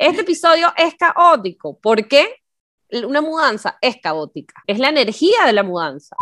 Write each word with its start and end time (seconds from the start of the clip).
Este 0.00 0.20
episodio 0.20 0.68
es 0.76 0.94
caótico. 0.94 1.76
¿Por 1.76 2.06
qué? 2.06 2.24
Una 3.04 3.20
mudanza 3.20 3.78
es 3.80 3.96
caótica. 4.00 4.62
Es 4.68 4.78
la 4.78 4.90
energía 4.90 5.44
de 5.44 5.52
la 5.52 5.64
mudanza. 5.64 6.14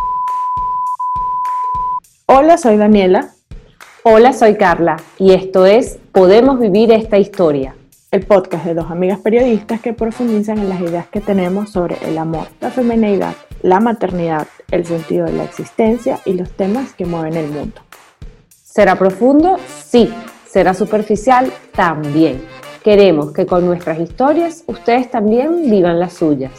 Hola, 2.24 2.56
soy 2.56 2.78
Daniela. 2.78 3.34
Hola, 4.02 4.32
soy 4.32 4.56
Carla. 4.56 4.96
Y 5.18 5.34
esto 5.34 5.66
es 5.66 5.98
Podemos 6.12 6.58
Vivir 6.58 6.90
esta 6.90 7.18
Historia. 7.18 7.76
El 8.10 8.24
podcast 8.24 8.64
de 8.64 8.72
dos 8.72 8.90
amigas 8.90 9.18
periodistas 9.18 9.82
que 9.82 9.92
profundizan 9.92 10.56
en 10.56 10.70
las 10.70 10.80
ideas 10.80 11.08
que 11.08 11.20
tenemos 11.20 11.70
sobre 11.70 11.98
el 12.08 12.16
amor, 12.16 12.48
la 12.62 12.70
feminidad, 12.70 13.34
la 13.60 13.80
maternidad, 13.80 14.48
el 14.70 14.86
sentido 14.86 15.26
de 15.26 15.34
la 15.34 15.44
existencia 15.44 16.18
y 16.24 16.32
los 16.32 16.50
temas 16.52 16.94
que 16.94 17.04
mueven 17.04 17.36
el 17.36 17.50
mundo. 17.50 17.82
¿Será 18.48 18.96
profundo? 18.96 19.58
Sí. 19.84 20.10
¿Será 20.48 20.72
superficial? 20.72 21.52
También. 21.72 22.42
Queremos 22.86 23.32
que 23.32 23.46
con 23.46 23.66
nuestras 23.66 23.98
historias 23.98 24.62
ustedes 24.68 25.10
también 25.10 25.68
vivan 25.68 25.98
las 25.98 26.12
suyas. 26.12 26.52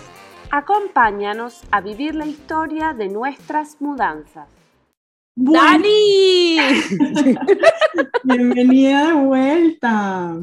Acompáñanos 0.52 1.62
a 1.72 1.80
vivir 1.80 2.16
la 2.16 2.26
historia 2.26 2.91
de 2.91 3.08
nuestras 3.08 3.80
mudanzas. 3.80 4.49
¡Dani! 5.38 6.58
Bienvenida 8.26 9.08
de 9.08 9.13
vuelta. 9.13 10.34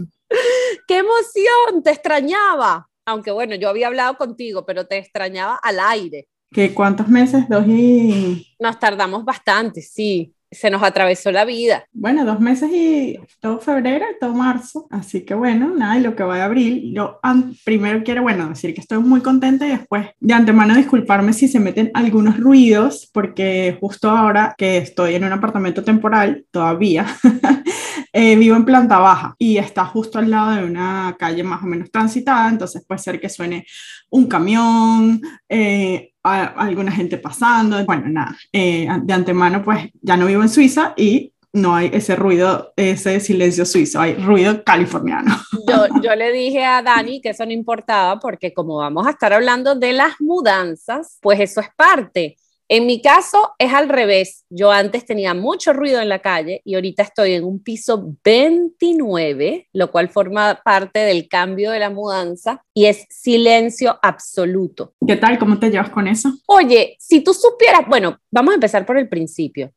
¡Qué 0.88 0.96
emoción! 0.96 1.82
Te 1.82 1.90
extrañaba. 1.90 2.88
Aunque 3.04 3.30
bueno, 3.30 3.54
yo 3.54 3.68
había 3.68 3.88
hablado 3.88 4.16
contigo, 4.16 4.64
pero 4.64 4.86
te 4.86 4.96
extrañaba 4.96 5.60
al 5.62 5.78
aire. 5.80 6.28
¿Qué 6.50 6.72
cuántos 6.72 7.08
meses? 7.08 7.46
Dos 7.46 7.66
y... 7.68 8.56
Nos 8.58 8.78
tardamos 8.78 9.22
bastante, 9.22 9.82
sí 9.82 10.34
se 10.54 10.70
nos 10.70 10.82
atravesó 10.82 11.30
la 11.30 11.44
vida. 11.44 11.84
Bueno, 11.92 12.24
dos 12.24 12.40
meses 12.40 12.70
y 12.72 13.18
todo 13.40 13.58
febrero 13.58 14.06
y 14.10 14.18
todo 14.18 14.34
marzo, 14.34 14.86
así 14.90 15.24
que 15.24 15.34
bueno, 15.34 15.74
nada, 15.74 15.98
y 15.98 16.02
lo 16.02 16.16
que 16.16 16.22
va 16.22 16.36
de 16.36 16.42
abril, 16.42 16.92
yo 16.94 17.18
primero 17.64 18.02
quiero, 18.04 18.22
bueno, 18.22 18.48
decir 18.48 18.74
que 18.74 18.80
estoy 18.80 18.98
muy 18.98 19.20
contenta 19.20 19.66
y 19.66 19.70
después 19.70 20.08
de 20.20 20.34
antemano 20.34 20.74
disculparme 20.74 21.32
si 21.32 21.48
se 21.48 21.60
meten 21.60 21.90
algunos 21.94 22.38
ruidos, 22.38 23.10
porque 23.12 23.76
justo 23.80 24.10
ahora 24.10 24.54
que 24.56 24.78
estoy 24.78 25.14
en 25.14 25.24
un 25.24 25.32
apartamento 25.32 25.82
temporal, 25.82 26.46
todavía, 26.50 27.06
eh, 28.12 28.36
vivo 28.36 28.56
en 28.56 28.64
planta 28.64 28.98
baja 28.98 29.34
y 29.38 29.58
está 29.58 29.84
justo 29.84 30.18
al 30.18 30.30
lado 30.30 30.52
de 30.52 30.64
una 30.64 31.16
calle 31.18 31.42
más 31.42 31.62
o 31.62 31.66
menos 31.66 31.90
transitada, 31.90 32.48
entonces 32.48 32.84
puede 32.86 33.00
ser 33.00 33.20
que 33.20 33.28
suene 33.28 33.66
un 34.10 34.26
camión, 34.26 35.20
eh, 35.48 36.13
alguna 36.24 36.90
gente 36.90 37.18
pasando, 37.18 37.84
bueno, 37.84 38.08
nada, 38.08 38.36
eh, 38.52 38.88
de 39.02 39.12
antemano 39.12 39.62
pues 39.62 39.90
ya 40.00 40.16
no 40.16 40.26
vivo 40.26 40.42
en 40.42 40.48
Suiza 40.48 40.94
y 40.96 41.34
no 41.52 41.74
hay 41.74 41.90
ese 41.92 42.16
ruido, 42.16 42.72
ese 42.76 43.20
silencio 43.20 43.64
suizo, 43.64 44.00
hay 44.00 44.14
ruido 44.14 44.64
californiano. 44.64 45.36
Yo, 45.68 45.86
yo, 46.02 46.14
le 46.14 46.32
dije 46.32 46.64
a 46.64 46.82
Dani 46.82 47.20
que 47.20 47.30
eso 47.30 47.46
no 47.46 47.52
importaba 47.52 48.18
porque 48.18 48.52
como 48.52 48.76
vamos 48.78 49.06
a 49.06 49.10
estar 49.10 49.32
hablando 49.32 49.74
de 49.74 49.92
las 49.92 50.20
mudanzas, 50.20 51.18
pues 51.22 51.40
eso 51.40 51.60
es 51.60 51.68
parte. 51.74 52.36
En 52.68 52.86
mi 52.86 53.02
caso 53.02 53.52
es 53.58 53.72
al 53.72 53.88
revés. 53.88 54.44
Yo 54.48 54.70
antes 54.70 55.04
tenía 55.04 55.34
mucho 55.34 55.72
ruido 55.72 56.00
en 56.00 56.08
la 56.08 56.20
calle 56.20 56.62
y 56.64 56.74
ahorita 56.74 57.02
estoy 57.02 57.34
en 57.34 57.44
un 57.44 57.62
piso 57.62 58.16
29, 58.24 59.68
lo 59.72 59.90
cual 59.90 60.08
forma 60.08 60.60
parte 60.64 61.00
del 61.00 61.28
cambio 61.28 61.70
de 61.70 61.78
la 61.78 61.90
mudanza 61.90 62.64
y 62.72 62.86
es 62.86 63.06
silencio 63.10 63.98
absoluto. 64.02 64.94
¿Qué 65.06 65.16
tal? 65.16 65.38
¿Cómo 65.38 65.58
te 65.58 65.70
llevas 65.70 65.90
con 65.90 66.08
eso? 66.08 66.32
Oye, 66.46 66.96
si 66.98 67.20
tú 67.20 67.34
supieras, 67.34 67.86
bueno, 67.86 68.18
vamos 68.30 68.52
a 68.52 68.54
empezar 68.54 68.86
por 68.86 68.96
el 68.96 69.08
principio. 69.08 69.72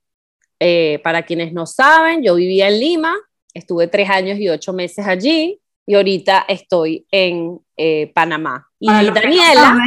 Eh, 0.59 0.99
para 1.03 1.23
quienes 1.23 1.53
no 1.53 1.65
saben, 1.65 2.23
yo 2.23 2.35
vivía 2.35 2.69
en 2.69 2.79
Lima, 2.79 3.15
estuve 3.53 3.87
tres 3.87 4.09
años 4.09 4.39
y 4.39 4.49
ocho 4.49 4.73
meses 4.73 5.05
allí 5.05 5.59
y 5.85 5.95
ahorita 5.95 6.45
estoy 6.47 7.05
en 7.11 7.59
eh, 7.77 8.11
Panamá. 8.13 8.67
Y 8.79 8.87
Daniela. 8.87 9.77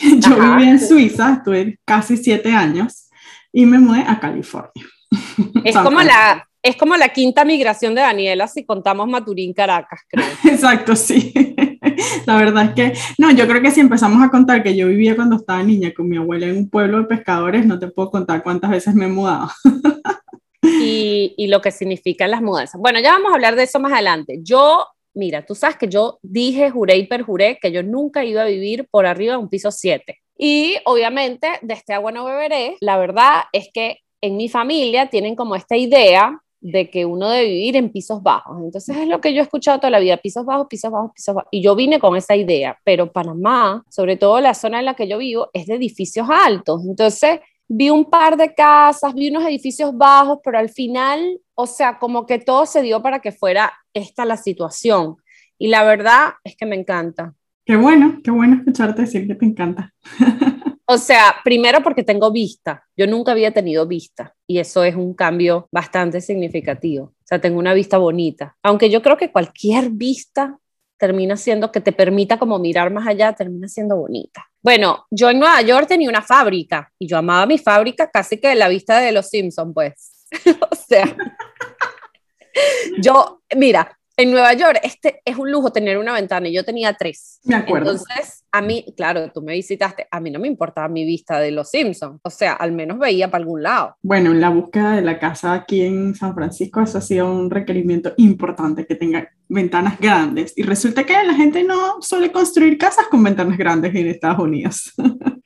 yo 0.18 0.36
viví 0.36 0.68
en 0.68 0.80
Suiza, 0.80 1.34
estuve 1.34 1.78
casi 1.84 2.16
siete 2.16 2.52
años 2.52 3.08
y 3.52 3.66
me 3.66 3.78
mudé 3.78 4.04
a 4.06 4.18
California. 4.18 4.86
Es 5.64 5.76
como 5.76 6.00
la, 6.00 6.48
es 6.62 6.76
como 6.76 6.96
la 6.96 7.08
quinta 7.08 7.44
migración 7.44 7.94
de 7.94 8.02
Daniela 8.02 8.46
si 8.46 8.64
contamos 8.64 9.08
Maturín, 9.08 9.52
Caracas, 9.52 10.00
creo. 10.08 10.26
Exacto, 10.44 10.94
sí. 10.96 11.32
La 12.26 12.36
verdad 12.36 12.66
es 12.66 12.74
que, 12.74 12.98
no, 13.18 13.30
yo 13.30 13.46
creo 13.46 13.60
que 13.60 13.70
si 13.70 13.80
empezamos 13.80 14.22
a 14.22 14.30
contar 14.30 14.62
que 14.62 14.76
yo 14.76 14.86
vivía 14.86 15.16
cuando 15.16 15.36
estaba 15.36 15.62
niña 15.62 15.92
con 15.94 16.08
mi 16.08 16.16
abuela 16.16 16.46
en 16.46 16.56
un 16.56 16.70
pueblo 16.70 16.98
de 16.98 17.04
pescadores, 17.04 17.66
no 17.66 17.78
te 17.78 17.88
puedo 17.88 18.10
contar 18.10 18.42
cuántas 18.42 18.70
veces 18.70 18.94
me 18.94 19.06
he 19.06 19.08
mudado. 19.08 19.50
Y, 20.62 21.34
y 21.36 21.48
lo 21.48 21.60
que 21.60 21.72
significan 21.72 22.30
las 22.30 22.42
mudanzas. 22.42 22.80
Bueno, 22.80 23.00
ya 23.00 23.12
vamos 23.12 23.32
a 23.32 23.34
hablar 23.34 23.56
de 23.56 23.64
eso 23.64 23.80
más 23.80 23.92
adelante. 23.92 24.38
Yo 24.42 24.86
mira, 25.14 25.44
tú 25.44 25.54
sabes 25.54 25.76
que 25.76 25.88
yo 25.88 26.18
dije, 26.22 26.70
juré 26.70 26.96
y 26.96 27.06
perjuré 27.06 27.58
que 27.60 27.72
yo 27.72 27.82
nunca 27.82 28.24
iba 28.24 28.42
a 28.42 28.46
vivir 28.46 28.86
por 28.90 29.06
arriba 29.06 29.34
de 29.34 29.38
un 29.38 29.48
piso 29.48 29.70
7. 29.70 30.18
Y 30.38 30.76
obviamente 30.84 31.48
de 31.62 31.74
este 31.74 31.92
agua 31.92 32.12
no 32.12 32.24
beberé. 32.24 32.76
La 32.80 32.96
verdad 32.96 33.42
es 33.52 33.68
que 33.72 33.98
en 34.22 34.36
mi 34.36 34.48
familia 34.48 35.08
tienen 35.08 35.36
como 35.36 35.54
esta 35.54 35.76
idea 35.76 36.40
de 36.60 36.90
que 36.90 37.06
uno 37.06 37.30
debe 37.30 37.48
vivir 37.48 37.76
en 37.76 37.90
pisos 37.90 38.22
bajos. 38.22 38.58
Entonces 38.62 38.96
es 38.96 39.08
lo 39.08 39.20
que 39.20 39.32
yo 39.32 39.40
he 39.40 39.44
escuchado 39.44 39.78
toda 39.78 39.90
la 39.90 39.98
vida, 39.98 40.18
pisos 40.18 40.44
bajos, 40.44 40.66
pisos 40.68 40.90
bajos, 40.90 41.10
pisos 41.14 41.34
bajos. 41.34 41.48
Y 41.50 41.62
yo 41.62 41.74
vine 41.74 41.98
con 41.98 42.16
esa 42.16 42.36
idea, 42.36 42.78
pero 42.84 43.10
Panamá, 43.12 43.82
sobre 43.88 44.16
todo 44.16 44.40
la 44.40 44.54
zona 44.54 44.78
en 44.78 44.84
la 44.84 44.94
que 44.94 45.08
yo 45.08 45.18
vivo, 45.18 45.48
es 45.52 45.66
de 45.66 45.74
edificios 45.74 46.28
altos. 46.30 46.82
Entonces 46.86 47.40
vi 47.72 47.88
un 47.88 48.04
par 48.04 48.36
de 48.36 48.52
casas, 48.52 49.14
vi 49.14 49.30
unos 49.30 49.44
edificios 49.44 49.96
bajos, 49.96 50.40
pero 50.42 50.58
al 50.58 50.68
final, 50.68 51.40
o 51.54 51.66
sea, 51.66 51.98
como 52.00 52.26
que 52.26 52.40
todo 52.40 52.66
se 52.66 52.82
dio 52.82 53.00
para 53.00 53.20
que 53.20 53.30
fuera 53.30 53.72
esta 53.94 54.24
la 54.24 54.36
situación. 54.36 55.16
Y 55.56 55.68
la 55.68 55.84
verdad 55.84 56.32
es 56.42 56.56
que 56.56 56.66
me 56.66 56.74
encanta. 56.74 57.32
Qué 57.64 57.76
bueno, 57.76 58.20
qué 58.24 58.32
bueno 58.32 58.56
escucharte 58.56 59.02
decir 59.02 59.26
que 59.28 59.36
te 59.36 59.46
encanta. 59.46 59.92
O 60.92 60.98
sea, 60.98 61.36
primero 61.44 61.84
porque 61.84 62.02
tengo 62.02 62.32
vista. 62.32 62.84
Yo 62.96 63.06
nunca 63.06 63.30
había 63.30 63.52
tenido 63.52 63.86
vista 63.86 64.34
y 64.44 64.58
eso 64.58 64.82
es 64.82 64.96
un 64.96 65.14
cambio 65.14 65.68
bastante 65.70 66.20
significativo. 66.20 67.04
O 67.04 67.22
sea, 67.22 67.40
tengo 67.40 67.60
una 67.60 67.74
vista 67.74 67.96
bonita. 67.96 68.56
Aunque 68.60 68.90
yo 68.90 69.00
creo 69.00 69.16
que 69.16 69.30
cualquier 69.30 69.90
vista 69.90 70.58
termina 71.00 71.36
siendo 71.38 71.72
que 71.72 71.80
te 71.80 71.92
permita 71.92 72.38
como 72.38 72.58
mirar 72.58 72.92
más 72.92 73.08
allá, 73.08 73.32
termina 73.32 73.66
siendo 73.66 73.96
bonita. 73.96 74.46
Bueno, 74.62 75.06
yo 75.10 75.30
en 75.30 75.38
Nueva 75.38 75.62
York 75.62 75.88
tenía 75.88 76.10
una 76.10 76.20
fábrica 76.20 76.92
y 76.98 77.08
yo 77.08 77.16
amaba 77.16 77.46
mi 77.46 77.56
fábrica 77.56 78.10
casi 78.10 78.38
que 78.38 78.48
de 78.48 78.54
la 78.54 78.68
vista 78.68 79.00
de 79.00 79.10
los 79.10 79.30
Simpsons, 79.30 79.72
pues. 79.74 80.26
o 80.70 80.74
sea, 80.76 81.16
yo, 83.00 83.40
mira, 83.56 83.98
en 84.20 84.30
Nueva 84.30 84.52
York 84.52 84.80
este 84.82 85.22
es 85.24 85.36
un 85.38 85.50
lujo 85.50 85.72
tener 85.72 85.96
una 85.96 86.12
ventana 86.12 86.48
y 86.48 86.52
yo 86.52 86.64
tenía 86.64 86.92
tres. 86.92 87.40
Me 87.44 87.54
acuerdo. 87.54 87.92
Entonces, 87.92 88.44
a 88.52 88.60
mí, 88.60 88.84
claro, 88.96 89.30
tú 89.32 89.40
me 89.40 89.54
visitaste, 89.54 90.06
a 90.10 90.20
mí 90.20 90.30
no 90.30 90.38
me 90.38 90.48
importaba 90.48 90.88
mi 90.88 91.04
vista 91.04 91.38
de 91.38 91.50
los 91.50 91.70
Simpsons, 91.70 92.20
o 92.22 92.30
sea, 92.30 92.52
al 92.52 92.72
menos 92.72 92.98
veía 92.98 93.30
para 93.30 93.42
algún 93.42 93.62
lado. 93.62 93.96
Bueno, 94.02 94.30
en 94.32 94.40
la 94.40 94.50
búsqueda 94.50 94.96
de 94.96 95.02
la 95.02 95.18
casa 95.18 95.54
aquí 95.54 95.82
en 95.82 96.14
San 96.14 96.34
Francisco, 96.34 96.82
eso 96.82 96.98
ha 96.98 97.00
sido 97.00 97.32
un 97.32 97.50
requerimiento 97.50 98.12
importante, 98.18 98.86
que 98.86 98.94
tenga 98.94 99.30
ventanas 99.48 99.98
grandes. 99.98 100.52
Y 100.56 100.62
resulta 100.64 101.04
que 101.04 101.12
la 101.12 101.34
gente 101.34 101.64
no 101.64 102.02
suele 102.02 102.30
construir 102.30 102.76
casas 102.76 103.06
con 103.08 103.22
ventanas 103.22 103.56
grandes 103.56 103.94
en 103.94 104.06
Estados 104.06 104.40
Unidos. 104.40 104.92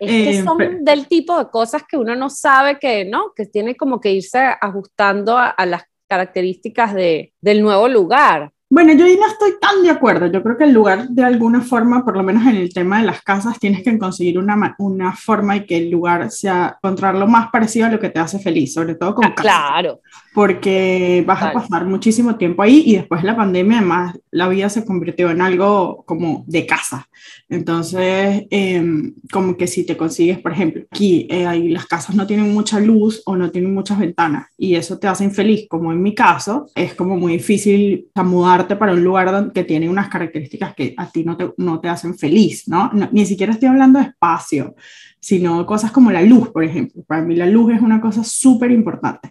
Es 0.00 0.08
que 0.08 0.38
eh, 0.38 0.42
son 0.42 0.82
del 0.82 1.08
tipo 1.08 1.38
de 1.38 1.50
cosas 1.50 1.82
que 1.86 1.98
uno 1.98 2.16
no 2.16 2.30
sabe 2.30 2.78
que, 2.78 3.04
¿no? 3.04 3.32
Que 3.36 3.44
tiene 3.44 3.76
como 3.76 4.00
que 4.00 4.10
irse 4.10 4.38
ajustando 4.38 5.36
a, 5.36 5.48
a 5.50 5.66
las 5.66 5.82
características 6.10 6.92
de, 6.92 7.32
del 7.40 7.62
nuevo 7.62 7.88
lugar. 7.88 8.52
Bueno, 8.72 8.92
yo 8.92 9.04
ahí 9.04 9.16
no 9.16 9.26
estoy 9.26 9.54
tan 9.60 9.82
de 9.82 9.90
acuerdo. 9.90 10.28
Yo 10.28 10.44
creo 10.44 10.56
que 10.56 10.62
el 10.62 10.72
lugar, 10.72 11.08
de 11.08 11.24
alguna 11.24 11.60
forma, 11.60 12.04
por 12.04 12.16
lo 12.16 12.22
menos 12.22 12.46
en 12.46 12.54
el 12.54 12.72
tema 12.72 13.00
de 13.00 13.06
las 13.06 13.20
casas, 13.20 13.58
tienes 13.58 13.82
que 13.82 13.98
conseguir 13.98 14.38
una, 14.38 14.76
una 14.78 15.12
forma 15.16 15.56
y 15.56 15.66
que 15.66 15.76
el 15.76 15.90
lugar 15.90 16.30
sea 16.30 16.76
encontrar 16.80 17.16
lo 17.16 17.26
más 17.26 17.50
parecido 17.50 17.86
a 17.86 17.90
lo 17.90 17.98
que 17.98 18.10
te 18.10 18.20
hace 18.20 18.38
feliz, 18.38 18.72
sobre 18.72 18.94
todo 18.94 19.16
con 19.16 19.24
ah, 19.24 19.34
Claro. 19.34 20.00
Porque 20.32 21.24
vas 21.26 21.42
a 21.42 21.52
pasar 21.52 21.84
muchísimo 21.84 22.36
tiempo 22.36 22.62
ahí 22.62 22.84
y 22.86 22.94
después 22.94 23.22
de 23.22 23.26
la 23.26 23.36
pandemia, 23.36 23.78
además, 23.78 24.16
la 24.30 24.48
vida 24.48 24.68
se 24.68 24.84
convirtió 24.84 25.30
en 25.30 25.42
algo 25.42 26.04
como 26.06 26.44
de 26.46 26.64
casa. 26.64 27.08
Entonces, 27.48 28.46
em, 28.50 29.14
como 29.32 29.56
que 29.56 29.66
si 29.66 29.84
te 29.84 29.96
consigues, 29.96 30.38
por 30.38 30.52
ejemplo, 30.52 30.84
aquí 30.88 31.26
eh, 31.28 31.44
ahí 31.44 31.70
las 31.70 31.86
casas 31.86 32.14
no 32.14 32.24
tienen 32.24 32.54
mucha 32.54 32.78
luz 32.78 33.20
o 33.26 33.34
no 33.34 33.50
tienen 33.50 33.74
muchas 33.74 33.98
ventanas 33.98 34.46
y 34.56 34.76
eso 34.76 34.96
te 35.00 35.08
hace 35.08 35.24
infeliz, 35.24 35.66
como 35.68 35.90
en 35.90 36.00
mi 36.00 36.14
caso, 36.14 36.66
es 36.76 36.94
como 36.94 37.16
muy 37.16 37.32
difícil 37.32 38.06
mudar 38.22 38.59
para 38.66 38.92
un 38.92 39.02
lugar 39.02 39.52
que 39.52 39.64
tiene 39.64 39.88
unas 39.88 40.08
características 40.08 40.74
que 40.74 40.94
a 40.96 41.10
ti 41.10 41.24
no 41.24 41.36
te, 41.36 41.52
no 41.56 41.80
te 41.80 41.88
hacen 41.88 42.16
feliz, 42.16 42.68
¿no? 42.68 42.90
Ni 43.12 43.26
siquiera 43.26 43.52
estoy 43.52 43.68
hablando 43.68 43.98
de 43.98 44.06
espacio, 44.06 44.74
sino 45.20 45.64
cosas 45.66 45.90
como 45.90 46.10
la 46.10 46.22
luz, 46.22 46.48
por 46.50 46.64
ejemplo. 46.64 47.02
Para 47.06 47.22
mí 47.22 47.36
la 47.36 47.46
luz 47.46 47.74
es 47.74 47.80
una 47.80 48.00
cosa 48.00 48.24
súper 48.24 48.70
importante, 48.70 49.30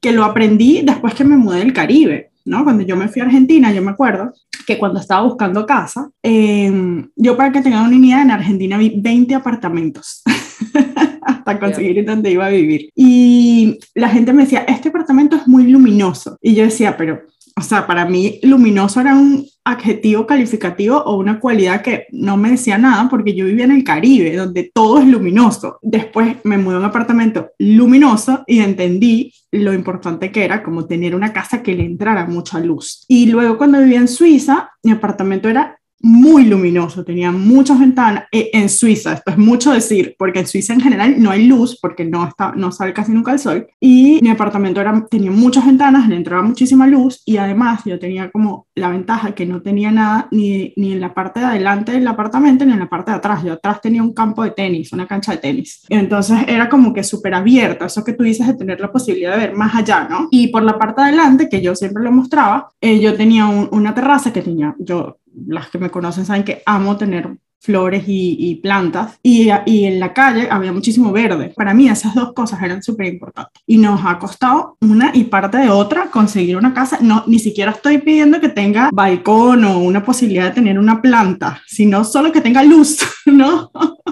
que 0.00 0.12
lo 0.12 0.24
aprendí 0.24 0.82
después 0.82 1.14
que 1.14 1.24
me 1.24 1.36
mudé 1.36 1.60
del 1.60 1.72
Caribe, 1.72 2.30
¿no? 2.44 2.64
Cuando 2.64 2.84
yo 2.84 2.96
me 2.96 3.08
fui 3.08 3.22
a 3.22 3.26
Argentina, 3.26 3.72
yo 3.72 3.82
me 3.82 3.90
acuerdo 3.90 4.32
que 4.66 4.78
cuando 4.78 5.00
estaba 5.00 5.22
buscando 5.22 5.66
casa, 5.66 6.10
em, 6.22 7.08
yo 7.16 7.36
para 7.36 7.52
que 7.52 7.62
tengan 7.62 7.86
una 7.86 7.96
idea, 7.96 8.22
en 8.22 8.30
Argentina 8.30 8.78
vi 8.78 8.94
20 8.96 9.34
apartamentos. 9.34 10.22
hasta 11.26 11.58
conseguir 11.58 12.04
donde 12.04 12.30
iba 12.30 12.46
a 12.46 12.50
vivir. 12.50 12.90
Y 12.94 13.78
la 13.94 14.08
gente 14.08 14.32
me 14.32 14.44
decía, 14.44 14.60
este 14.60 14.88
apartamento 14.88 15.36
es 15.36 15.46
muy 15.48 15.66
luminoso. 15.66 16.38
Y 16.40 16.54
yo 16.54 16.64
decía, 16.64 16.96
pero 16.96 17.22
o 17.58 17.62
sea, 17.62 17.86
para 17.86 18.04
mí 18.04 18.38
luminoso 18.42 19.00
era 19.00 19.14
un 19.14 19.46
adjetivo 19.64 20.26
calificativo 20.26 20.98
o 20.98 21.16
una 21.16 21.40
cualidad 21.40 21.80
que 21.80 22.06
no 22.12 22.36
me 22.36 22.50
decía 22.50 22.76
nada 22.76 23.08
porque 23.08 23.34
yo 23.34 23.46
vivía 23.46 23.64
en 23.64 23.72
el 23.72 23.82
Caribe, 23.82 24.36
donde 24.36 24.70
todo 24.72 24.98
es 24.98 25.06
luminoso. 25.06 25.78
Después 25.80 26.36
me 26.44 26.58
mudé 26.58 26.76
a 26.76 26.80
un 26.80 26.84
apartamento 26.84 27.52
luminoso 27.58 28.44
y 28.46 28.60
entendí 28.60 29.32
lo 29.52 29.72
importante 29.72 30.30
que 30.30 30.44
era 30.44 30.62
como 30.62 30.86
tener 30.86 31.14
una 31.14 31.32
casa 31.32 31.62
que 31.62 31.74
le 31.74 31.86
entrara 31.86 32.26
mucha 32.26 32.60
luz. 32.60 33.06
Y 33.08 33.26
luego 33.26 33.56
cuando 33.56 33.80
vivía 33.80 34.00
en 34.00 34.08
Suiza, 34.08 34.70
mi 34.82 34.92
apartamento 34.92 35.48
era 35.48 35.80
muy 36.00 36.44
luminoso, 36.44 37.04
tenía 37.04 37.32
muchas 37.32 37.80
ventanas 37.80 38.24
eh, 38.30 38.50
en 38.52 38.68
Suiza, 38.68 39.14
esto 39.14 39.30
es 39.30 39.38
mucho 39.38 39.72
decir, 39.72 40.14
porque 40.18 40.40
en 40.40 40.46
Suiza 40.46 40.74
en 40.74 40.80
general 40.80 41.16
no 41.18 41.30
hay 41.30 41.46
luz, 41.46 41.78
porque 41.80 42.04
no, 42.04 42.26
está, 42.26 42.52
no 42.52 42.70
sale 42.70 42.92
casi 42.92 43.12
nunca 43.12 43.32
el 43.32 43.38
sol, 43.38 43.66
y 43.80 44.20
mi 44.22 44.28
apartamento 44.28 44.80
era, 44.80 45.06
tenía 45.10 45.30
muchas 45.30 45.66
ventanas, 45.66 46.08
le 46.08 46.16
entraba 46.16 46.42
muchísima 46.42 46.86
luz, 46.86 47.22
y 47.24 47.38
además 47.38 47.82
yo 47.84 47.98
tenía 47.98 48.30
como 48.30 48.66
la 48.74 48.90
ventaja 48.90 49.34
que 49.34 49.46
no 49.46 49.62
tenía 49.62 49.90
nada 49.90 50.28
ni, 50.30 50.72
ni 50.76 50.92
en 50.92 51.00
la 51.00 51.14
parte 51.14 51.40
de 51.40 51.46
adelante 51.46 51.92
del 51.92 52.06
apartamento, 52.06 52.64
ni 52.64 52.72
en 52.72 52.78
la 52.78 52.88
parte 52.88 53.10
de 53.10 53.16
atrás, 53.16 53.42
yo 53.42 53.54
atrás 53.54 53.80
tenía 53.80 54.02
un 54.02 54.12
campo 54.12 54.44
de 54.44 54.50
tenis, 54.50 54.92
una 54.92 55.06
cancha 55.06 55.32
de 55.32 55.38
tenis, 55.38 55.84
entonces 55.88 56.38
era 56.46 56.68
como 56.68 56.92
que 56.92 57.02
súper 57.02 57.34
abierto, 57.34 57.86
eso 57.86 58.04
que 58.04 58.12
tú 58.12 58.22
dices 58.22 58.46
de 58.46 58.54
tener 58.54 58.80
la 58.80 58.92
posibilidad 58.92 59.32
de 59.32 59.38
ver 59.38 59.54
más 59.54 59.74
allá, 59.74 60.06
¿no? 60.08 60.28
Y 60.30 60.48
por 60.48 60.62
la 60.62 60.78
parte 60.78 61.00
de 61.00 61.08
adelante, 61.08 61.48
que 61.48 61.60
yo 61.60 61.74
siempre 61.74 62.02
lo 62.02 62.12
mostraba, 62.12 62.68
eh, 62.80 63.00
yo 63.00 63.14
tenía 63.16 63.46
una 63.46 63.94
terraza 63.94 64.32
que 64.32 64.42
tenía, 64.42 64.74
yo 64.78 65.18
las 65.46 65.70
que 65.70 65.78
me 65.78 65.90
conocen 65.90 66.24
saben 66.24 66.44
que 66.44 66.62
amo 66.66 66.96
tener 66.96 67.36
flores 67.66 68.04
y, 68.06 68.54
plantas 68.62 69.18
y, 69.22 69.50
y, 69.66 69.84
en 69.84 70.00
la 70.00 70.12
calle 70.12 70.48
había 70.50 70.72
muchísimo 70.72 71.12
verde. 71.12 71.52
Para 71.54 71.74
mí 71.74 71.88
esas 71.88 72.14
dos 72.14 72.32
cosas 72.32 72.62
eran 72.62 72.82
súper 72.82 73.06
importantes 73.06 73.62
y 73.66 73.76
nos 73.76 74.00
ha 74.04 74.18
costado 74.18 74.76
una 74.80 75.10
y 75.12 75.24
parte 75.24 75.58
de 75.58 75.68
otra 75.68 76.10
conseguir 76.10 76.56
una 76.56 76.72
casa. 76.72 76.98
No, 77.00 77.24
ni 77.26 77.38
siquiera 77.38 77.72
estoy 77.72 77.98
pidiendo 77.98 78.40
que 78.40 78.48
tenga 78.48 78.90
balcón 78.92 79.64
o 79.64 79.78
una 79.78 80.04
posibilidad 80.04 80.44
de 80.44 80.52
tener 80.52 80.78
una 80.78 81.02
planta, 81.02 81.60
sino 81.66 82.04
solo 82.04 82.32
que 82.32 82.40
tenga 82.40 82.62
luz, 82.62 82.98
¿no? 83.26 83.70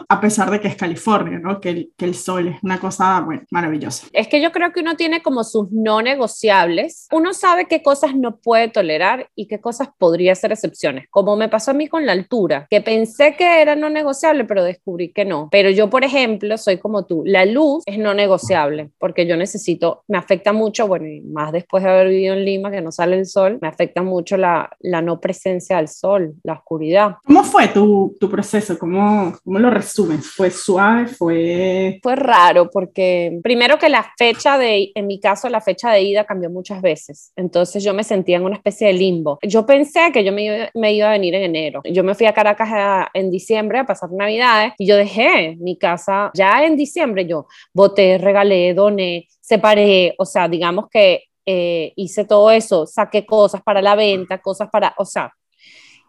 a 0.08 0.20
pesar 0.20 0.50
de 0.50 0.60
que 0.60 0.68
es 0.68 0.76
California, 0.76 1.38
¿no? 1.38 1.60
Que 1.60 1.70
el, 1.70 1.92
que 1.96 2.04
el 2.04 2.14
sol 2.14 2.48
es 2.48 2.56
una 2.62 2.78
cosa, 2.78 3.20
bueno, 3.20 3.42
maravillosa. 3.50 4.06
Es 4.12 4.28
que 4.28 4.40
yo 4.40 4.52
creo 4.52 4.72
que 4.72 4.80
uno 4.80 4.96
tiene 4.96 5.22
como 5.22 5.44
sus 5.44 5.70
no 5.70 6.02
negociables. 6.02 7.08
Uno 7.12 7.32
sabe 7.34 7.66
qué 7.66 7.82
cosas 7.82 8.14
no 8.14 8.36
puede 8.36 8.68
tolerar 8.68 9.28
y 9.34 9.46
qué 9.46 9.60
cosas 9.60 9.88
podría 9.98 10.34
ser 10.34 10.52
excepciones, 10.52 11.06
como 11.10 11.36
me 11.36 11.48
pasó 11.48 11.70
a 11.70 11.74
mí 11.74 11.88
con 11.88 12.06
la 12.06 12.12
altura, 12.12 12.66
que 12.70 12.80
pensé 12.80 13.34
que 13.36 13.43
era 13.44 13.76
no 13.76 13.90
negociable, 13.90 14.44
pero 14.44 14.64
descubrí 14.64 15.12
que 15.12 15.24
no. 15.24 15.48
Pero 15.50 15.70
yo, 15.70 15.90
por 15.90 16.04
ejemplo, 16.04 16.56
soy 16.58 16.78
como 16.78 17.06
tú, 17.06 17.22
la 17.24 17.44
luz 17.44 17.82
es 17.86 17.98
no 17.98 18.14
negociable, 18.14 18.90
porque 18.98 19.26
yo 19.26 19.36
necesito, 19.36 20.04
me 20.08 20.18
afecta 20.18 20.52
mucho, 20.52 20.86
bueno, 20.86 21.06
y 21.06 21.20
más 21.20 21.52
después 21.52 21.82
de 21.84 21.90
haber 21.90 22.08
vivido 22.08 22.34
en 22.34 22.44
Lima, 22.44 22.70
que 22.70 22.80
no 22.80 22.92
sale 22.92 23.16
el 23.16 23.26
sol, 23.26 23.58
me 23.60 23.68
afecta 23.68 24.02
mucho 24.02 24.36
la, 24.36 24.70
la 24.80 25.02
no 25.02 25.20
presencia 25.20 25.76
del 25.76 25.88
sol, 25.88 26.34
la 26.42 26.54
oscuridad. 26.54 27.16
¿Cómo 27.24 27.44
fue 27.44 27.68
tu, 27.68 28.16
tu 28.18 28.30
proceso? 28.30 28.78
¿Cómo, 28.78 29.34
¿Cómo 29.44 29.58
lo 29.58 29.70
resumes? 29.70 30.26
¿Fue 30.26 30.50
suave? 30.50 31.06
¿Fue...? 31.06 31.98
Fue 32.02 32.16
raro, 32.16 32.70
porque 32.70 33.38
primero 33.42 33.78
que 33.78 33.88
la 33.88 34.06
fecha 34.16 34.58
de, 34.58 34.92
en 34.94 35.06
mi 35.06 35.20
caso, 35.20 35.48
la 35.48 35.60
fecha 35.60 35.90
de 35.90 36.02
ida 36.02 36.24
cambió 36.24 36.50
muchas 36.50 36.82
veces, 36.82 37.32
entonces 37.36 37.82
yo 37.82 37.94
me 37.94 38.04
sentía 38.04 38.36
en 38.36 38.44
una 38.44 38.56
especie 38.56 38.86
de 38.86 38.92
limbo. 38.92 39.38
Yo 39.42 39.66
pensé 39.66 40.10
que 40.12 40.24
yo 40.24 40.32
me, 40.32 40.70
me 40.74 40.92
iba 40.92 41.08
a 41.08 41.12
venir 41.12 41.34
en 41.34 41.42
enero. 41.42 41.82
Yo 41.84 42.04
me 42.04 42.14
fui 42.14 42.26
a 42.26 42.32
Caracas 42.32 42.68
a, 42.72 43.10
en 43.24 43.30
diciembre 43.30 43.78
a 43.78 43.86
pasar 43.86 44.10
navidades 44.12 44.74
y 44.78 44.86
yo 44.86 44.96
dejé 44.96 45.56
mi 45.60 45.76
casa 45.76 46.30
ya 46.34 46.64
en 46.64 46.76
diciembre, 46.76 47.26
yo 47.26 47.46
voté, 47.72 48.18
regalé, 48.18 48.74
doné, 48.74 49.26
separé, 49.40 50.14
o 50.18 50.24
sea, 50.24 50.48
digamos 50.48 50.86
que 50.90 51.24
eh, 51.46 51.92
hice 51.96 52.24
todo 52.24 52.50
eso, 52.50 52.86
saqué 52.86 53.26
cosas 53.26 53.62
para 53.62 53.82
la 53.82 53.94
venta, 53.94 54.40
cosas 54.40 54.68
para, 54.70 54.94
o 54.96 55.04
sea, 55.04 55.32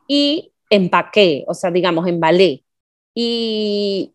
y 0.08 0.54
empaqué, 0.70 1.44
o 1.48 1.54
sea, 1.54 1.72
digamos, 1.72 2.08
embalé. 2.08 2.64
Y, 3.14 4.14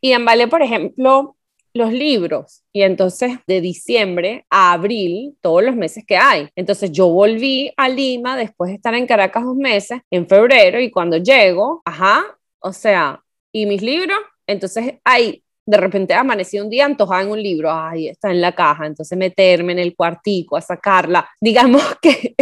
y 0.00 0.12
embalé, 0.12 0.48
por 0.48 0.62
ejemplo, 0.62 1.36
los 1.76 1.92
libros. 1.92 2.64
Y 2.72 2.82
entonces 2.82 3.38
de 3.46 3.60
diciembre 3.60 4.46
a 4.50 4.72
abril, 4.72 5.36
todos 5.40 5.62
los 5.62 5.76
meses 5.76 6.04
que 6.06 6.16
hay. 6.16 6.48
Entonces 6.56 6.90
yo 6.90 7.08
volví 7.08 7.72
a 7.76 7.88
Lima 7.88 8.36
después 8.36 8.70
de 8.70 8.76
estar 8.76 8.94
en 8.94 9.06
Caracas 9.06 9.44
dos 9.44 9.56
meses, 9.56 10.00
en 10.10 10.26
febrero, 10.26 10.80
y 10.80 10.90
cuando 10.90 11.18
llego, 11.18 11.82
ajá, 11.84 12.24
o 12.60 12.72
sea, 12.72 13.22
y 13.52 13.66
mis 13.66 13.82
libros, 13.82 14.18
entonces 14.46 14.94
hay 15.04 15.42
de 15.66 15.76
repente 15.78 16.14
amanecí 16.14 16.60
un 16.60 16.70
día 16.70 16.86
antojada 16.86 17.22
en 17.22 17.30
un 17.30 17.42
libro, 17.42 17.72
ay, 17.72 18.08
está 18.08 18.30
en 18.30 18.40
la 18.40 18.52
caja, 18.52 18.86
entonces 18.86 19.18
meterme 19.18 19.72
en 19.72 19.80
el 19.80 19.96
cuartico 19.96 20.56
a 20.56 20.60
sacarla. 20.60 21.28
Digamos 21.40 21.82
que 22.00 22.34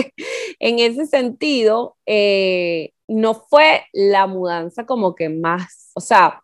en 0.58 0.78
ese 0.78 1.06
sentido, 1.06 1.96
eh, 2.06 2.90
no 3.08 3.34
fue 3.34 3.84
la 3.93 4.26
mudanza 4.26 4.84
como 4.87 5.14
que 5.14 5.28
más, 5.28 5.90
o 5.94 6.00
sea, 6.00 6.43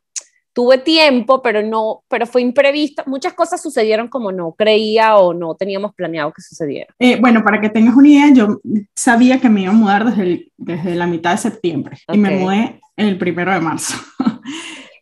tuve 0.52 0.78
tiempo, 0.78 1.42
pero 1.42 1.62
no, 1.62 2.02
pero 2.08 2.26
fue 2.26 2.42
imprevista. 2.42 3.04
Muchas 3.06 3.34
cosas 3.34 3.62
sucedieron 3.62 4.08
como 4.08 4.32
no 4.32 4.52
creía 4.52 5.16
o 5.16 5.32
no 5.32 5.54
teníamos 5.54 5.94
planeado 5.94 6.32
que 6.32 6.42
sucediera. 6.42 6.92
Eh, 6.98 7.18
bueno, 7.20 7.44
para 7.44 7.60
que 7.60 7.68
tengas 7.68 7.94
una 7.94 8.08
idea, 8.08 8.32
yo 8.32 8.60
sabía 8.94 9.40
que 9.40 9.48
me 9.48 9.62
iba 9.62 9.70
a 9.70 9.74
mudar 9.74 10.04
desde, 10.04 10.50
desde 10.56 10.96
la 10.96 11.06
mitad 11.06 11.32
de 11.32 11.38
septiembre 11.38 11.98
y 12.12 12.18
me 12.18 12.36
mudé 12.36 12.80
el 13.06 13.18
primero 13.18 13.52
de 13.52 13.60
marzo. 13.60 13.94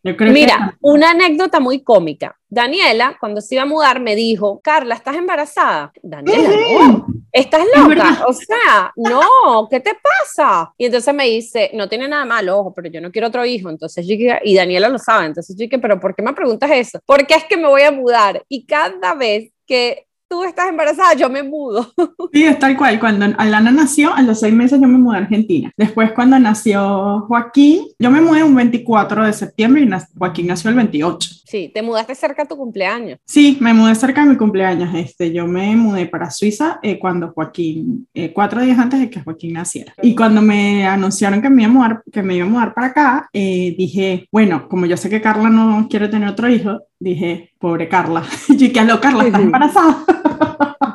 Mira, 0.03 0.77
una 0.81 1.11
anécdota 1.11 1.61
muy 1.61 1.83
cómica. 1.83 2.37
Daniela, 2.49 3.17
cuando 3.21 3.41
se 3.41 3.57
iba 3.57 3.63
a 3.63 3.67
mudar, 3.67 4.01
me 4.01 4.15
dijo, 4.15 4.61
Carla, 4.63 4.95
¿estás 4.95 5.17
embarazada? 5.17 5.93
Daniela, 6.03 6.49
no, 6.79 7.07
¿estás 7.33 7.63
loca? 7.77 8.25
O 8.27 8.33
sea, 8.33 8.93
no, 8.97 9.69
¿qué 9.69 9.81
te 9.81 9.93
pasa? 9.95 10.73
Y 10.79 10.87
entonces 10.87 11.15
me 11.15 11.25
dice, 11.25 11.71
no 11.75 11.89
tiene 11.89 12.09
nada 12.09 12.25
malo, 12.25 12.59
ojo, 12.59 12.75
pero 12.75 12.89
yo 12.89 13.01
no 13.01 13.11
quiero 13.11 13.29
otro 13.29 13.45
hijo. 13.45 13.69
Entonces 13.69 14.07
yo 14.07 14.17
dije, 14.17 14.39
y 14.45 14.55
Daniela 14.55 14.89
lo 14.89 14.99
sabe, 14.99 15.27
entonces 15.27 15.57
yo 15.57 15.65
dije, 15.65 15.79
pero 15.79 16.01
¿por 16.01 16.15
qué 16.15 16.23
me 16.23 16.33
preguntas 16.33 16.71
eso? 16.73 17.01
Porque 17.05 17.35
es 17.35 17.45
que 17.45 17.57
me 17.57 17.69
voy 17.69 17.83
a 17.83 17.93
mudar. 17.93 18.43
Y 18.49 18.65
cada 18.65 19.15
vez 19.15 19.51
que 19.67 20.07
tú 20.29 20.45
estás 20.45 20.69
embarazada, 20.69 21.15
yo 21.15 21.29
me 21.29 21.43
mudo. 21.43 21.93
Sí, 22.33 22.45
es 22.45 22.59
tal 22.59 22.77
cual. 22.77 23.01
Cuando 23.01 23.27
Alana 23.39 23.71
nació, 23.71 24.13
a 24.13 24.21
los 24.21 24.41
seis 24.41 24.53
meses 24.53 24.79
yo 24.81 24.87
me 24.87 24.99
mudé 24.99 25.17
a 25.17 25.21
Argentina. 25.21 25.73
Después, 25.77 26.13
cuando 26.13 26.39
nació 26.39 27.25
Joaquín, 27.27 27.88
yo 28.01 28.11
me 28.11 28.21
mudé 28.21 28.45
un 28.45 28.55
24 28.55 29.27
de 29.27 29.33
septiembre 29.33 29.83
y 29.83 29.91
Joaquín 30.17 30.47
nació 30.47 30.71
el 30.71 30.77
28. 30.77 31.31
Sí, 31.45 31.71
te 31.75 31.83
mudaste 31.83 32.15
cerca 32.15 32.43
de 32.43 32.49
tu 32.49 32.57
cumpleaños. 32.57 33.19
Sí, 33.25 33.59
me 33.61 33.75
mudé 33.75 33.95
cerca 33.97 34.23
de 34.23 34.31
mi 34.31 34.37
cumpleaños. 34.37 34.95
Este, 34.95 35.33
yo 35.33 35.47
me 35.47 35.75
mudé 35.75 36.07
para 36.07 36.31
Suiza 36.31 36.79
eh, 36.83 36.99
cuando 36.99 37.33
Joaquín, 37.33 38.07
eh, 38.15 38.33
cuatro 38.33 38.61
días 38.61 38.79
antes 38.79 39.01
de 39.01 39.11
que 39.11 39.23
Joaquín 39.23 39.55
naciera. 39.55 39.95
Y 40.01 40.15
cuando 40.15 40.41
me 40.43 40.87
anunciaron 40.87 41.43
que 41.43 41.51
me 41.51 41.63
iba 41.63 41.71
a 41.71 41.75
mudar, 41.75 42.03
que 42.13 42.23
me 42.23 42.37
iba 42.37 42.47
a 42.47 42.49
mudar 42.49 42.75
para 42.75 42.87
acá, 42.89 43.31
eh, 43.33 43.75
dije, 43.77 44.29
bueno, 44.31 44.69
como 44.69 44.87
yo 44.87 44.97
sé 44.97 45.11
que 45.11 45.21
Carla 45.21 45.51
no 45.51 45.89
quiere 45.91 46.09
tener 46.09 46.29
otro 46.29 46.49
hijo, 46.49 46.83
dije, 47.01 47.53
pobre 47.59 47.89
Carla. 47.89 48.23
y 48.49 48.73
que 48.73 48.85
lo 48.85 49.01
Carla, 49.01 49.25
¿estás 49.25 49.43
embarazada? 49.43 50.05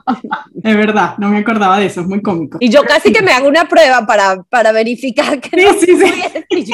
Es 0.63 0.77
verdad, 0.77 1.15
no 1.17 1.29
me 1.29 1.39
acordaba 1.39 1.79
de 1.79 1.87
eso, 1.87 2.01
es 2.01 2.07
muy 2.07 2.21
cómico. 2.21 2.57
Y 2.61 2.69
yo 2.69 2.83
casi 2.83 3.11
que 3.11 3.21
me 3.21 3.31
hago 3.31 3.47
una 3.47 3.67
prueba 3.67 4.05
para, 4.05 4.43
para 4.43 4.71
verificar 4.71 5.39
que 5.39 5.49
sí, 5.49 5.65
no 5.65 5.73
sí, 5.79 6.65
sí. 6.65 6.73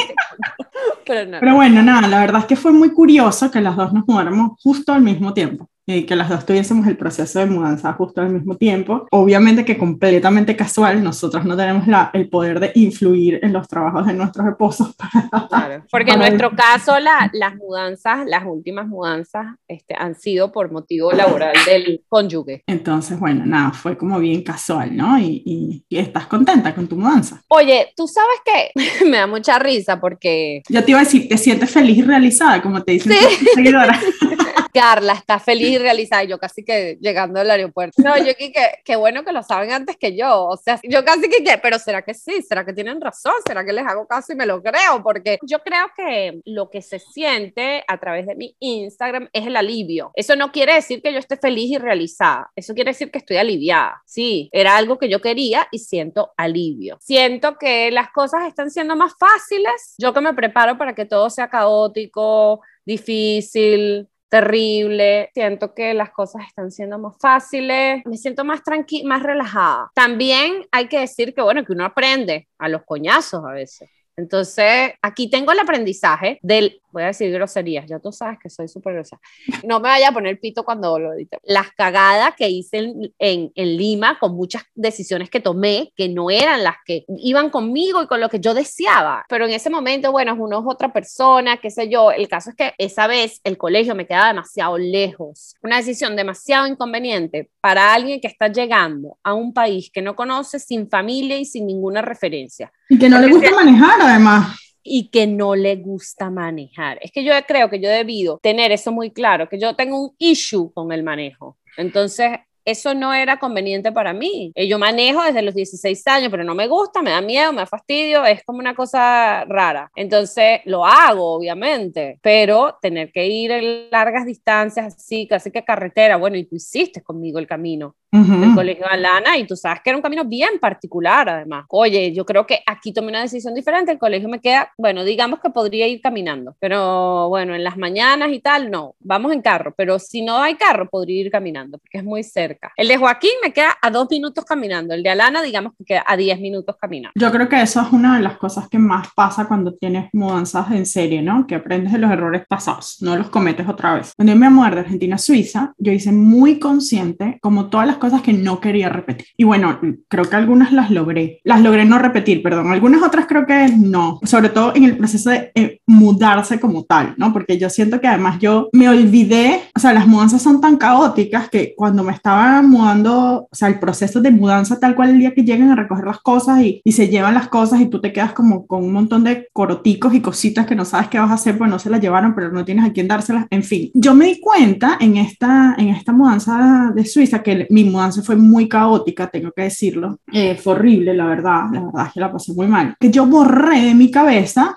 Pero, 1.06 1.38
Pero 1.38 1.54
bueno, 1.54 1.82
nada, 1.82 2.06
la 2.08 2.20
verdad 2.20 2.40
es 2.42 2.46
que 2.46 2.56
fue 2.56 2.72
muy 2.72 2.92
curioso 2.92 3.50
que 3.50 3.60
las 3.60 3.76
dos 3.76 3.92
nos 3.92 4.06
mudáramos 4.06 4.52
justo 4.62 4.92
al 4.92 5.02
mismo 5.02 5.34
tiempo 5.34 5.68
que 6.06 6.16
las 6.16 6.28
dos 6.28 6.46
tuviésemos 6.46 6.86
el 6.86 6.96
proceso 6.96 7.38
de 7.38 7.46
mudanza 7.46 7.92
justo 7.94 8.20
al 8.20 8.30
mismo 8.30 8.56
tiempo. 8.56 9.06
Obviamente 9.10 9.64
que 9.64 9.76
completamente 9.76 10.56
casual, 10.56 11.02
nosotros 11.02 11.44
no 11.44 11.56
tenemos 11.56 11.86
la, 11.86 12.10
el 12.12 12.28
poder 12.28 12.60
de 12.60 12.72
influir 12.74 13.40
en 13.42 13.52
los 13.52 13.68
trabajos 13.68 14.06
de 14.06 14.14
nuestros 14.14 14.46
esposos. 14.46 14.94
claro, 15.48 15.84
porque 15.90 16.12
en 16.12 16.18
nuestro 16.18 16.50
caso 16.54 16.98
la, 16.98 17.30
las 17.32 17.56
mudanzas, 17.56 18.26
las 18.26 18.44
últimas 18.44 18.86
mudanzas 18.86 19.46
este, 19.68 19.94
han 19.94 20.14
sido 20.14 20.52
por 20.52 20.70
motivo 20.70 21.12
laboral 21.12 21.54
del 21.66 22.02
cónyuge. 22.08 22.62
Entonces, 22.66 23.18
bueno, 23.18 23.44
nada, 23.46 23.72
fue 23.72 23.96
como 23.96 24.18
bien 24.18 24.42
casual, 24.42 24.96
¿no? 24.96 25.18
Y, 25.18 25.42
y, 25.44 25.84
y 25.88 25.98
estás 25.98 26.26
contenta 26.26 26.74
con 26.74 26.86
tu 26.86 26.96
mudanza. 26.96 27.42
Oye, 27.48 27.92
tú 27.96 28.06
sabes 28.06 28.40
que 28.44 29.04
me 29.06 29.18
da 29.18 29.26
mucha 29.26 29.58
risa 29.58 30.00
porque... 30.00 30.62
Yo 30.68 30.84
te 30.84 30.92
iba 30.92 31.00
a 31.00 31.04
decir, 31.04 31.28
te 31.28 31.36
sientes 31.36 31.70
feliz 31.70 31.98
y 31.98 32.02
realizada, 32.02 32.62
como 32.62 32.82
te 32.82 32.92
dicen 32.92 33.12
¿Sí? 33.12 33.46
seguidoras. 33.54 34.00
Carla 34.72 35.14
está 35.14 35.38
feliz 35.38 35.70
y 35.70 35.78
realizada. 35.78 36.24
yo 36.24 36.38
casi 36.38 36.64
que 36.64 36.98
llegando 37.00 37.40
al 37.40 37.50
aeropuerto. 37.50 38.02
No, 38.02 38.16
yo 38.18 38.34
que 38.36 38.52
qué 38.84 38.96
bueno 38.96 39.24
que 39.24 39.32
lo 39.32 39.42
saben 39.42 39.72
antes 39.72 39.96
que 39.96 40.16
yo. 40.16 40.44
O 40.46 40.56
sea, 40.56 40.80
yo 40.82 41.04
casi 41.04 41.28
que, 41.28 41.42
¿qué? 41.44 41.58
pero 41.62 41.78
¿será 41.78 42.02
que 42.02 42.14
sí? 42.14 42.42
¿Será 42.42 42.64
que 42.64 42.72
tienen 42.72 43.00
razón? 43.00 43.34
¿Será 43.46 43.64
que 43.64 43.72
les 43.72 43.86
hago 43.86 44.06
caso 44.06 44.32
y 44.32 44.36
me 44.36 44.46
lo 44.46 44.62
creo? 44.62 45.02
Porque 45.02 45.38
yo 45.42 45.60
creo 45.60 45.86
que 45.96 46.40
lo 46.44 46.70
que 46.70 46.82
se 46.82 46.98
siente 46.98 47.84
a 47.86 47.98
través 47.98 48.26
de 48.26 48.34
mi 48.34 48.56
Instagram 48.58 49.28
es 49.32 49.46
el 49.46 49.56
alivio. 49.56 50.10
Eso 50.14 50.36
no 50.36 50.52
quiere 50.52 50.74
decir 50.74 51.02
que 51.02 51.12
yo 51.12 51.18
esté 51.18 51.36
feliz 51.36 51.70
y 51.70 51.78
realizada. 51.78 52.50
Eso 52.56 52.74
quiere 52.74 52.90
decir 52.90 53.10
que 53.10 53.18
estoy 53.18 53.36
aliviada. 53.36 54.02
Sí, 54.06 54.48
era 54.52 54.76
algo 54.76 54.98
que 54.98 55.08
yo 55.08 55.20
quería 55.20 55.68
y 55.70 55.78
siento 55.78 56.32
alivio. 56.36 56.98
Siento 57.00 57.56
que 57.58 57.90
las 57.90 58.10
cosas 58.10 58.46
están 58.46 58.70
siendo 58.70 58.96
más 58.96 59.12
fáciles. 59.18 59.94
Yo 59.98 60.12
que 60.12 60.20
me 60.20 60.34
preparo 60.34 60.78
para 60.78 60.94
que 60.94 61.04
todo 61.04 61.30
sea 61.30 61.48
caótico, 61.48 62.60
difícil, 62.84 64.08
terrible, 64.30 65.30
siento 65.34 65.74
que 65.74 65.92
las 65.92 66.10
cosas 66.10 66.46
están 66.46 66.70
siendo 66.70 66.98
más 66.98 67.16
fáciles, 67.20 68.02
me 68.06 68.16
siento 68.16 68.44
más 68.44 68.62
tranquila, 68.62 69.08
más 69.08 69.22
relajada. 69.22 69.90
También 69.94 70.66
hay 70.70 70.86
que 70.86 71.00
decir 71.00 71.34
que, 71.34 71.42
bueno, 71.42 71.64
que 71.64 71.72
uno 71.72 71.84
aprende 71.84 72.48
a 72.58 72.68
los 72.68 72.82
coñazos 72.84 73.44
a 73.44 73.52
veces. 73.52 73.90
Entonces, 74.16 74.92
aquí 75.02 75.30
tengo 75.30 75.52
el 75.52 75.58
aprendizaje 75.58 76.38
del, 76.42 76.80
voy 76.92 77.02
a 77.02 77.06
decir 77.06 77.30
groserías, 77.32 77.86
ya 77.86 77.98
tú 77.98 78.12
sabes 78.12 78.38
que 78.42 78.50
soy 78.50 78.68
súper 78.68 78.94
grosera. 78.94 79.20
No 79.64 79.80
me 79.80 79.88
vaya 79.88 80.08
a 80.08 80.12
poner 80.12 80.38
pito 80.40 80.64
cuando 80.64 80.98
lo 80.98 81.14
edite. 81.14 81.38
Las 81.44 81.70
cagadas 81.72 82.34
que 82.36 82.48
hice 82.48 82.78
en, 82.78 83.14
en, 83.18 83.52
en, 83.54 83.76
Lima 83.76 84.18
con 84.18 84.34
muchas 84.34 84.64
decisiones 84.74 85.30
que 85.30 85.40
tomé 85.40 85.92
que 85.96 86.08
no 86.08 86.30
eran 86.30 86.64
las 86.64 86.76
que 86.84 87.04
iban 87.18 87.50
conmigo 87.50 88.02
y 88.02 88.06
con 88.06 88.20
lo 88.20 88.28
que 88.28 88.40
yo 88.40 88.54
deseaba. 88.54 89.24
Pero 89.28 89.46
en 89.46 89.52
ese 89.52 89.70
momento, 89.70 90.12
bueno, 90.12 90.34
uno 90.38 90.60
es 90.60 90.64
otra 90.66 90.92
persona, 90.92 91.58
qué 91.58 91.70
sé 91.70 91.88
yo. 91.88 92.10
El 92.10 92.28
caso 92.28 92.50
es 92.50 92.56
que 92.56 92.74
esa 92.78 93.06
vez 93.06 93.40
el 93.44 93.56
colegio 93.56 93.94
me 93.94 94.06
quedaba 94.06 94.28
demasiado 94.28 94.78
lejos. 94.78 95.54
Una 95.62 95.76
decisión 95.76 96.16
demasiado 96.16 96.66
inconveniente 96.66 97.50
para 97.60 97.94
alguien 97.94 98.20
que 98.20 98.28
está 98.28 98.48
llegando 98.48 99.18
a 99.22 99.34
un 99.34 99.52
país 99.52 99.90
que 99.92 100.02
no 100.02 100.16
conoce 100.16 100.58
sin 100.58 100.88
familia 100.88 101.38
y 101.38 101.44
sin 101.44 101.66
ninguna 101.66 102.02
referencia. 102.02 102.72
Y 102.88 102.98
que 102.98 103.08
no 103.08 103.18
le 103.18 103.28
gusta 103.28 103.50
manejar, 103.54 104.00
además 104.00 104.56
y 104.82 105.10
que 105.10 105.26
no 105.26 105.54
le 105.54 105.76
gusta 105.76 106.30
manejar. 106.30 106.98
Es 107.02 107.12
que 107.12 107.24
yo 107.24 107.32
creo 107.46 107.70
que 107.70 107.80
yo 107.80 107.88
debido 107.88 108.38
tener 108.42 108.72
eso 108.72 108.92
muy 108.92 109.10
claro, 109.10 109.48
que 109.48 109.58
yo 109.58 109.74
tengo 109.76 110.02
un 110.02 110.14
issue 110.18 110.72
con 110.72 110.92
el 110.92 111.02
manejo. 111.02 111.58
Entonces, 111.76 112.30
eso 112.64 112.94
no 112.94 113.12
era 113.12 113.38
conveniente 113.38 113.92
para 113.92 114.12
mí. 114.12 114.52
Eh, 114.54 114.68
yo 114.68 114.78
manejo 114.78 115.22
desde 115.22 115.42
los 115.42 115.54
16 115.54 116.06
años, 116.06 116.30
pero 116.30 116.44
no 116.44 116.54
me 116.54 116.68
gusta, 116.68 117.02
me 117.02 117.10
da 117.10 117.20
miedo, 117.20 117.52
me 117.52 117.58
da 117.58 117.66
fastidio, 117.66 118.24
es 118.24 118.44
como 118.44 118.58
una 118.58 118.74
cosa 118.74 119.44
rara. 119.46 119.90
Entonces 119.94 120.60
lo 120.64 120.84
hago, 120.84 121.32
obviamente, 121.32 122.18
pero 122.22 122.78
tener 122.80 123.12
que 123.12 123.26
ir 123.26 123.50
en 123.50 123.90
largas 123.90 124.26
distancias, 124.26 124.94
así, 124.94 125.26
casi 125.26 125.50
que 125.50 125.64
carretera, 125.64 126.16
bueno, 126.16 126.36
y 126.36 126.44
tú 126.44 126.56
hiciste 126.56 127.02
conmigo 127.02 127.38
el 127.38 127.46
camino. 127.46 127.94
el 128.12 128.54
colegio 128.56 128.86
de 128.86 128.92
Alana 128.92 129.38
y 129.38 129.46
tú 129.46 129.54
sabes 129.54 129.82
que 129.84 129.90
era 129.90 129.96
un 129.96 130.02
camino 130.02 130.24
bien 130.24 130.58
particular 130.58 131.28
además. 131.28 131.66
Oye, 131.68 132.12
yo 132.12 132.24
creo 132.24 132.44
que 132.44 132.60
aquí 132.66 132.92
tomé 132.92 133.08
una 133.08 133.22
decisión 133.22 133.54
diferente, 133.54 133.92
el 133.92 133.98
colegio 133.98 134.28
me 134.28 134.40
queda, 134.40 134.72
bueno, 134.76 135.04
digamos 135.04 135.38
que 135.38 135.50
podría 135.50 135.86
ir 135.86 136.00
caminando, 136.00 136.56
pero 136.58 137.28
bueno, 137.28 137.54
en 137.54 137.62
las 137.62 137.76
mañanas 137.76 138.30
y 138.32 138.40
tal, 138.40 138.68
no, 138.68 138.96
vamos 138.98 139.32
en 139.32 139.42
carro, 139.42 139.74
pero 139.76 139.98
si 140.00 140.22
no 140.22 140.38
hay 140.38 140.56
carro, 140.56 140.88
podría 140.88 141.20
ir 141.20 141.30
caminando, 141.30 141.78
porque 141.78 141.98
es 141.98 142.04
muy 142.04 142.24
cerca. 142.24 142.49
El 142.76 142.88
de 142.88 142.96
Joaquín 142.96 143.30
me 143.42 143.52
queda 143.52 143.76
a 143.80 143.90
dos 143.90 144.08
minutos 144.10 144.44
caminando, 144.44 144.94
el 144.94 145.02
de 145.02 145.10
Alana 145.10 145.42
digamos 145.42 145.72
que 145.76 145.84
queda 145.84 146.04
a 146.06 146.16
diez 146.16 146.40
minutos 146.40 146.76
caminando. 146.80 147.12
Yo 147.14 147.30
creo 147.30 147.48
que 147.48 147.60
eso 147.60 147.80
es 147.80 147.92
una 147.92 148.16
de 148.16 148.22
las 148.22 148.36
cosas 148.36 148.68
que 148.68 148.78
más 148.78 149.08
pasa 149.14 149.46
cuando 149.46 149.74
tienes 149.74 150.08
mudanzas 150.12 150.70
en 150.72 150.86
serie, 150.86 151.22
¿no? 151.22 151.46
Que 151.46 151.56
aprendes 151.56 151.92
de 151.92 151.98
los 151.98 152.10
errores 152.10 152.42
pasados, 152.48 152.98
no 153.00 153.16
los 153.16 153.30
cometes 153.30 153.68
otra 153.68 153.94
vez. 153.94 154.12
Cuando 154.16 154.32
yo 154.32 154.38
me 154.38 154.50
mudé 154.50 154.70
de 154.70 154.80
Argentina 154.80 155.16
a 155.16 155.18
Suiza, 155.18 155.72
yo 155.78 155.92
hice 155.92 156.12
muy 156.12 156.58
consciente 156.58 157.38
como 157.40 157.68
todas 157.68 157.86
las 157.86 157.96
cosas 157.96 158.22
que 158.22 158.32
no 158.32 158.60
quería 158.60 158.88
repetir. 158.88 159.26
Y 159.36 159.44
bueno, 159.44 159.78
creo 160.08 160.24
que 160.24 160.36
algunas 160.36 160.72
las 160.72 160.90
logré, 160.90 161.40
las 161.44 161.60
logré 161.60 161.84
no 161.84 161.98
repetir, 161.98 162.42
perdón, 162.42 162.70
algunas 162.72 163.02
otras 163.02 163.26
creo 163.26 163.46
que 163.46 163.68
no, 163.76 164.20
sobre 164.24 164.48
todo 164.48 164.74
en 164.74 164.84
el 164.84 164.96
proceso 164.96 165.30
de 165.30 165.52
eh, 165.54 165.80
mudarse 165.86 166.60
como 166.60 166.84
tal, 166.84 167.14
¿no? 167.16 167.32
Porque 167.32 167.58
yo 167.58 167.70
siento 167.70 168.00
que 168.00 168.08
además 168.08 168.38
yo 168.40 168.68
me 168.72 168.88
olvidé, 168.88 169.62
o 169.74 169.80
sea, 169.80 169.92
las 169.92 170.06
mudanzas 170.06 170.42
son 170.42 170.60
tan 170.60 170.76
caóticas 170.76 171.48
que 171.48 171.74
cuando 171.76 172.02
me 172.02 172.12
estaba 172.12 172.39
mudando, 172.62 173.48
o 173.50 173.54
sea, 173.54 173.68
el 173.68 173.78
proceso 173.78 174.20
de 174.20 174.30
mudanza 174.30 174.78
tal 174.78 174.94
cual 174.94 175.10
el 175.10 175.18
día 175.18 175.34
que 175.34 175.44
llegan 175.44 175.70
a 175.70 175.76
recoger 175.76 176.04
las 176.04 176.20
cosas 176.20 176.60
y, 176.62 176.80
y, 176.84 176.92
se 176.92 177.08
llevan 177.08 177.34
las 177.34 177.48
cosas 177.48 177.80
y 177.80 177.86
tú 177.86 178.00
te 178.00 178.12
quedas 178.12 178.32
como 178.32 178.66
con 178.66 178.84
un 178.84 178.92
montón 178.92 179.24
de 179.24 179.48
coroticos 179.52 180.14
y 180.14 180.20
cositas 180.20 180.66
que 180.66 180.74
no 180.74 180.84
sabes 180.84 181.08
qué 181.08 181.18
vas 181.18 181.30
a 181.30 181.34
hacer, 181.34 181.58
pues 181.58 181.70
no 181.70 181.78
se 181.78 181.90
las 181.90 182.00
llevaron, 182.00 182.34
pero 182.34 182.50
no 182.50 182.64
tienes 182.64 182.84
a 182.84 182.92
quién 182.92 183.08
dárselas, 183.08 183.46
en 183.50 183.62
fin. 183.62 183.90
Yo 183.94 184.14
me 184.14 184.26
di 184.26 184.40
cuenta 184.40 184.96
en 185.00 185.16
esta, 185.16 185.74
en 185.78 185.88
esta 185.88 186.12
mudanza 186.12 186.92
de 186.94 187.04
Suiza, 187.04 187.42
que 187.42 187.66
mi 187.70 187.84
mudanza 187.84 188.22
fue 188.22 188.36
muy 188.36 188.68
caótica, 188.68 189.28
tengo 189.28 189.52
que 189.52 189.62
decirlo, 189.62 190.18
eh, 190.32 190.56
fue 190.56 190.74
horrible, 190.74 191.14
la 191.14 191.26
verdad, 191.26 191.64
la 191.72 191.80
verdad 191.80 192.06
es 192.06 192.12
que 192.12 192.20
la 192.20 192.32
pasé 192.32 192.52
muy 192.54 192.66
mal, 192.66 192.94
que 192.98 193.10
yo 193.10 193.26
borré 193.26 193.82
de 193.82 193.94
mi 193.94 194.10
cabeza 194.10 194.76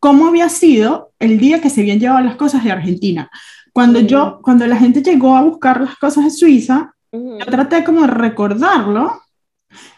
cómo 0.00 0.28
había 0.28 0.48
sido 0.48 1.12
el 1.18 1.38
día 1.38 1.60
que 1.60 1.70
se 1.70 1.80
habían 1.80 1.98
llevado 1.98 2.24
las 2.24 2.36
cosas 2.36 2.64
de 2.64 2.70
Argentina. 2.70 3.30
Cuando 3.72 4.00
yo, 4.00 4.40
cuando 4.42 4.66
la 4.66 4.76
gente 4.76 5.02
llegó 5.02 5.36
a 5.36 5.42
buscar 5.42 5.80
las 5.80 5.96
cosas 5.96 6.24
de 6.24 6.30
Suiza, 6.30 6.94
yo 7.12 7.46
traté 7.46 7.84
como 7.84 8.02
de 8.02 8.08
recordarlo 8.08 9.22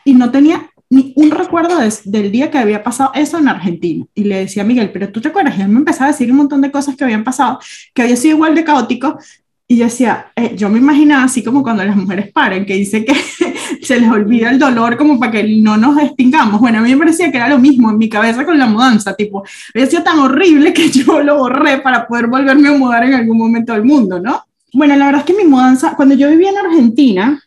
y 0.04 0.14
no 0.14 0.30
tenía 0.30 0.70
ni 0.90 1.12
un 1.14 1.30
recuerdo 1.30 1.78
del 2.04 2.32
día 2.32 2.50
que 2.50 2.58
había 2.58 2.82
pasado 2.82 3.12
eso 3.14 3.38
en 3.38 3.48
Argentina. 3.48 4.04
Y 4.14 4.24
le 4.24 4.40
decía 4.40 4.62
a 4.62 4.66
Miguel, 4.66 4.90
pero 4.92 5.10
tú 5.10 5.20
te 5.20 5.28
acuerdas, 5.28 5.56
y 5.56 5.62
él 5.62 5.68
me 5.68 5.78
empezaba 5.78 6.06
a 6.06 6.12
decir 6.12 6.30
un 6.30 6.38
montón 6.38 6.60
de 6.60 6.72
cosas 6.72 6.96
que 6.96 7.04
habían 7.04 7.22
pasado, 7.22 7.60
que 7.94 8.02
había 8.02 8.16
sido 8.16 8.34
igual 8.36 8.54
de 8.56 8.64
caótico. 8.64 9.16
Y 9.68 9.76
yo 9.76 9.84
decía, 9.84 10.32
eh, 10.34 10.56
yo 10.56 10.68
me 10.68 10.78
imaginaba 10.78 11.22
así 11.22 11.44
como 11.44 11.62
cuando 11.62 11.84
las 11.84 11.94
mujeres 11.94 12.32
paren, 12.32 12.66
que 12.66 12.74
dice 12.74 13.04
que 13.04 13.14
se 13.82 14.00
les 14.00 14.10
olvida 14.10 14.50
el 14.50 14.58
dolor 14.58 14.96
como 14.96 15.20
para 15.20 15.30
que 15.30 15.44
no 15.44 15.76
nos 15.76 15.96
extingamos. 16.02 16.60
Bueno, 16.60 16.78
a 16.78 16.82
mí 16.82 16.90
me 16.90 16.98
parecía 16.98 17.30
que 17.30 17.36
era 17.36 17.48
lo 17.48 17.60
mismo 17.60 17.88
en 17.88 17.96
mi 17.96 18.08
cabeza 18.08 18.44
con 18.44 18.58
la 18.58 18.66
mudanza, 18.66 19.14
tipo, 19.14 19.44
había 19.72 19.86
sido 19.86 20.02
tan 20.02 20.18
horrible 20.18 20.72
que 20.72 20.90
yo 20.90 21.22
lo 21.22 21.38
borré 21.38 21.80
para 21.82 22.04
poder 22.04 22.26
volverme 22.26 22.68
a 22.68 22.72
mudar 22.72 23.04
en 23.04 23.14
algún 23.14 23.38
momento 23.38 23.72
del 23.72 23.84
mundo, 23.84 24.18
¿no? 24.18 24.44
Bueno, 24.72 24.96
la 24.96 25.06
verdad 25.06 25.20
es 25.20 25.26
que 25.26 25.42
mi 25.42 25.48
mudanza, 25.48 25.94
cuando 25.96 26.14
yo 26.14 26.28
vivía 26.30 26.50
en 26.50 26.58
Argentina, 26.58 27.42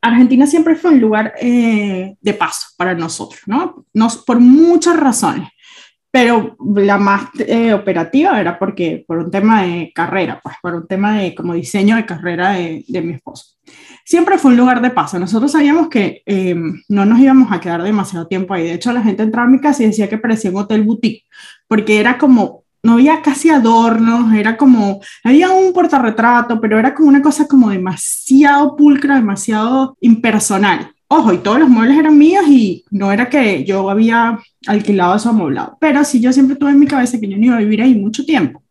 Argentina 0.00 0.46
siempre 0.46 0.76
fue 0.76 0.92
un 0.92 1.00
lugar 1.00 1.34
eh, 1.40 2.16
de 2.20 2.34
paso 2.34 2.68
para 2.76 2.94
nosotros, 2.94 3.42
¿no? 3.46 3.84
Nos, 3.92 4.18
por 4.18 4.40
muchas 4.40 4.98
razones, 4.98 5.48
pero 6.10 6.56
la 6.74 6.98
más 6.98 7.28
eh, 7.38 7.72
operativa 7.72 8.40
era 8.40 8.58
porque 8.58 9.04
por 9.06 9.18
un 9.18 9.30
tema 9.30 9.62
de 9.62 9.92
carrera, 9.94 10.40
pues 10.42 10.56
por 10.60 10.74
un 10.74 10.86
tema 10.86 11.18
de 11.18 11.34
como 11.34 11.54
diseño 11.54 11.96
de 11.96 12.06
carrera 12.06 12.52
de, 12.52 12.84
de 12.86 13.02
mi 13.02 13.14
esposo. 13.14 13.56
Siempre 14.04 14.38
fue 14.38 14.50
un 14.50 14.56
lugar 14.56 14.82
de 14.82 14.90
paso. 14.90 15.20
Nosotros 15.20 15.52
sabíamos 15.52 15.88
que 15.88 16.22
eh, 16.26 16.56
no 16.88 17.04
nos 17.04 17.20
íbamos 17.20 17.52
a 17.52 17.60
quedar 17.60 17.82
demasiado 17.82 18.26
tiempo 18.26 18.54
ahí. 18.54 18.64
De 18.64 18.74
hecho, 18.74 18.92
la 18.92 19.02
gente 19.02 19.22
entraba 19.22 19.46
a 19.46 19.50
mi 19.50 19.60
casa 19.60 19.84
y 19.84 19.86
decía 19.86 20.08
que 20.08 20.18
parecía 20.18 20.50
un 20.50 20.56
hotel 20.56 20.82
boutique, 20.82 21.24
porque 21.68 22.00
era 22.00 22.18
como 22.18 22.64
no 22.82 22.94
había 22.94 23.22
casi 23.22 23.50
adornos, 23.50 24.32
era 24.34 24.56
como, 24.56 25.00
había 25.22 25.50
un 25.50 25.72
portarretrato, 25.72 26.60
pero 26.60 26.78
era 26.78 26.94
como 26.94 27.08
una 27.08 27.22
cosa 27.22 27.46
como 27.46 27.70
demasiado 27.70 28.76
pulcra, 28.76 29.16
demasiado 29.16 29.96
impersonal. 30.00 30.92
Ojo, 31.08 31.32
y 31.32 31.38
todos 31.38 31.58
los 31.58 31.68
muebles 31.68 31.98
eran 31.98 32.16
míos 32.16 32.44
y 32.48 32.84
no 32.90 33.10
era 33.10 33.28
que 33.28 33.64
yo 33.64 33.90
había 33.90 34.38
alquilado 34.66 35.16
eso 35.16 35.30
amoblado, 35.30 35.76
pero 35.80 36.04
sí 36.04 36.20
yo 36.20 36.32
siempre 36.32 36.56
tuve 36.56 36.70
en 36.70 36.78
mi 36.78 36.86
cabeza 36.86 37.18
que 37.18 37.28
yo 37.28 37.36
no 37.36 37.46
iba 37.46 37.56
a 37.56 37.60
vivir 37.60 37.82
ahí 37.82 37.94
mucho 37.94 38.24
tiempo. 38.24 38.62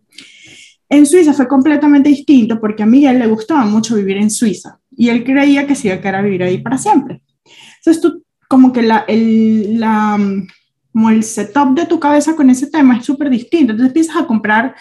En 0.87 1.05
Suiza 1.05 1.33
fue 1.33 1.47
completamente 1.47 2.09
distinto 2.09 2.59
porque 2.59 2.81
a 2.81 2.85
Miguel 2.85 3.19
le 3.19 3.27
gustaba 3.27 3.65
mucho 3.65 3.95
vivir 3.95 4.17
en 4.17 4.31
Suiza 4.31 4.79
y 4.95 5.09
él 5.09 5.23
creía 5.23 5.67
que 5.67 5.75
se 5.75 5.89
iba 5.89 5.97
a 5.97 6.01
quedar 6.01 6.15
a 6.15 6.21
vivir 6.21 6.41
ahí 6.41 6.59
para 6.59 6.77
siempre. 6.77 7.21
Entonces 7.77 8.01
tú, 8.01 8.23
como 8.47 8.73
que 8.73 8.81
la, 8.81 9.05
el, 9.07 9.79
la, 9.79 10.17
como 10.93 11.10
el 11.10 11.24
setup 11.24 11.75
de 11.75 11.86
tu 11.86 12.00
cabeza 12.00 12.36
con 12.36 12.50
ese 12.50 12.67
tema 12.67 12.98
es 12.98 13.05
súper 13.05 13.29
distinto. 13.29 13.72
Entonces 13.72 13.89
empiezas 13.89 14.17
a 14.17 14.27
comprar 14.27 14.75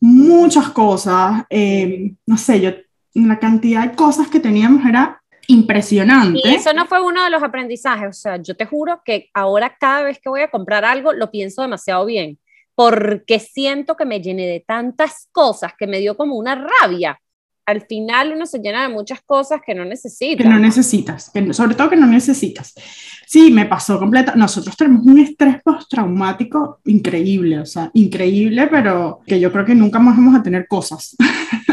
muchas 0.00 0.68
cosas, 0.70 1.44
eh, 1.48 2.12
no 2.26 2.36
sé, 2.36 2.60
yo, 2.60 2.70
la 3.14 3.38
cantidad 3.38 3.88
de 3.88 3.96
cosas 3.96 4.28
que 4.28 4.40
teníamos 4.40 4.84
era 4.84 5.22
impresionante. 5.46 6.40
Y 6.42 6.54
eso 6.54 6.72
no 6.72 6.86
fue 6.86 7.02
uno 7.02 7.24
de 7.24 7.30
los 7.30 7.42
aprendizajes, 7.42 8.08
o 8.08 8.12
sea, 8.12 8.36
yo 8.36 8.56
te 8.56 8.66
juro 8.66 9.00
que 9.04 9.30
ahora 9.32 9.76
cada 9.78 10.02
vez 10.02 10.18
que 10.20 10.28
voy 10.28 10.42
a 10.42 10.50
comprar 10.50 10.84
algo 10.84 11.12
lo 11.12 11.30
pienso 11.30 11.62
demasiado 11.62 12.04
bien, 12.06 12.38
porque 12.74 13.38
siento 13.38 13.96
que 13.96 14.04
me 14.04 14.20
llené 14.20 14.46
de 14.46 14.64
tantas 14.66 15.28
cosas 15.32 15.72
que 15.78 15.86
me 15.86 16.00
dio 16.00 16.16
como 16.16 16.36
una 16.36 16.54
rabia 16.54 17.18
al 17.66 17.82
final 17.82 18.32
uno 18.34 18.46
se 18.46 18.58
llena 18.58 18.82
de 18.82 18.88
muchas 18.88 19.20
cosas 19.22 19.60
que 19.64 19.74
no 19.74 19.84
necesita. 19.84 20.42
Que 20.42 20.48
no 20.48 20.58
necesitas, 20.58 21.32
sobre 21.52 21.74
todo 21.74 21.90
que 21.90 21.96
no 21.96 22.06
necesitas. 22.06 22.74
Sí, 23.26 23.50
me 23.50 23.66
pasó 23.66 23.98
completa. 23.98 24.34
Nosotros 24.36 24.76
tenemos 24.76 25.04
un 25.06 25.18
estrés 25.18 25.62
postraumático 25.62 26.80
increíble, 26.84 27.60
o 27.60 27.66
sea, 27.66 27.90
increíble, 27.94 28.68
pero 28.68 29.20
que 29.26 29.40
yo 29.40 29.50
creo 29.50 29.64
que 29.64 29.74
nunca 29.74 29.98
más 29.98 30.16
vamos 30.16 30.36
a 30.36 30.42
tener 30.42 30.66
cosas. 30.68 31.16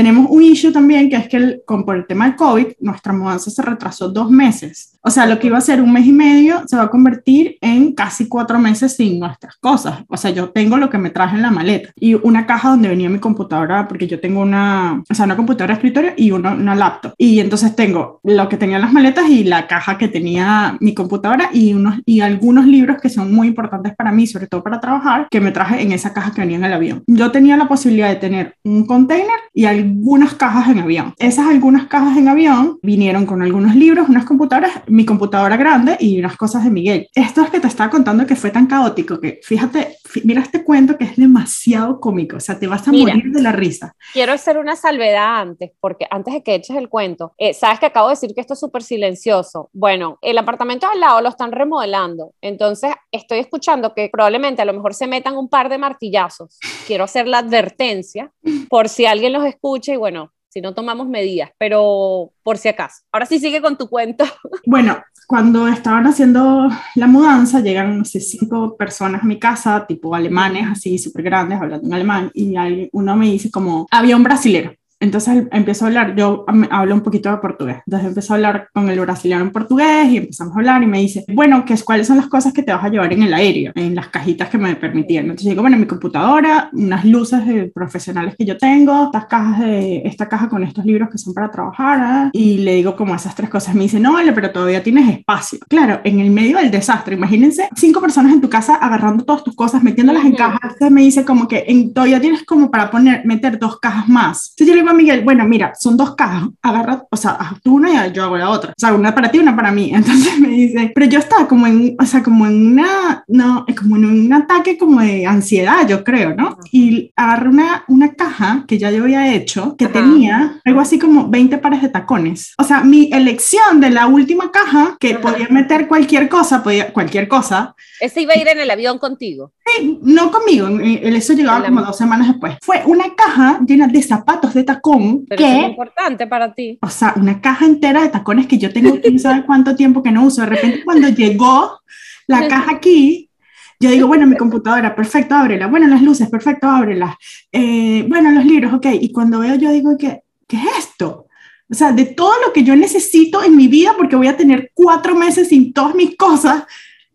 tenemos 0.00 0.28
un 0.30 0.42
issue 0.42 0.72
también 0.72 1.10
que 1.10 1.16
es 1.16 1.28
que 1.28 1.36
el, 1.36 1.62
con, 1.66 1.84
por 1.84 1.94
el 1.94 2.06
tema 2.06 2.24
del 2.24 2.34
COVID, 2.34 2.68
nuestra 2.80 3.12
mudanza 3.12 3.50
se 3.50 3.60
retrasó 3.60 4.08
dos 4.08 4.30
meses. 4.30 4.98
O 5.02 5.10
sea, 5.10 5.26
lo 5.26 5.38
que 5.38 5.48
iba 5.48 5.58
a 5.58 5.60
ser 5.60 5.82
un 5.82 5.92
mes 5.92 6.06
y 6.06 6.12
medio 6.12 6.62
se 6.66 6.76
va 6.76 6.84
a 6.84 6.90
convertir 6.90 7.58
en 7.60 7.92
casi 7.92 8.26
cuatro 8.26 8.58
meses 8.58 8.96
sin 8.96 9.20
nuestras 9.20 9.56
cosas. 9.56 9.98
O 10.08 10.16
sea, 10.16 10.30
yo 10.30 10.50
tengo 10.50 10.78
lo 10.78 10.88
que 10.88 10.96
me 10.96 11.10
traje 11.10 11.36
en 11.36 11.42
la 11.42 11.50
maleta 11.50 11.90
y 11.96 12.14
una 12.14 12.46
caja 12.46 12.70
donde 12.70 12.88
venía 12.88 13.10
mi 13.10 13.18
computadora, 13.18 13.88
porque 13.88 14.06
yo 14.06 14.20
tengo 14.20 14.40
una, 14.40 15.02
o 15.06 15.14
sea, 15.14 15.26
una 15.26 15.36
computadora 15.36 15.74
de 15.74 15.78
escritorio 15.78 16.12
y 16.16 16.30
una, 16.30 16.52
una 16.52 16.74
laptop. 16.74 17.12
Y 17.18 17.40
entonces 17.40 17.76
tengo 17.76 18.20
lo 18.24 18.48
que 18.48 18.56
tenía 18.56 18.76
en 18.76 18.82
las 18.82 18.92
maletas 18.94 19.28
y 19.28 19.44
la 19.44 19.66
caja 19.66 19.98
que 19.98 20.08
tenía 20.08 20.78
mi 20.80 20.94
computadora 20.94 21.50
y, 21.52 21.74
unos, 21.74 21.96
y 22.06 22.20
algunos 22.20 22.64
libros 22.64 23.02
que 23.02 23.10
son 23.10 23.34
muy 23.34 23.48
importantes 23.48 23.94
para 23.94 24.12
mí, 24.12 24.26
sobre 24.26 24.46
todo 24.46 24.62
para 24.62 24.80
trabajar, 24.80 25.28
que 25.30 25.42
me 25.42 25.52
traje 25.52 25.82
en 25.82 25.92
esa 25.92 26.14
caja 26.14 26.32
que 26.32 26.40
venía 26.40 26.56
en 26.56 26.64
el 26.64 26.72
avión. 26.72 27.04
Yo 27.06 27.30
tenía 27.30 27.58
la 27.58 27.68
posibilidad 27.68 28.08
de 28.08 28.16
tener 28.16 28.54
un 28.64 28.86
container 28.86 29.38
y 29.52 29.66
algunas 29.90 30.34
cajas 30.34 30.68
en 30.68 30.78
avión. 30.78 31.14
Esas 31.18 31.48
algunas 31.48 31.86
cajas 31.86 32.16
en 32.16 32.28
avión 32.28 32.78
vinieron 32.82 33.26
con 33.26 33.42
algunos 33.42 33.74
libros, 33.74 34.08
unas 34.08 34.24
computadoras 34.24 34.82
mi 34.86 35.04
computadora 35.04 35.56
grande 35.56 35.96
y 35.98 36.18
unas 36.18 36.36
cosas 36.36 36.64
de 36.64 36.70
Miguel. 36.70 37.08
Esto 37.14 37.42
es 37.42 37.50
que 37.50 37.60
te 37.60 37.66
estaba 37.66 37.90
contando 37.90 38.26
que 38.26 38.36
fue 38.36 38.50
tan 38.50 38.66
caótico 38.66 39.20
que, 39.20 39.40
fíjate, 39.42 39.96
mira 40.24 40.40
este 40.40 40.64
cuento 40.64 40.96
que 40.96 41.04
es 41.04 41.16
demasiado 41.16 42.00
cómico, 42.00 42.36
o 42.36 42.40
sea, 42.40 42.58
te 42.58 42.66
vas 42.66 42.86
a 42.86 42.92
morir 42.92 43.32
de 43.32 43.42
la 43.42 43.52
risa. 43.52 43.94
Quiero 44.12 44.32
hacer 44.32 44.58
una 44.58 44.76
salvedad 44.76 45.40
antes, 45.40 45.72
porque 45.80 46.06
antes 46.10 46.34
de 46.34 46.42
que 46.42 46.54
eches 46.54 46.76
el 46.76 46.88
cuento, 46.88 47.34
eh, 47.38 47.54
sabes 47.54 47.80
que 47.80 47.86
acabo 47.86 48.08
de 48.08 48.12
decir 48.12 48.32
que 48.34 48.40
esto 48.40 48.54
es 48.54 48.60
súper 48.60 48.82
silencioso. 48.82 49.70
Bueno, 49.72 50.18
el 50.22 50.38
apartamento 50.38 50.86
al 50.86 51.00
lado 51.00 51.20
lo 51.20 51.28
están 51.28 51.52
remodelando, 51.52 52.32
entonces 52.40 52.92
estoy 53.10 53.40
escuchando 53.40 53.94
que 53.94 54.08
probablemente 54.12 54.62
a 54.62 54.64
lo 54.64 54.72
mejor 54.72 54.94
se 54.94 55.06
metan 55.06 55.36
un 55.36 55.48
par 55.48 55.68
de 55.68 55.78
martillazos. 55.78 56.58
Quiero 56.86 57.04
hacer 57.04 57.26
la 57.26 57.38
advertencia 57.38 58.32
por 58.68 58.88
si 58.88 59.06
alguien 59.06 59.32
los 59.32 59.44
escucha 59.44 59.69
y 59.76 59.96
bueno, 59.96 60.32
si 60.48 60.60
no 60.60 60.74
tomamos 60.74 61.08
medidas, 61.08 61.50
pero 61.58 62.32
por 62.42 62.58
si 62.58 62.68
acaso. 62.68 63.02
Ahora 63.12 63.26
sí 63.26 63.38
sigue 63.38 63.60
con 63.60 63.78
tu 63.78 63.88
cuento. 63.88 64.24
Bueno, 64.66 65.02
cuando 65.26 65.66
estaban 65.68 66.06
haciendo 66.06 66.68
la 66.94 67.06
mudanza, 67.06 67.60
llegan, 67.60 67.98
no 67.98 68.04
sé, 68.04 68.20
cinco 68.20 68.76
personas 68.76 69.22
a 69.22 69.26
mi 69.26 69.38
casa, 69.38 69.86
tipo 69.86 70.14
alemanes, 70.14 70.68
así 70.68 70.98
súper 70.98 71.22
grandes, 71.22 71.60
hablando 71.60 71.86
en 71.86 71.94
alemán, 71.94 72.30
y 72.34 72.54
uno 72.92 73.16
me 73.16 73.26
dice 73.26 73.50
como, 73.50 73.86
había 73.90 74.16
un 74.16 74.22
brasilero. 74.22 74.74
Entonces 75.00 75.44
empezó 75.50 75.86
a 75.86 75.88
hablar, 75.88 76.14
yo 76.14 76.44
hablo 76.70 76.94
un 76.94 77.00
poquito 77.00 77.30
de 77.30 77.38
portugués, 77.38 77.78
entonces 77.86 78.08
empezó 78.08 78.34
a 78.34 78.36
hablar 78.36 78.68
con 78.72 78.88
el 78.90 79.00
brasileño 79.00 79.40
en 79.40 79.50
portugués 79.50 80.08
y 80.10 80.18
empezamos 80.18 80.54
a 80.54 80.58
hablar 80.58 80.82
y 80.82 80.86
me 80.86 81.00
dice, 81.00 81.24
bueno, 81.32 81.64
¿qué, 81.64 81.74
¿cuáles 81.82 82.06
son 82.06 82.18
las 82.18 82.26
cosas 82.26 82.52
que 82.52 82.62
te 82.62 82.72
vas 82.72 82.84
a 82.84 82.88
llevar 82.90 83.12
en 83.12 83.22
el 83.22 83.32
aéreo? 83.32 83.72
En 83.74 83.94
las 83.94 84.08
cajitas 84.08 84.50
que 84.50 84.58
me 84.58 84.76
permitían. 84.76 85.24
Entonces 85.24 85.48
digo, 85.48 85.62
bueno, 85.62 85.78
mi 85.78 85.86
computadora, 85.86 86.68
unas 86.74 87.04
luces 87.06 87.42
profesionales 87.74 88.34
que 88.36 88.44
yo 88.44 88.58
tengo, 88.58 89.04
estas 89.06 89.26
cajas 89.26 89.60
de, 89.60 90.02
esta 90.04 90.28
caja 90.28 90.48
con 90.48 90.62
estos 90.62 90.84
libros 90.84 91.08
que 91.10 91.18
son 91.18 91.32
para 91.32 91.50
trabajar, 91.50 92.26
¿eh? 92.26 92.30
y 92.32 92.58
le 92.58 92.74
digo 92.74 92.94
como 92.94 93.14
esas 93.14 93.34
tres 93.34 93.48
cosas. 93.48 93.74
Me 93.74 93.84
dice, 93.84 93.98
no, 93.98 94.12
vale, 94.12 94.32
pero 94.32 94.50
todavía 94.50 94.82
tienes 94.82 95.08
espacio. 95.08 95.58
Claro, 95.68 96.00
en 96.04 96.20
el 96.20 96.30
medio 96.30 96.58
del 96.58 96.70
desastre, 96.70 97.14
imagínense 97.14 97.68
cinco 97.74 98.00
personas 98.00 98.32
en 98.32 98.40
tu 98.40 98.50
casa 98.50 98.74
agarrando 98.74 99.24
todas 99.24 99.44
tus 99.44 99.54
cosas, 99.54 99.82
metiéndolas 99.82 100.24
en 100.24 100.34
cajas. 100.34 100.60
Entonces 100.62 100.90
me 100.90 101.00
dice 101.00 101.24
como 101.24 101.48
que 101.48 101.64
en, 101.66 101.94
todavía 101.94 102.20
tienes 102.20 102.44
como 102.44 102.70
para 102.70 102.90
poner, 102.90 103.24
meter 103.24 103.58
dos 103.58 103.78
cajas 103.80 104.08
más. 104.08 104.50
Entonces 104.50 104.66
yo 104.66 104.74
le 104.74 104.82
digo, 104.82 104.89
Miguel, 104.94 105.22
bueno, 105.22 105.44
mira, 105.46 105.72
son 105.78 105.96
dos 105.96 106.14
cajas, 106.14 106.48
agarra, 106.62 107.04
o 107.10 107.16
sea, 107.16 107.56
tú 107.62 107.76
una 107.76 108.06
y 108.06 108.12
yo 108.12 108.24
hago 108.24 108.36
la 108.36 108.50
otra. 108.50 108.70
O 108.70 108.74
sea, 108.76 108.92
una 108.94 109.14
para 109.14 109.30
ti, 109.30 109.38
una 109.38 109.56
para 109.56 109.72
mí. 109.72 109.90
Entonces 109.94 110.38
me 110.38 110.48
dice, 110.48 110.92
pero 110.94 111.06
yo 111.06 111.18
estaba 111.18 111.46
como 111.46 111.66
en, 111.66 111.96
o 111.98 112.06
sea, 112.06 112.22
como 112.22 112.46
en 112.46 112.72
una, 112.72 113.24
no, 113.28 113.64
como 113.78 113.96
en 113.96 114.04
un 114.04 114.32
ataque 114.32 114.76
como 114.78 115.00
de 115.00 115.26
ansiedad, 115.26 115.86
yo 115.88 116.04
creo, 116.04 116.34
¿no? 116.34 116.58
Y 116.72 117.12
agarré 117.16 117.48
una, 117.48 117.84
una 117.88 118.12
caja 118.14 118.64
que 118.66 118.78
ya 118.78 118.90
yo 118.90 119.02
había 119.02 119.34
hecho, 119.34 119.76
que 119.76 119.88
tenía 119.88 120.60
algo 120.64 120.80
así 120.80 120.98
como 120.98 121.28
20 121.28 121.58
pares 121.58 121.82
de 121.82 121.88
tacones. 121.88 122.54
O 122.58 122.64
sea, 122.64 122.82
mi 122.82 123.10
elección 123.12 123.80
de 123.80 123.90
la 123.90 124.06
última 124.06 124.50
caja, 124.50 124.96
que 124.98 125.14
podía 125.14 125.48
meter 125.48 125.88
cualquier 125.88 126.28
cosa, 126.28 126.62
podía, 126.62 126.92
cualquier 126.92 127.28
cosa. 127.28 127.74
Ese 128.00 128.22
iba 128.22 128.34
a 128.34 128.38
ir 128.38 128.48
en 128.48 128.60
el 128.60 128.70
avión 128.70 128.98
contigo. 128.98 129.52
Sí, 129.66 129.98
no 130.02 130.30
conmigo, 130.30 130.68
eso 130.80 131.32
llegaba 131.32 131.64
como 131.64 131.82
dos 131.82 131.96
semanas 131.96 132.28
después. 132.28 132.56
Fue 132.62 132.82
una 132.86 133.14
caja 133.14 133.60
llena 133.66 133.86
de 133.86 134.02
zapatos 134.02 134.54
de 134.54 134.64
tacón 134.80 135.26
pero 135.28 135.38
que, 135.38 135.60
es 135.60 135.68
importante 135.68 136.26
para 136.26 136.54
ti. 136.54 136.78
O 136.82 136.88
sea, 136.88 137.14
una 137.16 137.40
caja 137.40 137.66
entera 137.66 138.02
de 138.02 138.08
tacones 138.08 138.46
que 138.46 138.58
yo 138.58 138.72
tengo 138.72 139.00
que 139.00 139.18
saber 139.18 139.44
cuánto 139.46 139.76
tiempo 139.76 140.02
que 140.02 140.10
no 140.10 140.24
uso. 140.24 140.42
De 140.42 140.48
repente, 140.48 140.84
cuando 140.84 141.08
llegó 141.08 141.80
la 142.26 142.48
caja 142.48 142.72
aquí, 142.72 143.30
yo 143.78 143.90
digo, 143.90 144.06
bueno, 144.06 144.26
mi 144.26 144.36
computadora, 144.36 144.94
perfecto, 144.94 145.34
ábrela. 145.34 145.66
Bueno, 145.66 145.86
las 145.86 146.02
luces, 146.02 146.28
perfecto, 146.28 146.68
ábrela. 146.68 147.18
Eh, 147.50 148.04
bueno, 148.08 148.30
los 148.30 148.44
libros, 148.44 148.74
ok. 148.74 148.86
Y 149.00 149.10
cuando 149.10 149.38
veo, 149.38 149.54
yo 149.54 149.72
digo, 149.72 149.96
¿qué, 149.96 150.22
¿qué 150.46 150.56
es 150.56 150.78
esto? 150.78 151.26
O 151.70 151.74
sea, 151.74 151.92
de 151.92 152.04
todo 152.04 152.32
lo 152.44 152.52
que 152.52 152.62
yo 152.64 152.76
necesito 152.76 153.42
en 153.42 153.56
mi 153.56 153.68
vida, 153.68 153.94
porque 153.96 154.16
voy 154.16 154.26
a 154.26 154.36
tener 154.36 154.70
cuatro 154.74 155.14
meses 155.14 155.48
sin 155.48 155.72
todas 155.72 155.94
mis 155.94 156.16
cosas, 156.16 156.64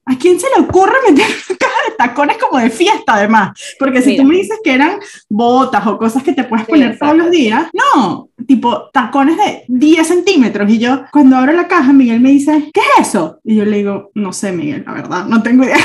¿A 0.07 0.15
quién 0.17 0.39
se 0.39 0.47
le 0.55 0.63
ocurre 0.63 0.93
meter 1.09 1.25
una 1.25 1.57
caja 1.57 1.89
de 1.89 1.95
tacones 1.97 2.37
como 2.37 2.59
de 2.59 2.69
fiesta, 2.69 3.15
además? 3.15 3.59
Porque 3.79 4.01
si 4.03 4.15
tú 4.15 4.23
me 4.23 4.35
dices 4.37 4.59
que 4.63 4.73
eran 4.73 4.99
botas 5.29 5.85
o 5.87 5.97
cosas 5.97 6.21
que 6.21 6.33
te 6.33 6.43
puedes 6.43 6.67
poner 6.67 6.99
todos 6.99 7.17
los 7.17 7.31
días, 7.31 7.67
no, 7.73 8.29
tipo 8.47 8.89
tacones 8.91 9.37
de 9.37 9.63
10 9.67 10.07
centímetros. 10.07 10.69
Y 10.69 10.77
yo, 10.77 11.05
cuando 11.11 11.37
abro 11.37 11.53
la 11.53 11.67
caja, 11.67 11.91
Miguel 11.91 12.19
me 12.19 12.29
dice, 12.29 12.69
¿qué 12.71 12.81
es 12.99 13.07
eso? 13.07 13.39
Y 13.43 13.55
yo 13.55 13.65
le 13.65 13.77
digo, 13.77 14.11
no 14.13 14.31
sé, 14.31 14.51
Miguel, 14.51 14.83
la 14.85 14.93
verdad, 14.93 15.25
no 15.25 15.41
tengo 15.41 15.63
idea. 15.63 15.77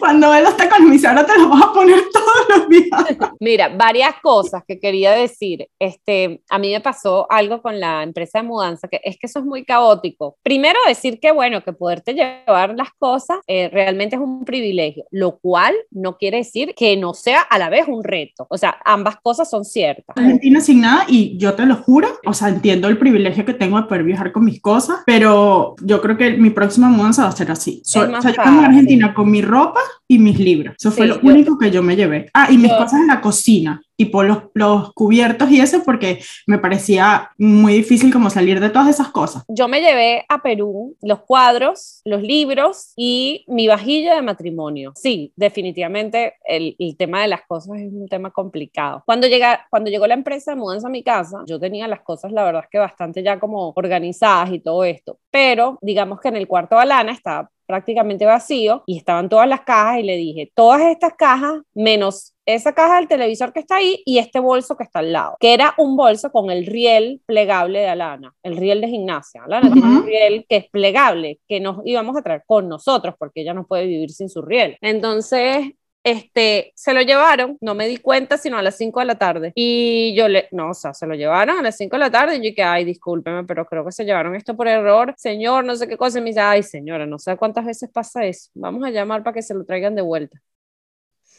Cuando 0.00 0.40
los 0.40 0.56
tacones, 0.56 0.88
me 0.88 0.92
dice, 0.94 1.06
ahora 1.06 1.26
te 1.26 1.38
los 1.38 1.50
vas 1.50 1.62
a 1.62 1.72
poner 1.72 2.00
todos 2.12 2.58
los 2.58 2.68
días. 2.68 3.32
Mira, 3.38 3.68
varias 3.68 4.14
cosas 4.22 4.62
que 4.66 4.80
quería 4.80 5.12
decir. 5.12 5.68
Este, 5.78 6.42
a 6.48 6.58
mí 6.58 6.72
me 6.72 6.80
pasó 6.80 7.26
algo 7.30 7.60
con 7.60 7.78
la 7.78 8.02
empresa 8.02 8.40
de 8.40 8.48
mudanza, 8.48 8.88
que 8.88 9.00
es 9.04 9.18
que 9.18 9.26
eso 9.26 9.40
es 9.40 9.44
muy 9.44 9.64
caótico. 9.64 10.36
Primero 10.42 10.78
decir 10.88 11.20
que, 11.20 11.32
bueno, 11.32 11.62
que 11.62 11.72
poderte 11.72 12.14
llevar 12.14 12.74
las 12.74 12.88
cosas 12.98 13.38
eh, 13.46 13.68
realmente 13.72 14.16
es 14.16 14.22
un 14.22 14.44
privilegio, 14.44 15.04
lo 15.10 15.38
cual 15.38 15.74
no 15.90 16.16
quiere 16.16 16.38
decir 16.38 16.74
que 16.74 16.96
no 16.96 17.14
sea 17.14 17.42
a 17.42 17.58
la 17.58 17.68
vez 17.68 17.86
un 17.86 18.02
reto. 18.02 18.46
O 18.48 18.56
sea, 18.56 18.78
ambas 18.84 19.16
cosas 19.22 19.50
son 19.50 19.64
ciertas. 19.64 20.16
Argentina 20.16 20.60
sin 20.60 20.80
nada, 20.80 21.04
y 21.08 21.36
yo 21.36 21.54
te 21.54 21.66
lo 21.66 21.76
juro, 21.76 22.08
o 22.24 22.32
sea, 22.32 22.48
entiendo 22.48 22.88
el 22.88 22.98
privilegio 22.98 23.44
que 23.44 23.54
tengo 23.54 23.76
de 23.76 23.86
poder 23.86 24.04
viajar 24.04 24.32
con 24.32 24.44
mis 24.44 24.60
cosas, 24.60 25.00
pero 25.04 25.74
yo 25.82 26.00
creo 26.00 26.16
que 26.16 26.32
mi 26.32 26.50
próxima 26.50 26.88
mudanza 26.88 27.24
va 27.24 27.28
a 27.28 27.36
ser 27.36 27.50
así. 27.50 27.82
o 27.84 27.88
sea, 27.88 28.06
yo 28.06 28.42
en 28.42 28.64
Argentina 28.64 29.12
con 29.14 29.30
mi 29.30 29.42
ropa 29.42 29.80
y 30.08 30.18
mis 30.18 30.38
libros. 30.38 30.76
Eso 30.78 30.90
fue 30.90 31.06
lo 31.06 31.20
único 31.22 31.58
que 31.58 31.70
yo 31.70 31.82
me 31.82 31.96
llevé. 31.96 32.30
Ah, 32.34 32.48
y 32.50 32.58
mis 32.58 32.72
cosas 32.72 33.00
en 33.00 33.06
la 33.06 33.20
cocina, 33.20 33.80
tipo 33.96 34.22
los, 34.22 34.44
los 34.54 34.92
cubiertos 34.92 35.50
y 35.50 35.60
eso, 35.60 35.82
porque 35.84 36.20
me 36.46 36.58
parecía 36.58 37.30
muy 37.38 37.74
difícil 37.74 38.12
como 38.12 38.30
salir 38.30 38.60
de 38.60 38.70
todas 38.70 38.88
esas 38.88 39.08
cosas. 39.08 39.44
Yo 39.48 39.68
me 39.68 39.80
llevé 39.80 40.24
a 40.28 40.42
Perú 40.42 40.96
los 41.02 41.20
cuadros, 41.20 42.00
los 42.04 42.22
libros 42.22 42.92
y 42.96 43.44
mi 43.46 43.68
vajilla 43.68 44.14
de 44.14 44.22
matrimonio. 44.22 44.92
Sí, 44.96 45.32
definitivamente 45.36 46.34
el, 46.44 46.76
el 46.78 46.96
tema 46.96 47.22
de 47.22 47.28
las 47.28 47.42
cosas 47.46 47.78
es 47.78 47.92
un 47.92 48.08
tema 48.08 48.30
complicado. 48.30 49.02
Cuando, 49.06 49.26
llega, 49.26 49.66
cuando 49.70 49.90
llegó 49.90 50.06
la 50.06 50.14
empresa 50.14 50.52
de 50.52 50.56
mudanza 50.56 50.88
a 50.88 50.90
mi 50.90 51.02
casa, 51.02 51.44
yo 51.46 51.60
tenía 51.60 51.86
las 51.88 52.00
cosas, 52.00 52.32
la 52.32 52.44
verdad 52.44 52.62
es 52.64 52.70
que 52.70 52.78
bastante 52.78 53.22
ya 53.22 53.38
como 53.38 53.72
organizadas 53.76 54.52
y 54.52 54.60
todo 54.60 54.84
esto, 54.84 55.18
pero 55.30 55.78
digamos 55.82 56.20
que 56.20 56.28
en 56.28 56.36
el 56.36 56.48
cuarto 56.48 56.76
de 56.76 56.82
Alana 56.82 57.12
estaba 57.12 57.50
prácticamente 57.70 58.26
vacío 58.26 58.82
y 58.84 58.98
estaban 58.98 59.28
todas 59.28 59.48
las 59.48 59.60
cajas 59.60 60.00
y 60.00 60.02
le 60.02 60.16
dije, 60.16 60.50
todas 60.54 60.82
estas 60.82 61.14
cajas 61.14 61.60
menos 61.72 62.34
esa 62.54 62.72
caja 62.72 62.96
del 62.96 63.06
televisor 63.06 63.52
que 63.52 63.60
está 63.60 63.76
ahí 63.76 64.02
y 64.04 64.18
este 64.18 64.40
bolso 64.40 64.76
que 64.76 64.82
está 64.82 64.98
al 64.98 65.12
lado, 65.12 65.36
que 65.38 65.54
era 65.54 65.74
un 65.78 65.96
bolso 65.96 66.32
con 66.32 66.50
el 66.50 66.66
riel 66.66 67.20
plegable 67.26 67.80
de 67.80 67.88
Alana, 67.88 68.34
el 68.42 68.56
riel 68.56 68.80
de 68.80 68.88
gimnasia. 68.88 69.44
Alana 69.44 69.72
tiene 69.72 69.88
un 69.88 70.06
riel 70.06 70.46
que 70.48 70.56
es 70.56 70.70
plegable, 70.70 71.38
que 71.46 71.60
nos 71.60 71.78
íbamos 71.84 72.16
a 72.16 72.22
traer 72.22 72.42
con 72.46 72.68
nosotros 72.68 73.14
porque 73.18 73.42
ella 73.42 73.54
no 73.54 73.66
puede 73.66 73.86
vivir 73.86 74.10
sin 74.10 74.28
su 74.28 74.42
riel. 74.42 74.76
Entonces, 74.80 75.72
este, 76.02 76.72
se 76.74 76.94
lo 76.94 77.02
llevaron, 77.02 77.58
no 77.60 77.74
me 77.74 77.86
di 77.86 77.98
cuenta 77.98 78.38
sino 78.38 78.56
a 78.56 78.62
las 78.62 78.76
5 78.76 79.00
de 79.00 79.06
la 79.06 79.16
tarde. 79.16 79.52
Y 79.54 80.14
yo 80.14 80.28
le, 80.28 80.48
no, 80.52 80.70
o 80.70 80.74
sea, 80.74 80.94
se 80.94 81.06
lo 81.06 81.14
llevaron 81.14 81.58
a 81.58 81.62
las 81.62 81.76
5 81.76 81.96
de 81.96 82.00
la 82.00 82.10
tarde 82.10 82.36
y 82.36 82.38
yo 82.38 82.44
dije, 82.44 82.62
ay, 82.62 82.84
discúlpeme, 82.84 83.44
pero 83.44 83.66
creo 83.66 83.84
que 83.84 83.92
se 83.92 84.04
llevaron 84.04 84.34
esto 84.34 84.56
por 84.56 84.68
error. 84.68 85.14
Señor, 85.16 85.64
no 85.64 85.76
sé 85.76 85.88
qué 85.88 85.96
cosa. 85.96 86.18
Y 86.18 86.22
me 86.22 86.30
dice, 86.30 86.40
ay, 86.40 86.62
señora, 86.62 87.06
no 87.06 87.18
sé 87.18 87.36
cuántas 87.36 87.64
veces 87.66 87.90
pasa 87.92 88.24
eso. 88.24 88.50
Vamos 88.54 88.84
a 88.84 88.90
llamar 88.90 89.22
para 89.22 89.34
que 89.34 89.42
se 89.42 89.54
lo 89.54 89.64
traigan 89.64 89.94
de 89.94 90.02
vuelta. 90.02 90.40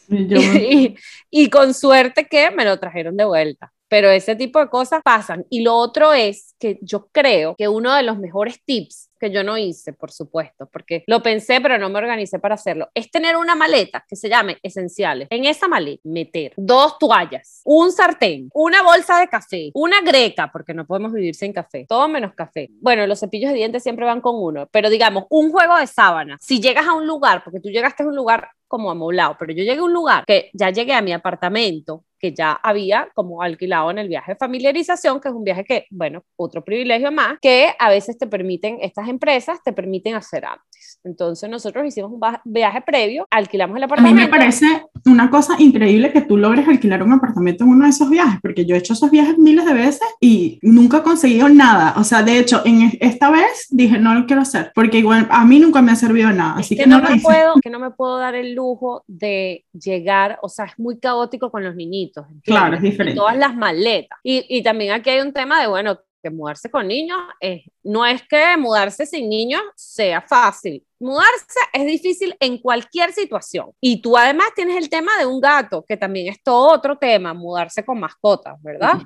Y, 0.08 0.96
y, 1.30 1.50
con 1.50 1.74
suerte 1.74 2.26
que 2.26 2.50
me 2.50 2.64
lo 2.64 2.78
trajeron 2.78 3.16
de 3.16 3.24
vuelta 3.24 3.72
pero 3.92 4.08
ese 4.08 4.34
tipo 4.36 4.58
de 4.58 4.70
cosas 4.70 5.02
pasan. 5.04 5.44
Y 5.50 5.60
lo 5.60 5.76
otro 5.76 6.14
es 6.14 6.54
que 6.58 6.78
yo 6.80 7.08
creo 7.12 7.54
que 7.56 7.68
uno 7.68 7.94
de 7.94 8.02
los 8.02 8.18
mejores 8.18 8.58
tips 8.64 9.10
que 9.22 9.30
yo 9.30 9.44
no 9.44 9.56
hice, 9.56 9.92
por 9.92 10.10
supuesto, 10.10 10.68
porque 10.72 11.04
lo 11.06 11.22
pensé, 11.22 11.60
pero 11.60 11.78
no 11.78 11.88
me 11.88 11.98
organicé 11.98 12.40
para 12.40 12.56
hacerlo, 12.56 12.88
es 12.92 13.08
tener 13.08 13.36
una 13.36 13.54
maleta 13.54 14.04
que 14.08 14.16
se 14.16 14.28
llame 14.28 14.58
esenciales. 14.64 15.28
En 15.30 15.44
esa 15.44 15.68
maleta, 15.68 16.02
meter 16.02 16.52
dos 16.56 16.98
toallas, 16.98 17.62
un 17.64 17.92
sartén, 17.92 18.50
una 18.52 18.82
bolsa 18.82 19.20
de 19.20 19.28
café, 19.28 19.70
una 19.74 20.00
greca, 20.00 20.50
porque 20.50 20.74
no 20.74 20.84
podemos 20.84 21.12
vivir 21.12 21.36
sin 21.36 21.52
café, 21.52 21.86
todo 21.88 22.08
menos 22.08 22.34
café. 22.34 22.68
Bueno, 22.80 23.06
los 23.06 23.20
cepillos 23.20 23.52
de 23.52 23.58
dientes 23.58 23.84
siempre 23.84 24.04
van 24.04 24.20
con 24.20 24.34
uno, 24.42 24.66
pero 24.72 24.90
digamos, 24.90 25.26
un 25.30 25.52
juego 25.52 25.78
de 25.78 25.86
sábana. 25.86 26.36
Si 26.40 26.60
llegas 26.60 26.88
a 26.88 26.94
un 26.94 27.06
lugar, 27.06 27.44
porque 27.44 27.60
tú 27.60 27.68
llegaste 27.68 28.02
a 28.02 28.06
un 28.06 28.16
lugar 28.16 28.48
como 28.66 28.90
amoblado, 28.90 29.36
pero 29.38 29.52
yo 29.52 29.62
llegué 29.62 29.80
a 29.80 29.84
un 29.84 29.92
lugar 29.92 30.24
que 30.26 30.50
ya 30.54 30.70
llegué 30.70 30.94
a 30.94 31.02
mi 31.02 31.12
apartamento, 31.12 32.04
que 32.18 32.32
ya 32.32 32.52
había 32.52 33.10
como 33.14 33.42
alquilado 33.42 33.90
en 33.90 33.98
el 33.98 34.08
viaje 34.08 34.32
de 34.32 34.38
familiarización, 34.38 35.20
que 35.20 35.28
es 35.28 35.34
un 35.34 35.42
viaje 35.42 35.64
que, 35.64 35.86
bueno, 35.90 36.24
otro 36.36 36.64
privilegio 36.64 37.10
más, 37.10 37.38
que 37.42 37.74
a 37.78 37.90
veces 37.90 38.16
te 38.16 38.28
permiten, 38.28 38.78
estas 38.80 39.08
empresas 39.12 39.62
te 39.62 39.72
permiten 39.72 40.14
hacer 40.14 40.44
antes. 40.44 41.00
Entonces 41.04 41.48
nosotros 41.50 41.84
hicimos 41.86 42.12
un 42.12 42.20
viaje 42.44 42.80
previo, 42.80 43.26
alquilamos 43.30 43.76
el 43.76 43.84
apartamento. 43.84 44.20
A 44.20 44.24
mí 44.24 44.30
me 44.30 44.36
parece 44.36 44.66
una 45.06 45.30
cosa 45.30 45.54
increíble 45.58 46.12
que 46.12 46.20
tú 46.20 46.36
logres 46.36 46.66
alquilar 46.68 47.02
un 47.02 47.12
apartamento 47.12 47.64
en 47.64 47.70
uno 47.70 47.84
de 47.84 47.90
esos 47.90 48.08
viajes, 48.08 48.40
porque 48.40 48.64
yo 48.64 48.74
he 48.74 48.78
hecho 48.78 48.92
esos 48.92 49.10
viajes 49.10 49.38
miles 49.38 49.64
de 49.64 49.74
veces 49.74 50.08
y 50.20 50.58
nunca 50.62 50.98
he 50.98 51.02
conseguido 51.02 51.48
nada. 51.48 51.94
O 51.96 52.04
sea, 52.04 52.22
de 52.22 52.38
hecho, 52.38 52.62
en 52.64 52.92
esta 53.00 53.30
vez 53.30 53.66
dije, 53.70 53.98
no 53.98 54.14
lo 54.14 54.26
quiero 54.26 54.42
hacer, 54.42 54.72
porque 54.74 54.98
igual 54.98 55.26
a 55.30 55.44
mí 55.44 55.58
nunca 55.58 55.82
me 55.82 55.92
ha 55.92 55.96
servido 55.96 56.30
nada. 56.30 56.54
Así 56.58 56.76
que, 56.76 56.86
no, 56.86 57.00
me 57.02 57.20
puedo, 57.20 57.54
que 57.60 57.70
no 57.70 57.78
me 57.78 57.90
puedo 57.90 58.18
dar 58.18 58.34
el 58.34 58.54
lujo 58.54 59.04
de 59.06 59.64
llegar, 59.72 60.38
o 60.42 60.48
sea, 60.48 60.66
es 60.66 60.78
muy 60.78 60.98
caótico 60.98 61.50
con 61.50 61.64
los 61.64 61.74
niñitos 61.74 62.26
Claro, 62.44 62.76
es 62.76 62.82
diferente. 62.82 63.16
todas 63.16 63.36
las 63.36 63.54
maletas. 63.54 64.18
Y, 64.22 64.44
y 64.48 64.62
también 64.62 64.92
aquí 64.92 65.10
hay 65.10 65.20
un 65.20 65.32
tema 65.32 65.60
de, 65.60 65.66
bueno, 65.66 65.98
que 66.22 66.30
mudarse 66.30 66.70
con 66.70 66.88
niños 66.88 67.18
es, 67.40 67.62
no 67.82 68.06
es 68.06 68.22
que 68.28 68.56
mudarse 68.56 69.06
sin 69.06 69.28
niños 69.28 69.62
sea 69.76 70.22
fácil. 70.22 70.84
Mudarse 71.00 71.58
es 71.72 71.84
difícil 71.84 72.34
en 72.38 72.58
cualquier 72.58 73.12
situación. 73.12 73.70
Y 73.80 74.00
tú 74.00 74.16
además 74.16 74.48
tienes 74.54 74.76
el 74.76 74.88
tema 74.88 75.18
de 75.18 75.26
un 75.26 75.40
gato, 75.40 75.84
que 75.86 75.96
también 75.96 76.28
es 76.28 76.42
todo 76.42 76.72
otro 76.72 76.96
tema, 76.96 77.34
mudarse 77.34 77.84
con 77.84 77.98
mascotas, 77.98 78.54
¿verdad? 78.62 79.00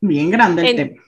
Bien 0.00 0.30
grande 0.30 0.70
el 0.70 0.76
tema. 0.76 1.02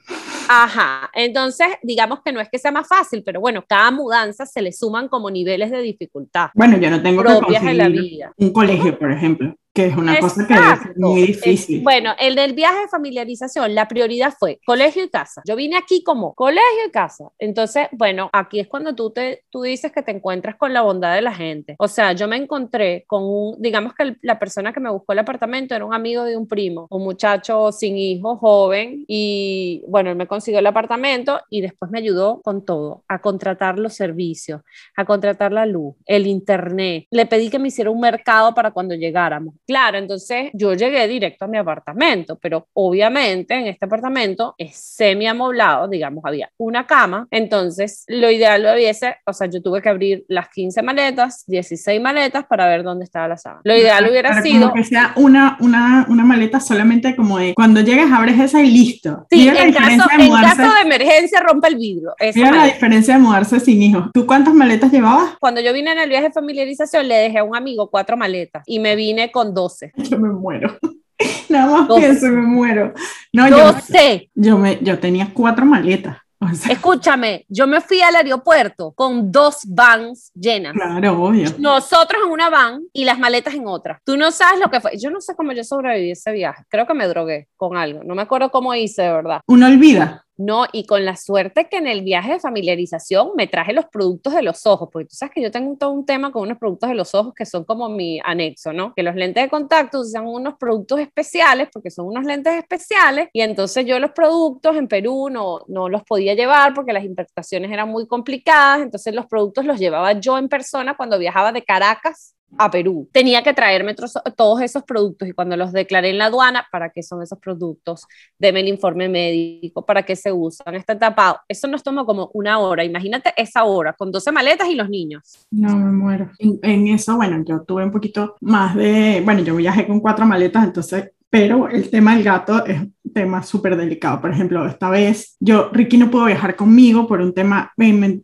Ajá, 0.48 1.10
entonces 1.12 1.68
digamos 1.82 2.20
que 2.24 2.32
no 2.32 2.40
es 2.40 2.48
que 2.48 2.58
sea 2.58 2.72
más 2.72 2.88
fácil, 2.88 3.22
pero 3.22 3.40
bueno, 3.40 3.62
cada 3.68 3.90
mudanza 3.90 4.46
se 4.46 4.62
le 4.62 4.72
suman 4.72 5.08
como 5.08 5.30
niveles 5.30 5.70
de 5.70 5.82
dificultad. 5.82 6.48
Bueno, 6.54 6.78
yo 6.78 6.90
no 6.90 7.02
tengo 7.02 7.22
que 7.22 7.60
de 7.60 7.74
la 7.74 7.88
vida. 7.88 8.32
un 8.36 8.52
colegio, 8.52 8.98
por 8.98 9.12
ejemplo 9.12 9.54
que 9.78 9.86
es 9.86 9.96
una 9.96 10.18
cosa 10.18 10.44
que 10.44 10.54
es 10.54 10.96
muy 10.96 11.22
difícil. 11.28 11.82
bueno, 11.84 12.12
el 12.18 12.34
del 12.34 12.52
viaje 12.52 12.80
de 12.80 12.88
familiarización, 12.88 13.76
la 13.76 13.86
prioridad 13.86 14.34
fue 14.36 14.58
colegio 14.66 15.04
y 15.04 15.08
casa. 15.08 15.40
Yo 15.46 15.54
vine 15.54 15.76
aquí 15.76 16.02
como 16.02 16.34
colegio 16.34 16.86
y 16.88 16.90
casa. 16.90 17.28
Entonces, 17.38 17.86
bueno, 17.92 18.28
aquí 18.32 18.58
es 18.58 18.66
cuando 18.66 18.96
tú, 18.96 19.12
te, 19.12 19.44
tú 19.50 19.62
dices 19.62 19.92
que 19.92 20.02
te 20.02 20.10
encuentras 20.10 20.56
con 20.56 20.72
la 20.72 20.82
bondad 20.82 21.14
de 21.14 21.22
la 21.22 21.32
gente. 21.32 21.76
O 21.78 21.86
sea, 21.86 22.12
yo 22.12 22.26
me 22.26 22.34
encontré 22.34 23.04
con 23.06 23.22
un, 23.22 23.62
digamos 23.62 23.94
que 23.94 24.16
la 24.20 24.40
persona 24.40 24.72
que 24.72 24.80
me 24.80 24.90
buscó 24.90 25.12
el 25.12 25.20
apartamento 25.20 25.76
era 25.76 25.84
un 25.84 25.94
amigo 25.94 26.24
de 26.24 26.36
un 26.36 26.48
primo, 26.48 26.88
un 26.90 27.04
muchacho 27.04 27.70
sin 27.70 27.96
hijo, 27.96 28.36
joven, 28.36 29.04
y 29.06 29.84
bueno, 29.86 30.10
él 30.10 30.16
me 30.16 30.26
consiguió 30.26 30.58
el 30.58 30.66
apartamento 30.66 31.40
y 31.50 31.60
después 31.60 31.88
me 31.92 32.00
ayudó 32.00 32.40
con 32.42 32.64
todo, 32.64 33.04
a 33.06 33.20
contratar 33.20 33.78
los 33.78 33.94
servicios, 33.94 34.60
a 34.96 35.04
contratar 35.04 35.52
la 35.52 35.66
luz, 35.66 35.94
el 36.04 36.26
internet. 36.26 37.06
Le 37.12 37.26
pedí 37.26 37.48
que 37.48 37.60
me 37.60 37.68
hiciera 37.68 37.90
un 37.90 38.00
mercado 38.00 38.56
para 38.56 38.72
cuando 38.72 38.96
llegáramos 38.96 39.54
Claro, 39.68 39.98
entonces 39.98 40.48
yo 40.54 40.72
llegué 40.72 41.06
directo 41.06 41.44
a 41.44 41.48
mi 41.48 41.58
apartamento, 41.58 42.38
pero 42.40 42.68
obviamente 42.72 43.52
en 43.52 43.66
este 43.66 43.84
apartamento 43.84 44.54
es 44.56 44.74
semi 44.74 45.26
amoblado, 45.26 45.88
digamos, 45.88 46.24
había 46.24 46.48
una 46.56 46.86
cama, 46.86 47.28
entonces 47.30 48.04
lo 48.08 48.30
ideal 48.30 48.62
lo 48.62 48.72
hubiese, 48.72 49.16
o 49.26 49.32
sea, 49.34 49.46
yo 49.46 49.60
tuve 49.60 49.82
que 49.82 49.90
abrir 49.90 50.24
las 50.28 50.48
15 50.48 50.80
maletas, 50.80 51.44
16 51.48 52.00
maletas 52.00 52.46
para 52.46 52.66
ver 52.66 52.82
dónde 52.82 53.04
estaba 53.04 53.28
la 53.28 53.36
sábana. 53.36 53.60
Lo 53.62 53.76
ideal 53.76 54.08
hubiera 54.08 54.40
sido... 54.40 54.72
que 54.72 54.84
sea 54.84 55.12
una, 55.16 55.58
una, 55.60 56.06
una 56.08 56.24
maleta 56.24 56.60
solamente 56.60 57.14
como 57.14 57.36
de 57.36 57.52
cuando 57.52 57.82
llegas 57.82 58.10
abres 58.10 58.40
esa 58.40 58.62
y 58.62 58.70
listo. 58.70 59.26
Sí, 59.28 59.48
en, 59.48 59.74
caso, 59.74 60.08
de 60.16 60.28
caso 60.30 60.62
de 60.62 60.80
emergencia 60.80 61.40
rompe 61.40 61.68
el 61.68 61.76
vidrio. 61.76 62.14
Mira 62.34 62.52
la 62.52 62.64
diferencia 62.64 63.12
de 63.12 63.20
mudarse 63.20 63.60
sin 63.60 63.82
hijos. 63.82 64.06
¿Tú 64.14 64.24
cuántas 64.24 64.54
maletas 64.54 64.90
llevabas? 64.90 65.36
Cuando 65.38 65.60
yo 65.60 65.74
vine 65.74 65.92
en 65.92 65.98
el 65.98 66.08
viaje 66.08 66.28
de 66.28 66.32
familiarización 66.32 67.06
le 67.06 67.16
dejé 67.16 67.36
a 67.40 67.44
un 67.44 67.54
amigo 67.54 67.90
cuatro 67.90 68.16
maletas 68.16 68.62
y 68.64 68.78
me 68.78 68.96
vine 68.96 69.30
con 69.30 69.57
12. 69.58 69.92
Yo 70.10 70.18
me 70.18 70.30
muero. 70.30 70.78
Nada 71.48 71.66
más 71.66 71.98
pienso, 71.98 72.26
me 72.26 72.42
muero. 72.42 72.94
No, 73.32 73.50
12. 73.50 74.30
Yo, 74.34 74.56
me, 74.56 74.78
yo 74.80 74.98
tenía 75.00 75.30
cuatro 75.34 75.66
maletas. 75.66 76.18
Escúchame, 76.70 77.44
yo 77.48 77.66
me 77.66 77.80
fui 77.80 78.00
al 78.00 78.14
aeropuerto 78.14 78.92
con 78.92 79.32
dos 79.32 79.62
vans 79.66 80.30
llenas. 80.34 80.74
Claro, 80.74 81.20
obvio. 81.20 81.50
Nosotros 81.58 82.22
en 82.24 82.30
una 82.30 82.48
van 82.48 82.82
y 82.92 83.04
las 83.04 83.18
maletas 83.18 83.54
en 83.54 83.66
otra. 83.66 84.00
Tú 84.04 84.16
no 84.16 84.30
sabes 84.30 84.60
lo 84.60 84.70
que 84.70 84.80
fue. 84.80 84.96
Yo 84.96 85.10
no 85.10 85.20
sé 85.20 85.34
cómo 85.34 85.52
yo 85.52 85.64
sobreviví 85.64 86.12
ese 86.12 86.30
viaje. 86.30 86.62
Creo 86.68 86.86
que 86.86 86.94
me 86.94 87.08
drogué 87.08 87.48
con 87.56 87.76
algo. 87.76 88.04
No 88.04 88.14
me 88.14 88.22
acuerdo 88.22 88.50
cómo 88.50 88.72
hice, 88.74 89.02
de 89.02 89.12
verdad. 89.12 89.40
Uno 89.48 89.66
olvida. 89.66 90.24
No, 90.38 90.66
y 90.72 90.86
con 90.86 91.04
la 91.04 91.16
suerte 91.16 91.68
que 91.68 91.78
en 91.78 91.88
el 91.88 92.02
viaje 92.02 92.34
de 92.34 92.38
familiarización 92.38 93.32
me 93.36 93.48
traje 93.48 93.72
los 93.72 93.86
productos 93.86 94.34
de 94.34 94.42
los 94.42 94.66
ojos, 94.66 94.88
porque 94.92 95.08
tú 95.08 95.16
sabes 95.16 95.34
que 95.34 95.42
yo 95.42 95.50
tengo 95.50 95.76
todo 95.76 95.90
un 95.90 96.06
tema 96.06 96.30
con 96.30 96.42
unos 96.42 96.58
productos 96.58 96.88
de 96.88 96.94
los 96.94 97.12
ojos 97.12 97.34
que 97.34 97.44
son 97.44 97.64
como 97.64 97.88
mi 97.88 98.20
anexo, 98.22 98.72
¿no? 98.72 98.94
Que 98.94 99.02
los 99.02 99.16
lentes 99.16 99.42
de 99.42 99.50
contacto 99.50 99.98
usan 99.98 100.28
unos 100.28 100.54
productos 100.54 101.00
especiales, 101.00 101.68
porque 101.72 101.90
son 101.90 102.06
unos 102.06 102.24
lentes 102.24 102.54
especiales, 102.54 103.28
y 103.32 103.40
entonces 103.40 103.84
yo 103.84 103.98
los 103.98 104.12
productos 104.12 104.76
en 104.76 104.86
Perú 104.86 105.28
no, 105.28 105.64
no 105.66 105.88
los 105.88 106.04
podía 106.04 106.34
llevar 106.34 106.72
porque 106.72 106.92
las 106.92 107.02
importaciones 107.04 107.72
eran 107.72 107.88
muy 107.88 108.06
complicadas, 108.06 108.82
entonces 108.82 109.12
los 109.12 109.26
productos 109.26 109.64
los 109.64 109.80
llevaba 109.80 110.12
yo 110.12 110.38
en 110.38 110.48
persona 110.48 110.96
cuando 110.96 111.18
viajaba 111.18 111.50
de 111.50 111.64
Caracas 111.64 112.37
a 112.56 112.70
Perú. 112.70 113.08
Tenía 113.12 113.42
que 113.42 113.52
traerme 113.52 113.94
todos 113.94 114.60
esos 114.62 114.82
productos 114.84 115.28
y 115.28 115.32
cuando 115.32 115.56
los 115.56 115.72
declaré 115.72 116.10
en 116.10 116.18
la 116.18 116.26
aduana, 116.26 116.66
¿para 116.70 116.90
qué 116.90 117.02
son 117.02 117.22
esos 117.22 117.38
productos? 117.38 118.06
Deme 118.38 118.60
el 118.60 118.68
informe 118.68 119.08
médico, 119.08 119.84
¿para 119.84 120.02
qué 120.04 120.16
se 120.16 120.32
usan? 120.32 120.74
Está 120.74 120.98
tapado. 120.98 121.40
Eso 121.48 121.68
nos 121.68 121.82
tomó 121.82 122.06
como 122.06 122.30
una 122.34 122.58
hora. 122.58 122.84
Imagínate 122.84 123.32
esa 123.36 123.64
hora 123.64 123.92
con 123.92 124.10
12 124.10 124.32
maletas 124.32 124.68
y 124.68 124.74
los 124.74 124.88
niños. 124.88 125.46
No, 125.50 125.76
me 125.76 125.92
muero. 125.92 126.30
En, 126.38 126.88
eso, 126.88 127.16
bueno, 127.16 127.42
yo 127.46 127.62
tuve 127.62 127.84
un 127.84 127.92
poquito 127.92 128.36
más 128.40 128.74
de, 128.74 129.22
bueno, 129.24 129.42
yo 129.42 129.56
viajé 129.56 129.86
con 129.86 130.00
cuatro 130.00 130.24
maletas, 130.24 130.64
entonces 130.64 131.12
pero 131.30 131.68
el 131.68 131.90
tema 131.90 132.14
del 132.14 132.24
gato 132.24 132.64
es 132.64 132.80
un 132.80 133.12
tema 133.12 133.42
súper 133.42 133.76
delicado. 133.76 134.18
Por 134.18 134.30
ejemplo, 134.30 134.66
esta 134.66 134.88
vez 134.88 135.36
yo, 135.38 135.68
Ricky 135.72 135.98
no 135.98 136.10
pudo 136.10 136.24
viajar 136.24 136.56
conmigo 136.56 137.06
por 137.06 137.20
un 137.20 137.34
tema, 137.34 137.70
me, 137.76 138.22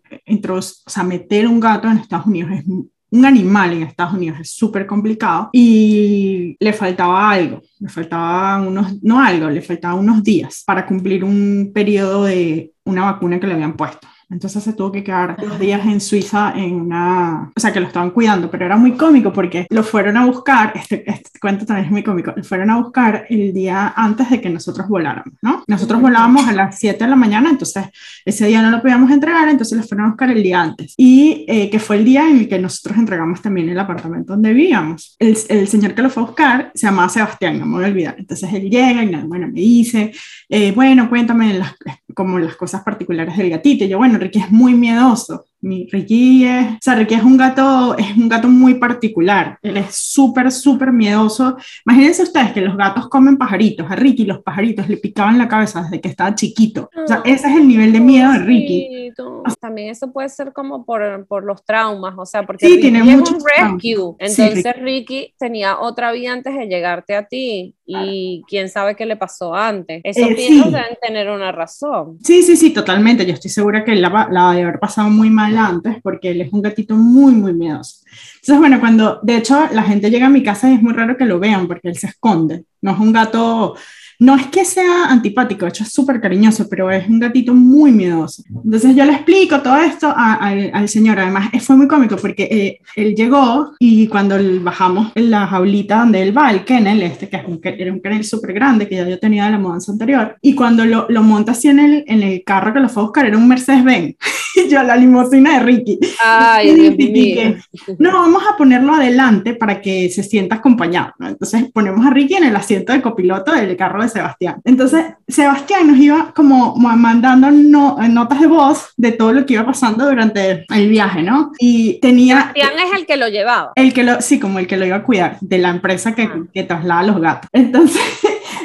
o 0.48 0.62
sea, 0.62 1.02
meter 1.02 1.46
un 1.46 1.60
gato 1.60 1.86
en 1.86 1.98
Estados 1.98 2.26
Unidos 2.26 2.52
es 2.52 2.64
un 3.14 3.24
animal 3.24 3.72
en 3.72 3.84
Estados 3.84 4.14
Unidos 4.14 4.40
es 4.40 4.50
súper 4.50 4.86
complicado 4.86 5.48
y 5.52 6.56
le 6.58 6.72
faltaba 6.72 7.30
algo, 7.30 7.62
le 7.78 7.88
faltaba 7.88 8.60
unos, 8.60 9.00
no 9.04 9.20
algo, 9.20 9.48
le 9.48 9.62
faltaba 9.62 9.94
unos 9.94 10.20
días 10.24 10.64
para 10.66 10.84
cumplir 10.84 11.22
un 11.22 11.70
periodo 11.72 12.24
de 12.24 12.72
una 12.84 13.04
vacuna 13.04 13.38
que 13.38 13.46
le 13.46 13.54
habían 13.54 13.76
puesto. 13.76 14.08
Entonces 14.34 14.64
se 14.64 14.72
tuvo 14.72 14.92
que 14.92 15.04
quedar 15.04 15.36
dos 15.40 15.58
días 15.58 15.86
en 15.86 16.00
Suiza 16.00 16.52
en 16.56 16.74
una, 16.74 17.52
o 17.56 17.60
sea, 17.60 17.72
que 17.72 17.80
lo 17.80 17.86
estaban 17.86 18.10
cuidando, 18.10 18.50
pero 18.50 18.66
era 18.66 18.76
muy 18.76 18.92
cómico 18.92 19.32
porque 19.32 19.66
lo 19.70 19.82
fueron 19.82 20.16
a 20.16 20.26
buscar, 20.26 20.72
este, 20.74 21.08
este 21.08 21.38
cuento 21.40 21.64
también 21.64 21.86
es 21.86 21.92
muy 21.92 22.02
cómico, 22.02 22.34
lo 22.36 22.42
fueron 22.44 22.70
a 22.70 22.78
buscar 22.78 23.26
el 23.30 23.54
día 23.54 23.94
antes 23.96 24.28
de 24.28 24.40
que 24.40 24.50
nosotros 24.50 24.88
voláramos, 24.88 25.34
¿no? 25.40 25.62
Nosotros 25.68 26.00
volábamos 26.02 26.46
a 26.48 26.52
las 26.52 26.78
7 26.78 27.04
de 27.04 27.10
la 27.10 27.16
mañana, 27.16 27.48
entonces 27.48 27.86
ese 28.24 28.46
día 28.46 28.60
no 28.60 28.70
lo 28.70 28.82
podíamos 28.82 29.10
entregar, 29.10 29.48
entonces 29.48 29.78
lo 29.78 29.84
fueron 29.84 30.06
a 30.06 30.08
buscar 30.10 30.30
el 30.30 30.42
día 30.42 30.60
antes. 30.60 30.94
Y 30.96 31.44
eh, 31.48 31.70
que 31.70 31.78
fue 31.78 31.96
el 31.96 32.04
día 32.04 32.28
en 32.28 32.38
el 32.38 32.48
que 32.48 32.58
nosotros 32.58 32.98
entregamos 32.98 33.40
también 33.40 33.68
el 33.68 33.78
apartamento 33.78 34.32
donde 34.32 34.52
vivíamos. 34.52 35.14
El, 35.20 35.38
el 35.48 35.68
señor 35.68 35.94
que 35.94 36.02
lo 36.02 36.10
fue 36.10 36.24
a 36.24 36.26
buscar 36.26 36.72
se 36.74 36.86
llamaba 36.86 37.08
Sebastián, 37.08 37.60
no 37.60 37.66
me 37.66 37.76
voy 37.76 37.84
a 37.84 37.88
olvidar. 37.88 38.16
Entonces 38.18 38.52
él 38.52 38.68
llega 38.68 39.02
y 39.02 39.14
bueno, 39.22 39.46
me 39.46 39.60
dice, 39.60 40.12
eh, 40.48 40.72
bueno, 40.72 41.08
cuéntame 41.08 41.54
las, 41.54 41.74
como 42.14 42.38
las 42.38 42.56
cosas 42.56 42.82
particulares 42.82 43.36
del 43.36 43.50
gatito. 43.50 43.84
Yo, 43.84 43.98
bueno, 43.98 44.18
Ricky 44.18 44.38
es 44.40 44.50
muy 44.50 44.74
miedoso. 44.74 45.46
Mi 45.64 45.86
Ricky 45.86 46.44
es, 46.44 46.66
o 46.66 46.78
sea, 46.82 46.94
Ricky 46.94 47.14
es 47.14 47.22
un 47.22 47.38
gato, 47.38 47.96
es 47.96 48.14
un 48.16 48.28
gato 48.28 48.48
muy 48.48 48.74
particular. 48.74 49.58
Él 49.62 49.78
es 49.78 49.94
súper, 49.96 50.52
súper 50.52 50.92
miedoso. 50.92 51.56
Imagínense 51.86 52.22
ustedes 52.22 52.52
que 52.52 52.60
los 52.60 52.76
gatos 52.76 53.08
comen 53.08 53.38
pajaritos. 53.38 53.90
A 53.90 53.96
Ricky 53.96 54.26
los 54.26 54.42
pajaritos 54.42 54.88
le 54.90 54.98
picaban 54.98 55.38
la 55.38 55.48
cabeza 55.48 55.82
desde 55.82 56.02
que 56.02 56.08
estaba 56.08 56.34
chiquito. 56.34 56.90
O 57.02 57.06
sea, 57.06 57.22
ese 57.24 57.48
es 57.48 57.56
el 57.56 57.66
nivel 57.66 57.92
de 57.92 58.00
miedo 58.00 58.30
de 58.32 58.38
Ricky. 58.40 59.12
También 59.58 59.88
eso 59.88 60.12
puede 60.12 60.28
ser 60.28 60.52
como 60.52 60.84
por, 60.84 61.26
por 61.26 61.44
los 61.44 61.64
traumas, 61.64 62.14
o 62.18 62.26
sea, 62.26 62.42
porque 62.42 62.66
Ricky 62.66 62.88
es 62.88 63.30
un 63.30 63.38
rescue. 63.56 64.16
Entonces 64.18 64.76
Ricky 64.76 65.32
tenía 65.38 65.80
otra 65.80 66.12
vida 66.12 66.32
antes 66.32 66.54
de 66.54 66.66
llegarte 66.66 67.14
a 67.16 67.26
ti 67.26 67.74
y 67.86 68.42
quién 68.48 68.68
sabe 68.68 68.96
qué 68.96 69.06
le 69.06 69.16
pasó 69.16 69.54
antes. 69.54 70.02
Esos 70.04 70.30
eh, 70.30 70.36
deben 70.36 70.98
tener 71.00 71.30
una 71.30 71.52
razón. 71.52 72.18
Sí, 72.22 72.42
sí, 72.42 72.56
sí, 72.56 72.70
totalmente. 72.70 73.24
Yo 73.24 73.32
estoy 73.32 73.50
segura 73.50 73.82
que 73.82 73.94
la, 73.94 74.28
la 74.30 74.52
de 74.52 74.62
haber 74.62 74.78
pasado 74.78 75.08
muy 75.08 75.30
mal 75.30 75.53
antes 75.56 75.96
porque 76.02 76.30
él 76.30 76.40
es 76.40 76.52
un 76.52 76.62
gatito 76.62 76.94
muy, 76.94 77.32
muy 77.32 77.52
miedoso. 77.52 78.04
Entonces, 78.34 78.58
bueno, 78.58 78.80
cuando 78.80 79.20
de 79.22 79.36
hecho 79.36 79.68
la 79.72 79.82
gente 79.82 80.10
llega 80.10 80.26
a 80.26 80.30
mi 80.30 80.42
casa 80.42 80.70
y 80.70 80.74
es 80.74 80.82
muy 80.82 80.92
raro 80.92 81.16
que 81.16 81.24
lo 81.24 81.38
vean 81.38 81.66
porque 81.66 81.88
él 81.88 81.96
se 81.96 82.08
esconde. 82.08 82.64
No 82.84 82.92
es 82.92 82.98
un 82.98 83.12
gato 83.12 83.74
no 84.18 84.36
es 84.36 84.46
que 84.46 84.64
sea 84.64 85.06
antipático, 85.06 85.64
de 85.64 85.70
hecho 85.70 85.84
es 85.84 85.92
súper 85.92 86.20
cariñoso, 86.20 86.68
pero 86.68 86.90
es 86.90 87.08
un 87.08 87.18
gatito 87.18 87.52
muy 87.52 87.90
miedoso. 87.90 88.42
Entonces 88.64 88.94
yo 88.94 89.04
le 89.04 89.12
explico 89.12 89.60
todo 89.60 89.76
esto 89.76 90.12
al 90.16 90.88
señor. 90.88 91.18
Además, 91.18 91.50
fue 91.60 91.76
muy 91.76 91.88
cómico 91.88 92.16
porque 92.16 92.44
eh, 92.44 92.80
él 92.96 93.14
llegó 93.14 93.72
y 93.78 94.06
cuando 94.06 94.36
bajamos 94.60 95.12
en 95.14 95.30
la 95.30 95.46
jaulita 95.46 95.98
donde 95.98 96.22
él 96.22 96.36
va, 96.36 96.50
el 96.50 96.64
kennel, 96.64 97.02
este 97.02 97.28
que 97.28 97.36
es 97.36 97.44
un, 97.46 97.60
era 97.62 97.92
un 97.92 98.00
kennel 98.00 98.24
súper 98.24 98.52
grande 98.52 98.88
que 98.88 98.96
ya 98.96 99.08
yo 99.08 99.18
tenía 99.18 99.46
de 99.46 99.52
la 99.52 99.58
mudanza 99.58 99.92
anterior, 99.92 100.36
y 100.40 100.54
cuando 100.54 100.84
lo, 100.84 101.06
lo 101.08 101.22
monta 101.22 101.52
así 101.52 101.68
en 101.68 101.80
el, 101.80 102.04
en 102.06 102.22
el 102.22 102.44
carro 102.44 102.72
que 102.72 102.80
lo 102.80 102.88
fue 102.88 103.02
a 103.02 103.06
buscar, 103.06 103.26
era 103.26 103.36
un 103.36 103.48
Mercedes-Benz. 103.48 104.16
yo 104.70 104.82
la 104.82 104.96
limusina 104.96 105.58
de 105.58 105.64
Ricky. 105.64 105.98
Ay, 106.22 106.74
Dios 106.74 106.96
mío. 106.96 107.56
no, 107.98 108.12
vamos 108.12 108.42
a 108.50 108.56
ponerlo 108.56 108.94
adelante 108.94 109.54
para 109.54 109.80
que 109.80 110.08
se 110.10 110.22
sienta 110.22 110.56
acompañado. 110.56 111.12
Entonces 111.20 111.70
ponemos 111.72 112.04
a 112.06 112.10
Ricky 112.10 112.34
en 112.34 112.44
el 112.44 112.56
asiento 112.56 112.73
de 112.80 113.02
copiloto 113.02 113.52
del 113.52 113.76
carro 113.76 114.02
de 114.02 114.08
Sebastián. 114.08 114.60
Entonces 114.64 115.06
Sebastián 115.28 115.86
nos 115.86 115.96
iba 115.98 116.32
como 116.34 116.76
mandando 116.76 117.50
notas 117.50 118.40
de 118.40 118.46
voz 118.46 118.92
de 118.96 119.12
todo 119.12 119.32
lo 119.32 119.46
que 119.46 119.54
iba 119.54 119.66
pasando 119.66 120.06
durante 120.06 120.66
el 120.74 120.88
viaje, 120.88 121.22
¿no? 121.22 121.52
Y 121.58 122.00
tenía... 122.00 122.52
Sebastián 122.54 122.72
es 122.86 122.98
el 122.98 123.06
que 123.06 123.16
lo 123.16 123.28
llevaba. 123.28 123.72
El 123.74 123.92
que 123.92 124.02
lo, 124.02 124.20
sí, 124.20 124.38
como 124.38 124.58
el 124.58 124.66
que 124.66 124.76
lo 124.76 124.86
iba 124.86 124.96
a 124.96 125.02
cuidar 125.02 125.38
de 125.40 125.58
la 125.58 125.70
empresa 125.70 126.14
que, 126.14 126.22
ah. 126.22 126.42
que 126.52 126.62
traslada 126.64 127.02
los 127.04 127.20
gatos. 127.20 127.48
Entonces 127.52 128.02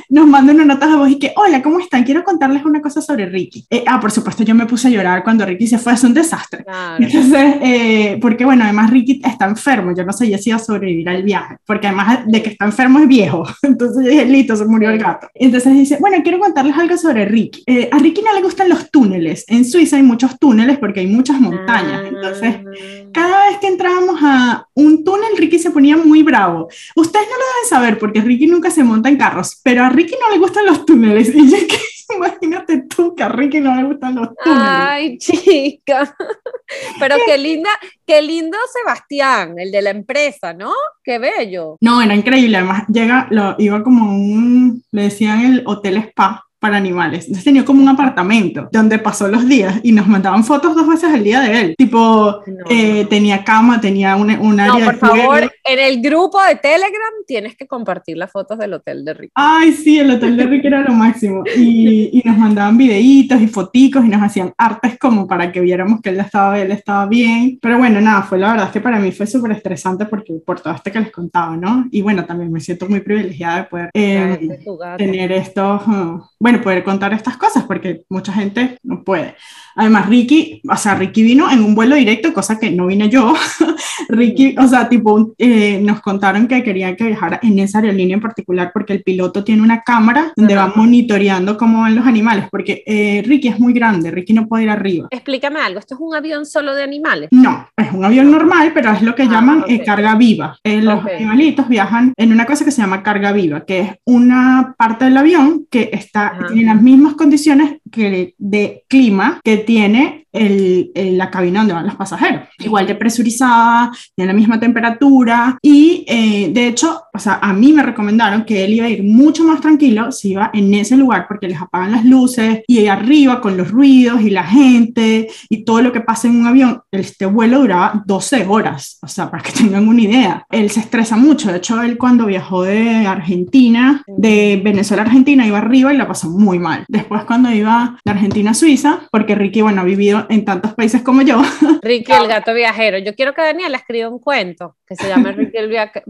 nos 0.09 0.27
manda 0.27 0.53
una 0.53 0.65
nota 0.65 0.87
de 0.87 0.95
voz 0.95 1.09
y 1.09 1.19
que, 1.19 1.33
hola, 1.35 1.61
¿cómo 1.61 1.79
están? 1.79 2.03
Quiero 2.03 2.23
contarles 2.23 2.65
una 2.65 2.81
cosa 2.81 3.01
sobre 3.01 3.27
Ricky. 3.27 3.65
Eh, 3.69 3.83
ah, 3.85 3.99
por 3.99 4.11
supuesto, 4.11 4.43
yo 4.43 4.55
me 4.55 4.65
puse 4.65 4.87
a 4.87 4.91
llorar 4.91 5.23
cuando 5.23 5.45
Ricky 5.45 5.67
se 5.67 5.77
fue, 5.77 5.93
es 5.93 6.03
un 6.03 6.13
desastre. 6.13 6.65
Entonces, 6.97 7.55
eh, 7.61 8.17
porque 8.19 8.43
bueno, 8.43 8.63
además 8.63 8.89
Ricky 8.89 9.21
está 9.23 9.45
enfermo, 9.45 9.93
yo 9.95 10.03
no 10.03 10.11
sé 10.11 10.25
si 10.37 10.49
iba 10.49 10.57
a 10.57 10.59
sobrevivir 10.59 11.07
al 11.07 11.23
viaje, 11.23 11.57
porque 11.65 11.87
además 11.87 12.21
de 12.25 12.41
que 12.41 12.49
está 12.49 12.65
enfermo 12.65 12.99
es 12.99 13.07
viejo. 13.07 13.43
Entonces 13.61 14.03
yo 14.03 14.09
dije, 14.09 14.25
listo, 14.25 14.55
se 14.55 14.65
murió 14.65 14.89
el 14.89 14.97
gato. 14.97 15.27
Entonces 15.35 15.73
dice, 15.73 15.97
bueno, 15.99 16.17
quiero 16.23 16.39
contarles 16.39 16.75
algo 16.75 16.97
sobre 16.97 17.25
Ricky. 17.25 17.63
Eh, 17.67 17.89
a 17.91 17.99
Ricky 17.99 18.21
no 18.23 18.33
le 18.33 18.41
gustan 18.41 18.67
los 18.67 18.89
túneles. 18.89 19.45
En 19.47 19.63
Suiza 19.63 19.97
hay 19.97 20.03
muchos 20.03 20.39
túneles 20.39 20.79
porque 20.79 21.01
hay 21.01 21.07
muchas 21.07 21.39
montañas. 21.39 22.03
Entonces, 22.05 22.55
ah. 22.57 23.09
cada 23.13 23.28
vez 23.49 23.59
que 23.59 23.67
entrábamos 23.67 24.19
a 24.21 24.67
un 24.73 25.03
túnel, 25.03 25.37
Ricky 25.37 25.59
se 25.59 25.71
ponía 25.71 25.97
muy 25.97 26.23
bravo. 26.23 26.67
Ustedes 26.95 27.27
no 27.27 27.33
lo 27.33 27.43
deben 27.43 27.69
saber 27.69 27.99
porque 27.99 28.21
Ricky 28.21 28.47
nunca 28.47 28.71
se 28.71 28.83
monta 28.83 29.09
en 29.09 29.17
carros, 29.17 29.59
pero 29.63 29.83
a 29.83 29.89
Ricky 29.89 30.15
no 30.19 30.29
le 30.31 30.39
gustan 30.39 30.65
los 30.65 30.85
túneles. 30.85 31.33
Y 31.33 31.49
yo 31.49 31.57
que 31.67 31.77
imagínate 32.15 32.83
tú 32.83 33.15
que 33.15 33.23
a 33.23 33.29
Ricky 33.29 33.59
no 33.59 33.75
le 33.75 33.83
gustan 33.83 34.15
los 34.15 34.29
túneles. 34.43 34.67
Ay, 34.67 35.17
chica. 35.17 36.15
Pero 36.99 37.15
qué 37.25 37.37
linda, 37.37 37.69
qué 38.05 38.21
lindo 38.21 38.57
Sebastián, 38.71 39.57
el 39.57 39.71
de 39.71 39.81
la 39.81 39.89
empresa, 39.89 40.53
¿no? 40.53 40.71
Qué 41.03 41.17
bello. 41.17 41.77
No, 41.81 41.99
era 42.01 42.15
increíble. 42.15 42.57
Además, 42.57 42.83
llega, 42.87 43.27
lo, 43.31 43.55
iba 43.57 43.83
como 43.83 44.11
un, 44.11 44.83
le 44.91 45.03
decían 45.03 45.45
el 45.45 45.63
hotel 45.65 45.97
spa 45.97 46.45
para 46.59 46.77
animales. 46.77 47.25
Entonces 47.25 47.45
tenía 47.45 47.65
como 47.65 47.81
un 47.81 47.89
apartamento 47.89 48.67
donde 48.71 48.99
pasó 48.99 49.27
los 49.27 49.47
días 49.47 49.79
y 49.83 49.91
nos 49.91 50.07
mandaban 50.07 50.43
fotos 50.43 50.75
dos 50.75 50.87
veces 50.87 51.13
al 51.13 51.23
día 51.23 51.41
de 51.41 51.61
él. 51.61 51.75
Tipo, 51.77 52.41
eh, 52.69 53.05
tenía 53.09 53.43
cama, 53.43 53.79
tenía 53.79 54.15
un, 54.15 54.29
un 54.31 54.59
área 54.59 54.79
no, 54.79 54.85
por 54.85 54.97
favor, 54.97 55.51
en 55.63 55.79
el 55.79 56.01
grupo 56.01 56.41
de 56.43 56.55
Telegram 56.55 57.13
tienes 57.25 57.55
que 57.55 57.67
compartir 57.67 58.17
las 58.17 58.31
fotos 58.31 58.57
del 58.57 58.73
hotel 58.73 59.05
de 59.05 59.13
Rick. 59.13 59.31
Ay, 59.35 59.71
sí, 59.71 59.99
el 59.99 60.11
hotel 60.11 60.35
de 60.35 60.45
Rick 60.45 60.65
era 60.65 60.81
lo 60.81 60.93
máximo. 60.93 61.43
Y, 61.55 62.09
y, 62.11 62.21
nos 62.25 62.37
mandaban 62.37 62.77
videitos 62.77 63.39
y 63.41 63.47
foticos 63.47 64.03
y 64.03 64.09
nos 64.09 64.21
hacían 64.21 64.51
artes 64.57 64.97
como 64.99 65.27
para 65.27 65.51
que 65.51 65.61
viéramos 65.61 66.01
que 66.01 66.09
él 66.09 66.19
estaba, 66.19 66.59
él 66.59 66.71
estaba 66.71 67.05
bien. 67.05 67.57
Pero 67.61 67.77
bueno, 67.77 68.01
nada, 68.01 68.23
fue 68.23 68.37
la 68.37 68.51
verdad 68.51 68.67
es 68.67 68.73
que 68.73 68.81
para 68.81 68.99
mí 68.99 69.11
fue 69.11 69.27
súper 69.27 69.51
estresante 69.51 70.05
porque 70.05 70.33
por 70.45 70.59
todo 70.59 70.73
esto 70.73 70.91
que 70.91 70.99
les 70.99 71.11
contaba, 71.11 71.55
¿no? 71.55 71.85
Y 71.91 72.01
bueno, 72.01 72.25
también 72.25 72.51
me 72.51 72.59
siento 72.59 72.89
muy 72.89 72.99
privilegiada 72.99 73.57
de 73.57 73.63
poder 73.63 73.89
eh, 73.93 74.59
tener 74.97 75.31
estos... 75.31 75.87
Uh, 75.87 76.21
bueno, 76.39 76.48
poder 76.57 76.83
contar 76.83 77.13
estas 77.13 77.37
cosas, 77.37 77.63
porque 77.65 78.01
mucha 78.09 78.33
gente 78.33 78.79
no 78.83 79.03
puede. 79.03 79.35
Además, 79.79 80.09
Ricky, 80.09 80.61
o 80.69 80.75
sea, 80.75 80.95
Ricky 80.95 81.23
vino 81.23 81.49
en 81.49 81.63
un 81.63 81.73
vuelo 81.73 81.95
directo, 81.95 82.33
cosa 82.33 82.59
que 82.59 82.69
no 82.69 82.87
vine 82.87 83.07
yo. 83.07 83.33
Ricky, 84.09 84.53
o 84.57 84.67
sea, 84.67 84.89
tipo, 84.89 85.33
eh, 85.37 85.79
nos 85.81 86.01
contaron 86.01 86.49
que 86.49 86.61
querían 86.63 86.97
que 86.97 87.05
viajara 87.05 87.39
en 87.41 87.59
esa 87.59 87.79
aerolínea 87.79 88.15
en 88.15 88.21
particular 88.21 88.71
porque 88.73 88.91
el 88.91 89.03
piloto 89.03 89.41
tiene 89.41 89.61
una 89.61 89.81
cámara 89.81 90.33
donde 90.35 90.53
va 90.53 90.73
monitoreando 90.75 91.57
cómo 91.57 91.79
van 91.79 91.95
los 91.95 92.05
animales, 92.05 92.47
porque 92.51 92.83
eh, 92.85 93.23
Ricky 93.25 93.47
es 93.47 93.57
muy 93.57 93.71
grande, 93.71 94.11
Ricky 94.11 94.33
no 94.33 94.49
puede 94.49 94.65
ir 94.65 94.69
arriba. 94.69 95.07
Explícame 95.11 95.61
algo, 95.61 95.79
¿esto 95.79 95.95
es 95.95 96.01
un 96.01 96.13
avión 96.13 96.45
solo 96.45 96.75
de 96.75 96.83
animales? 96.83 97.29
No, 97.31 97.65
es 97.77 97.89
un 97.93 98.03
avión 98.03 98.29
normal, 98.31 98.71
pero 98.73 98.91
es 98.91 99.01
lo 99.01 99.15
que 99.15 99.23
ah, 99.23 99.29
llaman 99.31 99.63
eh, 99.69 99.81
carga 99.81 100.15
viva. 100.15 100.57
los 100.61 101.05
animalitos 101.05 101.69
viajan 101.69 102.11
en 102.17 102.33
una 102.33 102.45
cosa 102.45 102.65
que 102.65 102.71
se 102.71 102.81
llama 102.81 103.01
carga 103.01 103.31
viva, 103.31 103.63
que 103.63 103.79
es 103.79 103.91
una 104.03 104.75
parte 104.77 105.05
del 105.05 105.15
avión 105.15 105.67
que 105.71 105.89
está, 105.93 106.37
tiene 106.51 106.73
las 106.73 106.81
mismas 106.81 107.13
condiciones 107.13 107.77
que 107.91 108.35
de 108.37 108.83
clima 108.87 109.41
que 109.43 109.57
tiene 109.57 110.27
el, 110.31 110.91
la 110.95 111.29
cabina 111.29 111.59
donde 111.59 111.73
van 111.73 111.85
los 111.85 111.95
pasajeros. 111.95 112.43
Igual 112.59 112.87
de 112.87 112.95
presurizada, 112.95 113.91
tiene 114.15 114.33
la 114.33 114.37
misma 114.37 114.59
temperatura 114.59 115.57
y 115.61 116.05
eh, 116.07 116.49
de 116.53 116.67
hecho, 116.67 117.01
o 117.13 117.19
sea, 117.19 117.39
a 117.41 117.53
mí 117.53 117.73
me 117.73 117.83
recomendaron 117.83 118.45
que 118.45 118.63
él 118.63 118.73
iba 118.73 118.85
a 118.85 118.89
ir 118.89 119.03
mucho 119.03 119.43
más 119.43 119.61
tranquilo 119.61 120.11
si 120.11 120.31
iba 120.31 120.49
en 120.53 120.73
ese 120.73 120.97
lugar 120.97 121.25
porque 121.27 121.47
les 121.47 121.61
apagan 121.61 121.91
las 121.91 122.05
luces 122.05 122.61
y 122.67 122.79
ahí 122.79 122.87
arriba 122.87 123.41
con 123.41 123.57
los 123.57 123.71
ruidos 123.71 124.21
y 124.21 124.29
la 124.29 124.43
gente 124.43 125.29
y 125.49 125.63
todo 125.63 125.81
lo 125.81 125.91
que 125.91 126.01
pasa 126.01 126.27
en 126.27 126.39
un 126.39 126.47
avión, 126.47 126.81
este 126.91 127.25
vuelo 127.25 127.59
duraba 127.59 128.03
12 128.05 128.45
horas, 128.47 128.97
o 129.01 129.07
sea, 129.07 129.29
para 129.29 129.43
que 129.43 129.51
tengan 129.57 129.87
una 129.87 130.01
idea. 130.01 130.45
Él 130.49 130.69
se 130.69 130.81
estresa 130.81 131.15
mucho, 131.15 131.51
de 131.51 131.57
hecho, 131.57 131.81
él 131.81 131.97
cuando 131.97 132.25
viajó 132.25 132.63
de 132.63 133.05
Argentina, 133.05 134.03
de 134.07 134.61
Venezuela 134.63 135.03
a 135.03 135.05
Argentina, 135.05 135.45
iba 135.45 135.57
arriba 135.57 135.93
y 135.93 135.97
la 135.97 136.07
pasó 136.07 136.29
muy 136.29 136.59
mal. 136.59 136.85
Después 136.87 137.23
cuando 137.23 137.51
iba 137.51 137.97
de 138.03 138.11
Argentina 138.11 138.51
a 138.51 138.53
Suiza, 138.53 138.99
porque 139.11 139.35
Ricky, 139.35 139.61
bueno, 139.61 139.81
ha 139.81 139.85
vivido 139.85 140.18
en 140.29 140.45
tantos 140.45 140.73
países 140.73 141.01
como 141.01 141.21
yo. 141.21 141.41
Ricky 141.81 142.11
el 142.11 142.27
gato 142.27 142.53
viajero. 142.53 142.97
Yo 142.97 143.15
quiero 143.15 143.33
que 143.33 143.41
Daniela 143.41 143.77
escriba 143.77 144.09
un 144.09 144.19
cuento 144.19 144.75
que 144.87 144.95
se 144.95 145.07
llame 145.07 145.31
Ricky 145.31 145.57
el 145.57 145.69
viaje, 145.69 146.01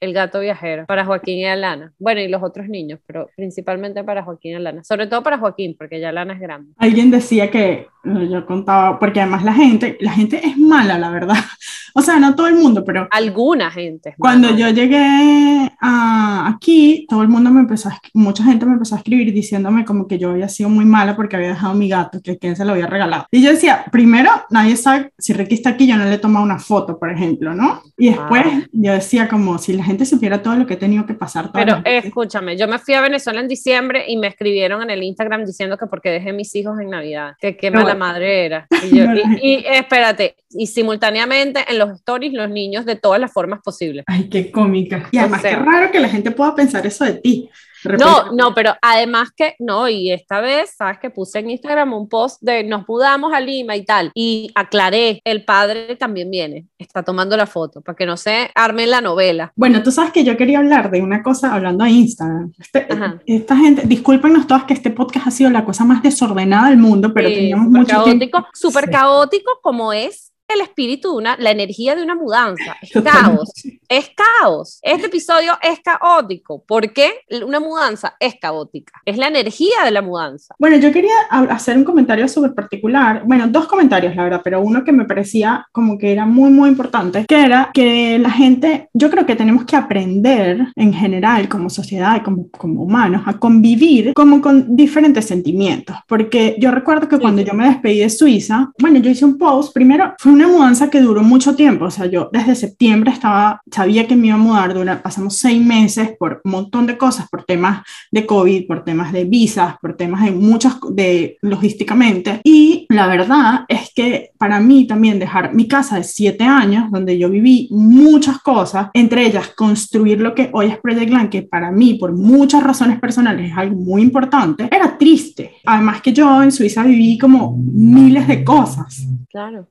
el 0.00 0.12
gato 0.12 0.40
viajero 0.40 0.86
para 0.86 1.04
Joaquín 1.04 1.38
y 1.38 1.46
Alana. 1.46 1.92
Bueno, 1.98 2.20
y 2.20 2.28
los 2.28 2.42
otros 2.42 2.68
niños, 2.68 3.00
pero 3.06 3.28
principalmente 3.36 4.04
para 4.04 4.22
Joaquín 4.22 4.52
y 4.52 4.54
Alana. 4.54 4.84
Sobre 4.84 5.06
todo 5.08 5.22
para 5.22 5.38
Joaquín, 5.38 5.74
porque 5.76 6.00
ya 6.00 6.10
Alana 6.10 6.34
es 6.34 6.40
grande. 6.40 6.72
Alguien 6.78 7.10
decía 7.10 7.50
que, 7.50 7.88
yo 8.04 8.46
contaba, 8.46 8.98
porque 8.98 9.20
además 9.20 9.44
la 9.44 9.52
gente, 9.52 9.96
la 10.00 10.12
gente 10.12 10.40
es 10.44 10.56
mala, 10.56 10.98
la 10.98 11.10
verdad. 11.10 11.36
O 11.94 12.00
sea, 12.00 12.18
no 12.18 12.34
todo 12.34 12.46
el 12.46 12.54
mundo, 12.54 12.84
pero... 12.86 13.06
Alguna 13.10 13.70
gente. 13.70 14.14
Cuando 14.16 14.56
yo 14.56 14.70
llegué 14.70 15.70
a, 15.78 16.48
aquí, 16.48 17.06
todo 17.06 17.20
el 17.20 17.28
mundo 17.28 17.50
me 17.50 17.60
empezó, 17.60 17.90
a, 17.90 18.00
mucha 18.14 18.44
gente 18.44 18.64
me 18.64 18.72
empezó 18.72 18.94
a 18.94 18.98
escribir 18.98 19.30
diciéndome 19.30 19.84
como 19.84 20.08
que 20.08 20.18
yo 20.18 20.30
había 20.30 20.48
sido 20.48 20.70
muy 20.70 20.86
mala 20.86 21.14
porque 21.14 21.36
había 21.36 21.48
dejado 21.48 21.74
mi 21.74 21.90
gato, 21.90 22.22
que 22.22 22.38
quien 22.38 22.56
se 22.56 22.64
lo 22.64 22.72
había 22.72 22.86
regalado. 22.86 23.26
Y 23.30 23.41
yo 23.42 23.50
decía, 23.50 23.84
primero, 23.90 24.30
nadie 24.50 24.76
sabe, 24.76 25.12
si 25.18 25.32
Ricky 25.32 25.54
está 25.54 25.70
aquí, 25.70 25.86
yo 25.86 25.96
no 25.96 26.04
le 26.04 26.14
he 26.14 26.18
tomado 26.18 26.44
una 26.44 26.58
foto, 26.58 26.98
por 26.98 27.10
ejemplo, 27.10 27.54
¿no? 27.54 27.82
Y 27.96 28.10
después 28.10 28.44
ah. 28.46 28.66
yo 28.72 28.92
decía 28.92 29.28
como, 29.28 29.58
si 29.58 29.72
la 29.72 29.84
gente 29.84 30.04
supiera 30.04 30.42
todo 30.42 30.56
lo 30.56 30.66
que 30.66 30.74
he 30.74 30.76
tenido 30.76 31.06
que 31.06 31.14
pasar. 31.14 31.50
Pero 31.52 31.82
escúchame, 31.84 32.56
yo 32.56 32.68
me 32.68 32.78
fui 32.78 32.94
a 32.94 33.00
Venezuela 33.00 33.40
en 33.40 33.48
diciembre 33.48 34.04
y 34.08 34.16
me 34.16 34.26
escribieron 34.26 34.82
en 34.82 34.90
el 34.90 35.02
Instagram 35.02 35.44
diciendo 35.44 35.76
que 35.76 35.86
porque 35.86 36.10
dejé 36.10 36.32
mis 36.32 36.54
hijos 36.54 36.78
en 36.80 36.90
Navidad, 36.90 37.34
que 37.40 37.56
qué 37.56 37.70
mala 37.70 37.94
madre 37.94 38.44
era. 38.44 38.66
Y, 38.84 38.96
yo, 38.96 39.04
y, 39.42 39.64
espérate, 39.66 40.36
y 40.50 40.66
simultáneamente 40.66 41.64
en 41.68 41.78
los 41.78 41.90
stories 41.90 42.32
los 42.32 42.50
niños 42.50 42.84
de 42.84 42.96
todas 42.96 43.20
las 43.20 43.32
formas 43.32 43.60
posibles. 43.62 44.04
Ay, 44.06 44.28
qué 44.28 44.50
cómica. 44.50 45.08
Y 45.10 45.18
además, 45.18 45.42
qué 45.42 45.56
raro 45.56 45.90
que 45.90 46.00
la 46.00 46.08
gente 46.08 46.30
pueda 46.30 46.54
pensar 46.54 46.86
eso 46.86 47.04
de 47.04 47.14
ti. 47.14 47.50
No, 47.84 48.32
no, 48.32 48.54
pero 48.54 48.74
además 48.80 49.30
que, 49.36 49.54
no, 49.58 49.88
y 49.88 50.12
esta 50.12 50.40
vez, 50.40 50.74
sabes 50.76 50.98
que 50.98 51.10
puse 51.10 51.40
en 51.40 51.50
Instagram 51.50 51.92
un 51.92 52.08
post 52.08 52.40
de 52.42 52.64
nos 52.64 52.86
mudamos 52.88 53.32
a 53.32 53.40
Lima 53.40 53.76
y 53.76 53.84
tal, 53.84 54.10
y 54.14 54.50
aclaré, 54.54 55.20
el 55.24 55.44
padre 55.44 55.96
también 55.96 56.30
viene, 56.30 56.66
está 56.78 57.02
tomando 57.02 57.36
la 57.36 57.46
foto, 57.46 57.80
para 57.80 57.96
que 57.96 58.06
no 58.06 58.16
se 58.16 58.50
arme 58.54 58.86
la 58.86 59.00
novela. 59.00 59.52
Bueno, 59.56 59.82
tú 59.82 59.90
sabes 59.90 60.12
que 60.12 60.24
yo 60.24 60.36
quería 60.36 60.58
hablar 60.58 60.90
de 60.90 61.02
una 61.02 61.22
cosa 61.22 61.54
hablando 61.54 61.84
de 61.84 61.90
Instagram. 61.90 62.52
Este, 62.58 62.86
esta 63.26 63.56
gente, 63.56 63.82
discúlpenos 63.86 64.46
todas 64.46 64.64
que 64.64 64.74
este 64.74 64.90
podcast 64.90 65.26
ha 65.26 65.30
sido 65.30 65.50
la 65.50 65.64
cosa 65.64 65.84
más 65.84 66.02
desordenada 66.02 66.68
del 66.68 66.78
mundo, 66.78 67.12
pero 67.12 67.28
teníamos 67.28 67.68
mucho 67.68 68.04
caótico, 68.04 68.46
Súper 68.52 68.90
caótico 68.90 69.58
como 69.62 69.92
es 69.92 70.31
el 70.54 70.60
espíritu 70.60 71.12
de 71.12 71.16
una, 71.16 71.36
la 71.38 71.50
energía 71.50 71.94
de 71.94 72.02
una 72.02 72.14
mudanza. 72.14 72.76
Es 72.80 72.90
caos. 73.02 73.52
Es 73.88 74.10
caos. 74.14 74.78
Este 74.82 75.06
episodio 75.06 75.52
es 75.62 75.80
caótico. 75.80 76.64
¿Por 76.64 76.92
qué 76.92 77.12
una 77.44 77.60
mudanza 77.60 78.16
es 78.18 78.36
caótica? 78.40 78.92
Es 79.04 79.16
la 79.16 79.28
energía 79.28 79.84
de 79.84 79.90
la 79.90 80.02
mudanza. 80.02 80.54
Bueno, 80.58 80.76
yo 80.76 80.92
quería 80.92 81.14
hacer 81.50 81.76
un 81.76 81.84
comentario 81.84 82.26
súper 82.28 82.54
particular. 82.54 83.22
Bueno, 83.24 83.46
dos 83.48 83.66
comentarios, 83.66 84.16
la 84.16 84.24
verdad, 84.24 84.40
pero 84.42 84.60
uno 84.60 84.84
que 84.84 84.92
me 84.92 85.04
parecía 85.04 85.66
como 85.72 85.98
que 85.98 86.12
era 86.12 86.26
muy, 86.26 86.50
muy 86.50 86.68
importante, 86.68 87.26
que 87.26 87.44
era 87.44 87.70
que 87.72 88.18
la 88.18 88.30
gente, 88.30 88.88
yo 88.92 89.10
creo 89.10 89.26
que 89.26 89.36
tenemos 89.36 89.64
que 89.64 89.76
aprender 89.76 90.68
en 90.76 90.92
general 90.92 91.48
como 91.48 91.70
sociedad 91.70 92.16
y 92.16 92.20
como, 92.20 92.50
como 92.50 92.82
humanos 92.82 93.22
a 93.26 93.38
convivir 93.38 94.14
como 94.14 94.40
con 94.40 94.74
diferentes 94.76 95.26
sentimientos. 95.26 95.96
Porque 96.06 96.56
yo 96.58 96.70
recuerdo 96.70 97.08
que 97.08 97.18
cuando 97.18 97.42
yo 97.42 97.54
me 97.54 97.68
despedí 97.68 98.00
de 98.00 98.10
Suiza, 98.10 98.70
bueno, 98.78 98.98
yo 99.00 99.10
hice 99.10 99.24
un 99.24 99.38
post, 99.38 99.72
primero 99.72 100.14
fue 100.18 100.32
una 100.32 100.41
una 100.44 100.56
mudanza 100.56 100.90
que 100.90 101.00
duró 101.00 101.22
mucho 101.22 101.54
tiempo, 101.54 101.86
o 101.86 101.90
sea, 101.90 102.06
yo 102.06 102.28
desde 102.32 102.54
septiembre 102.54 103.12
estaba, 103.12 103.60
sabía 103.70 104.06
que 104.06 104.16
me 104.16 104.28
iba 104.28 104.36
a 104.36 104.38
mudar, 104.38 104.74
dura, 104.74 105.02
pasamos 105.02 105.38
seis 105.38 105.64
meses 105.64 106.10
por 106.18 106.40
un 106.44 106.50
montón 106.50 106.86
de 106.86 106.98
cosas, 106.98 107.28
por 107.28 107.44
temas 107.44 107.82
de 108.10 108.26
COVID, 108.26 108.66
por 108.66 108.84
temas 108.84 109.12
de 109.12 109.24
visas, 109.24 109.76
por 109.80 109.96
temas 109.96 110.24
de 110.24 110.32
muchas, 110.32 110.76
de 110.90 111.38
logísticamente, 111.42 112.40
y 112.44 112.86
la 112.88 113.06
verdad 113.06 113.64
es 113.68 113.92
que 113.94 114.30
para 114.38 114.60
mí 114.60 114.86
también 114.86 115.18
dejar 115.18 115.54
mi 115.54 115.68
casa 115.68 115.96
de 115.96 116.04
siete 116.04 116.44
años, 116.44 116.90
donde 116.90 117.16
yo 117.18 117.30
viví 117.30 117.68
muchas 117.70 118.38
cosas, 118.38 118.88
entre 118.94 119.26
ellas 119.26 119.48
construir 119.56 120.20
lo 120.20 120.34
que 120.34 120.50
hoy 120.52 120.66
es 120.66 120.78
Project 120.78 121.10
Land, 121.10 121.30
que 121.30 121.42
para 121.42 121.70
mí, 121.70 121.94
por 121.94 122.12
muchas 122.12 122.62
razones 122.62 122.98
personales, 122.98 123.50
es 123.50 123.56
algo 123.56 123.76
muy 123.76 124.02
importante, 124.02 124.68
era 124.70 124.96
triste. 124.98 125.56
Además 125.64 126.02
que 126.02 126.12
yo 126.12 126.42
en 126.42 126.52
Suiza 126.52 126.82
viví 126.82 127.18
como 127.18 127.56
miles 127.56 128.26
de 128.26 128.44
cosas. 128.44 129.06
Claro. 129.30 129.68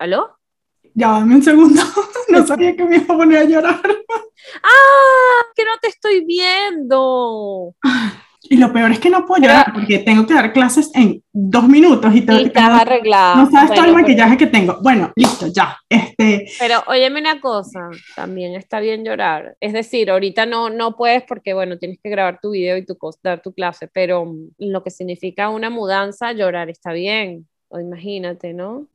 ¿Aló? 0.00 0.30
Ya, 0.94 1.08
dame 1.08 1.36
un 1.36 1.42
segundo. 1.42 1.82
No 2.30 2.46
sabía 2.46 2.76
que 2.76 2.84
me 2.84 2.96
iba 2.96 3.12
a 3.12 3.18
poner 3.18 3.38
a 3.38 3.44
llorar. 3.44 3.80
¡Ah! 4.62 5.42
Que 5.54 5.64
no 5.64 5.72
te 5.82 5.88
estoy 5.88 6.24
viendo. 6.24 7.74
Y 8.44 8.56
lo 8.56 8.72
peor 8.72 8.92
es 8.92 9.00
que 9.00 9.10
no 9.10 9.26
puedo 9.26 9.42
llorar 9.42 9.72
porque 9.74 9.98
tengo 9.98 10.24
que 10.24 10.34
dar 10.34 10.52
clases 10.52 10.92
en 10.94 11.24
dos 11.32 11.66
minutos 11.66 12.14
y, 12.14 12.20
te, 12.20 12.40
estás 12.40 12.82
arreglado. 12.82 13.38
No 13.38 13.50
sabes 13.50 13.74
todo 13.74 13.84
el 13.84 13.94
maquillaje 13.94 14.36
que 14.36 14.46
tengo. 14.46 14.78
Bueno, 14.80 15.12
listo, 15.16 15.48
ya. 15.48 15.76
Este... 15.88 16.46
Pero 16.60 16.84
óyeme 16.86 17.20
una 17.20 17.40
cosa, 17.40 17.90
también 18.14 18.54
está 18.54 18.78
bien 18.78 19.04
llorar. 19.04 19.56
Es 19.58 19.72
decir, 19.72 20.08
ahorita 20.08 20.46
no, 20.46 20.70
no 20.70 20.96
puedes 20.96 21.24
porque, 21.24 21.52
bueno, 21.52 21.78
tienes 21.78 21.98
que 22.00 22.10
grabar 22.10 22.38
tu 22.40 22.52
video 22.52 22.76
y 22.76 22.86
tu, 22.86 22.96
dar 23.24 23.42
tu 23.42 23.52
clase, 23.52 23.88
pero 23.92 24.32
lo 24.56 24.84
que 24.84 24.90
significa 24.90 25.48
una 25.48 25.68
mudanza, 25.68 26.32
llorar 26.32 26.70
está 26.70 26.92
bien. 26.92 27.48
O 27.68 27.80
imagínate, 27.80 28.54
¿no? 28.54 28.86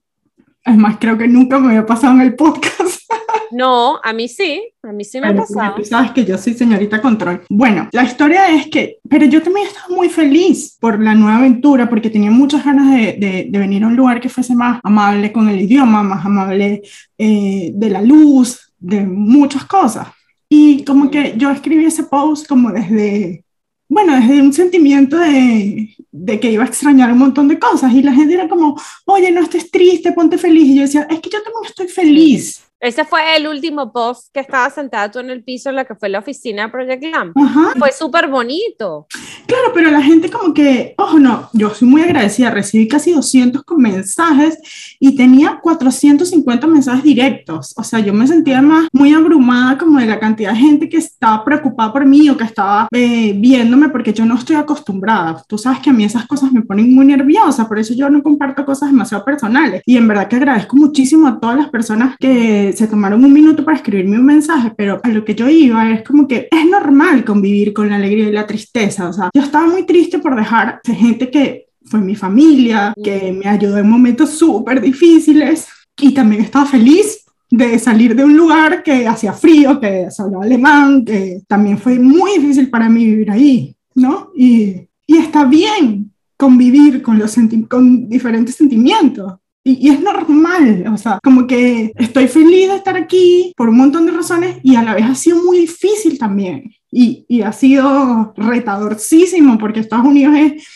Es 0.65 0.75
más, 0.75 0.97
creo 0.97 1.17
que 1.17 1.27
nunca 1.27 1.59
me 1.59 1.67
había 1.67 1.85
pasado 1.85 2.15
en 2.15 2.21
el 2.21 2.35
podcast. 2.35 3.01
No, 3.51 4.01
a 4.03 4.11
mí 4.11 4.27
sí, 4.27 4.61
a 4.83 4.91
mí 4.91 5.05
sí 5.05 5.21
me 5.21 5.27
ha 5.27 5.35
pasado. 5.35 5.75
Tú 5.75 5.85
sabes 5.85 6.11
que 6.11 6.25
yo 6.25 6.37
soy 6.37 6.55
señorita 6.55 6.99
control. 6.99 7.43
Bueno, 7.49 7.87
la 7.93 8.03
historia 8.03 8.49
es 8.49 8.67
que, 8.67 8.97
pero 9.07 9.25
yo 9.27 9.41
también 9.41 9.67
estaba 9.67 9.95
muy 9.95 10.09
feliz 10.09 10.75
por 10.81 10.99
la 10.99 11.13
nueva 11.13 11.37
aventura, 11.37 11.87
porque 11.87 12.09
tenía 12.09 12.31
muchas 12.31 12.65
ganas 12.65 12.91
de, 12.91 13.47
de, 13.49 13.59
venir 13.59 13.83
a 13.83 13.87
un 13.87 13.95
lugar 13.95 14.19
que 14.19 14.27
fuese 14.27 14.55
más 14.55 14.81
amable 14.83 15.31
con 15.31 15.47
el 15.47 15.61
idioma, 15.61 16.03
más 16.03 16.25
amable 16.25 16.81
eh, 17.17 17.71
de 17.73 17.89
la 17.89 18.01
luz, 18.01 18.73
de 18.77 19.05
muchas 19.05 19.63
cosas. 19.63 20.07
Y 20.49 20.83
como 20.83 21.09
que 21.09 21.35
yo 21.37 21.49
escribí 21.49 21.85
ese 21.85 22.03
post 22.03 22.47
como 22.47 22.71
desde 22.71 23.44
bueno, 23.87 24.15
desde 24.15 24.41
un 24.41 24.53
sentimiento 24.53 25.17
de, 25.17 25.95
de, 26.11 26.39
que 26.39 26.51
iba 26.51 26.63
a 26.63 26.67
extrañar 26.67 27.11
un 27.11 27.19
montón 27.19 27.47
de 27.47 27.59
cosas 27.59 27.93
y 27.93 28.01
la 28.01 28.13
gente 28.13 28.33
era 28.33 28.49
como, 28.49 28.79
oye, 29.05 29.31
no 29.31 29.41
estés 29.41 29.69
triste, 29.69 30.11
ponte 30.11 30.37
feliz. 30.37 30.67
Y 30.67 30.75
yo 30.75 30.81
decía, 30.81 31.07
es 31.09 31.19
que 31.19 31.29
yo 31.29 31.41
también 31.43 31.65
estoy 31.65 31.87
feliz. 31.87 32.61
Ese 32.79 33.05
fue 33.05 33.37
el 33.37 33.47
último 33.47 33.91
post 33.91 34.27
que 34.33 34.41
estaba 34.41 34.69
sentado 34.69 35.09
tú 35.09 35.19
en 35.19 35.29
el 35.29 35.43
piso 35.43 35.69
en 35.69 35.75
la 35.75 35.85
que 35.85 35.95
fue 35.95 36.09
la 36.09 36.19
oficina 36.19 36.65
de 36.65 36.69
Project 36.69 37.03
Lamp. 37.05 37.35
Fue 37.79 37.91
súper 37.91 38.27
bonito. 38.27 39.07
Claro, 39.47 39.71
pero 39.73 39.91
la 39.91 40.01
gente 40.01 40.29
como 40.29 40.53
que, 40.53 40.93
ojo, 40.97 41.19
no, 41.19 41.49
yo 41.53 41.69
soy 41.69 41.87
muy 41.87 42.01
agradecida, 42.01 42.51
recibí 42.51 42.87
casi 42.87 43.11
200 43.11 43.63
mensajes 43.77 44.57
y 44.99 45.15
tenía 45.15 45.59
450 45.61 46.67
mensajes 46.67 47.03
directos. 47.03 47.73
O 47.77 47.83
sea, 47.83 47.99
yo 47.99 48.13
me 48.13 48.27
sentía 48.27 48.61
más 48.61 48.87
muy 48.91 49.13
abrumada 49.13 49.77
como 49.77 49.99
de 49.99 50.07
la 50.07 50.19
cantidad 50.19 50.51
de 50.51 50.59
gente 50.59 50.89
que 50.89 50.97
estaba 50.97 51.43
preocupada 51.45 51.93
por 51.93 52.05
mí 52.05 52.29
o 52.29 52.37
que 52.37 52.43
estaba 52.43 52.87
eh, 52.91 53.33
viéndome 53.35 53.89
porque 53.89 54.13
yo 54.13 54.25
no 54.25 54.35
estoy 54.35 54.57
acostumbrada. 54.57 55.43
Tú 55.47 55.57
sabes 55.57 55.79
que 55.79 55.91
a 55.91 55.93
mí 55.93 56.03
esas 56.03 56.25
cosas 56.27 56.51
me 56.51 56.61
ponen 56.61 56.93
muy 56.93 57.05
nerviosa, 57.05 57.67
por 57.67 57.79
eso 57.79 57.93
yo 57.93 58.09
no 58.09 58.21
comparto 58.21 58.65
cosas 58.65 58.91
demasiado 58.91 59.23
personales. 59.23 59.81
Y 59.85 59.97
en 59.97 60.07
verdad 60.07 60.27
que 60.27 60.35
agradezco 60.35 60.75
muchísimo 60.75 61.27
a 61.27 61.39
todas 61.39 61.57
las 61.57 61.69
personas 61.69 62.15
que 62.19 62.64
se 62.73 62.87
tomaron 62.87 63.23
un 63.23 63.33
minuto 63.33 63.63
para 63.63 63.77
escribirme 63.77 64.19
un 64.19 64.25
mensaje, 64.25 64.71
pero 64.75 64.99
a 65.03 65.09
lo 65.09 65.23
que 65.23 65.35
yo 65.35 65.49
iba 65.49 65.91
es 65.91 66.03
como 66.03 66.27
que 66.27 66.47
es 66.51 66.65
normal 66.69 67.23
convivir 67.25 67.73
con 67.73 67.89
la 67.89 67.95
alegría 67.95 68.29
y 68.29 68.31
la 68.31 68.47
tristeza. 68.47 69.09
O 69.09 69.13
sea, 69.13 69.29
yo 69.33 69.41
estaba 69.41 69.67
muy 69.67 69.83
triste 69.85 70.19
por 70.19 70.35
dejar 70.35 70.79
de 70.83 70.95
gente 70.95 71.29
que 71.29 71.67
fue 71.85 71.99
mi 72.01 72.15
familia, 72.15 72.93
que 73.03 73.31
me 73.31 73.47
ayudó 73.47 73.77
en 73.77 73.89
momentos 73.89 74.31
súper 74.31 74.81
difíciles 74.81 75.67
y 75.99 76.13
también 76.13 76.41
estaba 76.41 76.65
feliz 76.65 77.25
de 77.49 77.77
salir 77.79 78.15
de 78.15 78.23
un 78.23 78.35
lugar 78.35 78.83
que 78.83 79.07
hacía 79.07 79.33
frío, 79.33 79.79
que 79.79 80.09
se 80.09 80.21
hablaba 80.21 80.43
alemán, 80.43 81.05
que 81.05 81.41
también 81.47 81.77
fue 81.77 81.99
muy 81.99 82.39
difícil 82.39 82.69
para 82.69 82.89
mí 82.89 83.05
vivir 83.05 83.31
ahí, 83.31 83.75
¿no? 83.93 84.31
Y, 84.35 84.87
y 85.07 85.17
está 85.17 85.45
bien 85.45 86.11
convivir 86.37 87.01
con, 87.01 87.19
los 87.19 87.35
con 87.69 88.09
diferentes 88.09 88.55
sentimientos. 88.55 89.33
Y, 89.67 89.89
es 89.89 89.99
normal, 89.99 90.85
o 90.93 90.95
sea, 90.95 91.17
como 91.23 91.47
que 91.47 91.91
estoy 91.95 92.27
feliz 92.27 92.69
de 92.69 92.75
estar 92.75 92.95
aquí 92.95 93.51
por 93.57 93.67
un 93.67 93.77
montón 93.77 94.05
de 94.05 94.11
razones 94.11 94.59
y 94.61 94.75
a 94.75 94.83
la 94.83 94.93
vez 94.93 95.05
ha 95.05 95.15
sido 95.15 95.43
muy 95.43 95.57
difícil 95.57 96.19
también. 96.19 96.71
Y, 96.91 97.25
y 97.27 97.41
ha 97.41 97.51
sido 97.51 98.31
retadorcísimo 98.37 99.57
porque 99.57 99.79
Estados 99.79 100.05
Unidos 100.05 100.35
es 100.37 100.67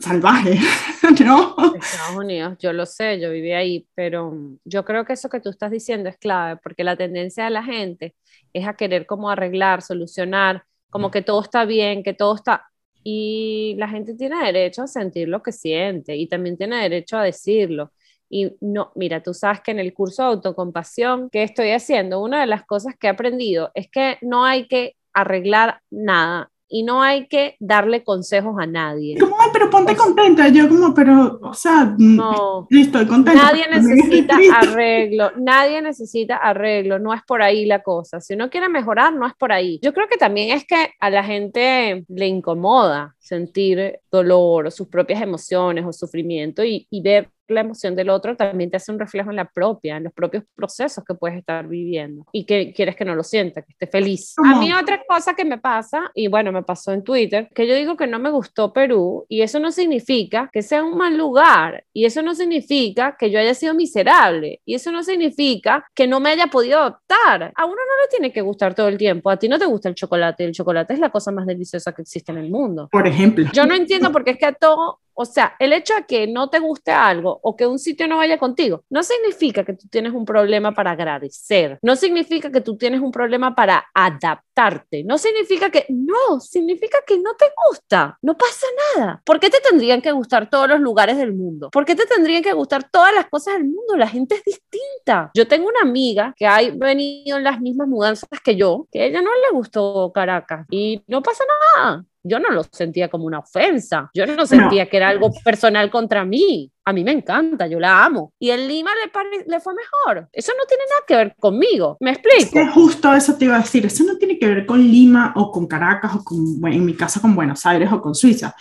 salvaje, 0.00 0.58
¿no? 1.24 1.54
Estados 1.74 2.16
Unidos, 2.16 2.56
yo 2.58 2.72
lo 2.72 2.86
sé, 2.86 3.20
yo 3.20 3.30
viví 3.30 3.52
ahí, 3.52 3.86
pero 3.94 4.34
yo 4.64 4.84
creo 4.84 5.04
que 5.04 5.12
eso 5.12 5.28
que 5.28 5.40
tú 5.40 5.50
estás 5.50 5.70
diciendo 5.70 6.08
es 6.08 6.18
clave 6.18 6.58
porque 6.60 6.82
la 6.82 6.96
tendencia 6.96 7.44
de 7.44 7.50
la 7.50 7.62
gente 7.62 8.16
es 8.52 8.66
a 8.66 8.74
querer 8.74 9.06
como 9.06 9.30
arreglar, 9.30 9.80
solucionar, 9.80 10.64
como 10.90 11.12
que 11.12 11.22
todo 11.22 11.40
está 11.40 11.64
bien, 11.64 12.02
que 12.02 12.14
todo 12.14 12.34
está, 12.34 12.66
y 13.08 13.76
la 13.78 13.88
gente 13.88 14.14
tiene 14.14 14.44
derecho 14.44 14.82
a 14.82 14.88
sentir 14.88 15.28
lo 15.28 15.40
que 15.40 15.52
siente 15.52 16.16
y 16.16 16.26
también 16.26 16.56
tiene 16.56 16.82
derecho 16.82 17.16
a 17.16 17.22
decirlo. 17.22 17.92
Y 18.28 18.56
no, 18.60 18.90
mira, 18.96 19.22
tú 19.22 19.32
sabes 19.32 19.60
que 19.60 19.70
en 19.70 19.78
el 19.78 19.94
curso 19.94 20.24
de 20.24 20.28
autocompasión 20.30 21.30
que 21.30 21.44
estoy 21.44 21.70
haciendo, 21.70 22.20
una 22.20 22.40
de 22.40 22.48
las 22.48 22.64
cosas 22.66 22.96
que 22.98 23.06
he 23.06 23.10
aprendido 23.10 23.70
es 23.74 23.88
que 23.88 24.18
no 24.22 24.44
hay 24.44 24.66
que 24.66 24.96
arreglar 25.14 25.82
nada 25.88 26.50
y 26.68 26.82
no 26.82 27.02
hay 27.02 27.28
que 27.28 27.56
darle 27.60 28.02
consejos 28.04 28.56
a 28.58 28.66
nadie. 28.66 29.18
Como, 29.18 29.36
ay, 29.40 29.50
pero 29.52 29.70
ponte 29.70 29.96
contenta. 29.96 30.48
Yo 30.48 30.68
como, 30.68 30.92
pero, 30.94 31.38
o 31.42 31.54
sea, 31.54 31.94
mm, 31.96 32.16
no, 32.16 32.66
estoy 32.70 33.06
contenta. 33.06 33.42
Nadie 33.42 33.66
necesita 33.70 34.36
arreglo, 34.58 35.32
nadie 35.36 35.82
necesita 35.82 36.36
arreglo, 36.36 36.98
no 36.98 37.14
es 37.14 37.22
por 37.26 37.42
ahí 37.42 37.66
la 37.66 37.82
cosa. 37.82 38.20
Si 38.20 38.34
uno 38.34 38.50
quiere 38.50 38.68
mejorar, 38.68 39.14
no 39.14 39.26
es 39.26 39.34
por 39.34 39.52
ahí. 39.52 39.78
Yo 39.82 39.92
creo 39.92 40.08
que 40.08 40.16
también 40.16 40.56
es 40.56 40.66
que 40.66 40.90
a 40.98 41.10
la 41.10 41.22
gente 41.22 42.04
le 42.08 42.26
incomoda 42.26 43.14
sentir 43.18 44.00
dolor 44.10 44.66
o 44.66 44.70
sus 44.70 44.88
propias 44.88 45.22
emociones 45.22 45.84
o 45.84 45.92
sufrimiento 45.92 46.64
y, 46.64 46.86
y 46.90 47.02
ver 47.02 47.30
la 47.48 47.60
emoción 47.60 47.94
del 47.94 48.10
otro 48.10 48.36
también 48.36 48.70
te 48.70 48.76
hace 48.76 48.92
un 48.92 48.98
reflejo 48.98 49.30
en 49.30 49.36
la 49.36 49.48
propia, 49.48 49.96
en 49.96 50.04
los 50.04 50.12
propios 50.12 50.44
procesos 50.54 51.04
que 51.04 51.14
puedes 51.14 51.38
estar 51.38 51.66
viviendo 51.66 52.26
y 52.32 52.44
que 52.44 52.72
quieres 52.72 52.96
que 52.96 53.04
no 53.04 53.14
lo 53.14 53.22
sienta, 53.22 53.62
que 53.62 53.72
esté 53.72 53.86
feliz. 53.86 54.34
A 54.44 54.58
mí 54.58 54.72
otra 54.72 55.02
cosa 55.08 55.34
que 55.34 55.44
me 55.44 55.58
pasa, 55.58 56.10
y 56.14 56.28
bueno, 56.28 56.52
me 56.52 56.62
pasó 56.62 56.92
en 56.92 57.04
Twitter, 57.04 57.48
que 57.54 57.66
yo 57.66 57.74
digo 57.74 57.96
que 57.96 58.06
no 58.06 58.18
me 58.18 58.30
gustó 58.30 58.72
Perú 58.72 59.26
y 59.28 59.42
eso 59.42 59.60
no 59.60 59.72
significa 59.72 60.50
que 60.52 60.62
sea 60.62 60.82
un 60.82 60.96
mal 60.96 61.16
lugar 61.16 61.84
y 61.92 62.04
eso 62.04 62.22
no 62.22 62.34
significa 62.34 63.16
que 63.18 63.30
yo 63.30 63.38
haya 63.38 63.54
sido 63.54 63.74
miserable 63.74 64.60
y 64.64 64.74
eso 64.74 64.90
no 64.92 65.02
significa 65.02 65.86
que 65.94 66.06
no 66.06 66.20
me 66.20 66.30
haya 66.30 66.46
podido 66.48 66.78
adoptar. 66.78 67.52
A 67.54 67.64
uno 67.64 67.74
no 67.74 68.02
le 68.02 68.08
tiene 68.10 68.32
que 68.32 68.40
gustar 68.40 68.74
todo 68.74 68.88
el 68.88 68.98
tiempo, 68.98 69.30
a 69.30 69.38
ti 69.38 69.48
no 69.48 69.58
te 69.58 69.66
gusta 69.66 69.88
el 69.88 69.94
chocolate, 69.94 70.44
el 70.44 70.52
chocolate 70.52 70.94
es 70.94 71.00
la 71.00 71.10
cosa 71.10 71.30
más 71.30 71.46
deliciosa 71.46 71.92
que 71.92 72.02
existe 72.02 72.32
en 72.32 72.38
el 72.38 72.50
mundo. 72.50 72.88
Por 72.90 73.06
ejemplo. 73.06 73.46
Yo 73.52 73.66
no 73.66 73.74
entiendo 73.74 74.12
por 74.12 74.24
qué 74.24 74.32
es 74.32 74.38
que 74.38 74.46
a 74.46 74.52
todo 74.52 75.00
o 75.16 75.24
sea, 75.24 75.56
el 75.58 75.72
hecho 75.72 75.94
de 75.94 76.04
que 76.04 76.26
no 76.26 76.50
te 76.50 76.58
guste 76.58 76.92
algo 76.92 77.40
o 77.42 77.56
que 77.56 77.66
un 77.66 77.78
sitio 77.78 78.06
no 78.06 78.18
vaya 78.18 78.38
contigo, 78.38 78.84
no 78.90 79.02
significa 79.02 79.64
que 79.64 79.72
tú 79.72 79.88
tienes 79.88 80.12
un 80.12 80.26
problema 80.26 80.72
para 80.72 80.90
agradecer, 80.90 81.78
no 81.82 81.96
significa 81.96 82.52
que 82.52 82.60
tú 82.60 82.76
tienes 82.76 83.00
un 83.00 83.10
problema 83.10 83.54
para 83.54 83.86
adaptarte, 83.94 85.04
no 85.04 85.16
significa 85.16 85.70
que, 85.70 85.86
no, 85.88 86.38
significa 86.40 86.98
que 87.06 87.18
no 87.18 87.34
te 87.34 87.46
gusta, 87.68 88.18
no 88.20 88.36
pasa 88.36 88.66
nada. 88.94 89.22
¿Por 89.24 89.40
qué 89.40 89.48
te 89.48 89.60
tendrían 89.60 90.02
que 90.02 90.12
gustar 90.12 90.50
todos 90.50 90.68
los 90.68 90.80
lugares 90.80 91.16
del 91.16 91.32
mundo? 91.32 91.70
¿Por 91.70 91.86
qué 91.86 91.94
te 91.94 92.04
tendrían 92.04 92.42
que 92.42 92.52
gustar 92.52 92.88
todas 92.90 93.14
las 93.14 93.26
cosas 93.26 93.54
del 93.54 93.64
mundo? 93.64 93.96
La 93.96 94.08
gente 94.08 94.34
es 94.34 94.44
distinta. 94.44 95.30
Yo 95.34 95.48
tengo 95.48 95.66
una 95.66 95.80
amiga 95.80 96.34
que 96.36 96.46
ha 96.46 96.58
venido 96.74 97.38
en 97.38 97.44
las 97.44 97.60
mismas 97.60 97.88
mudanzas 97.88 98.28
que 98.44 98.54
yo, 98.54 98.86
que 98.92 99.00
a 99.00 99.04
ella 99.06 99.22
no 99.22 99.30
le 99.30 99.56
gustó 99.56 100.12
Caracas 100.12 100.66
y 100.70 101.02
no 101.06 101.22
pasa 101.22 101.44
nada 101.76 102.04
yo 102.26 102.38
no 102.38 102.50
lo 102.50 102.64
sentía 102.64 103.08
como 103.08 103.24
una 103.24 103.40
ofensa, 103.40 104.10
yo 104.14 104.26
no 104.26 104.46
sentía 104.46 104.88
que 104.88 104.96
era 104.96 105.08
algo 105.08 105.30
personal 105.44 105.90
contra 105.90 106.24
mí 106.24 106.72
a 106.88 106.92
mí 106.92 107.02
me 107.02 107.10
encanta, 107.10 107.66
yo 107.66 107.80
la 107.80 108.04
amo. 108.04 108.32
Y 108.38 108.50
en 108.50 108.68
Lima 108.68 108.92
le, 108.94 109.44
le 109.44 109.60
fue 109.60 109.74
mejor. 109.74 110.28
Eso 110.32 110.52
no 110.56 110.64
tiene 110.66 110.84
nada 110.88 111.02
que 111.06 111.16
ver 111.16 111.36
conmigo. 111.36 111.96
¿Me 111.98 112.12
explico? 112.12 112.60
Es 112.60 112.70
justo 112.70 113.12
eso 113.12 113.34
te 113.34 113.46
iba 113.46 113.56
a 113.56 113.60
decir. 113.60 113.84
Eso 113.84 114.04
no 114.04 114.16
tiene 114.16 114.38
que 114.38 114.46
ver 114.46 114.64
con 114.64 114.80
Lima 114.80 115.32
o 115.34 115.50
con 115.50 115.66
Caracas 115.66 116.14
o 116.14 116.22
con, 116.22 116.64
en 116.72 116.84
mi 116.84 116.94
caso 116.94 117.20
con 117.20 117.34
Buenos 117.34 117.66
Aires 117.66 117.90
o 117.90 118.00
con 118.00 118.14
Suiza. 118.14 118.54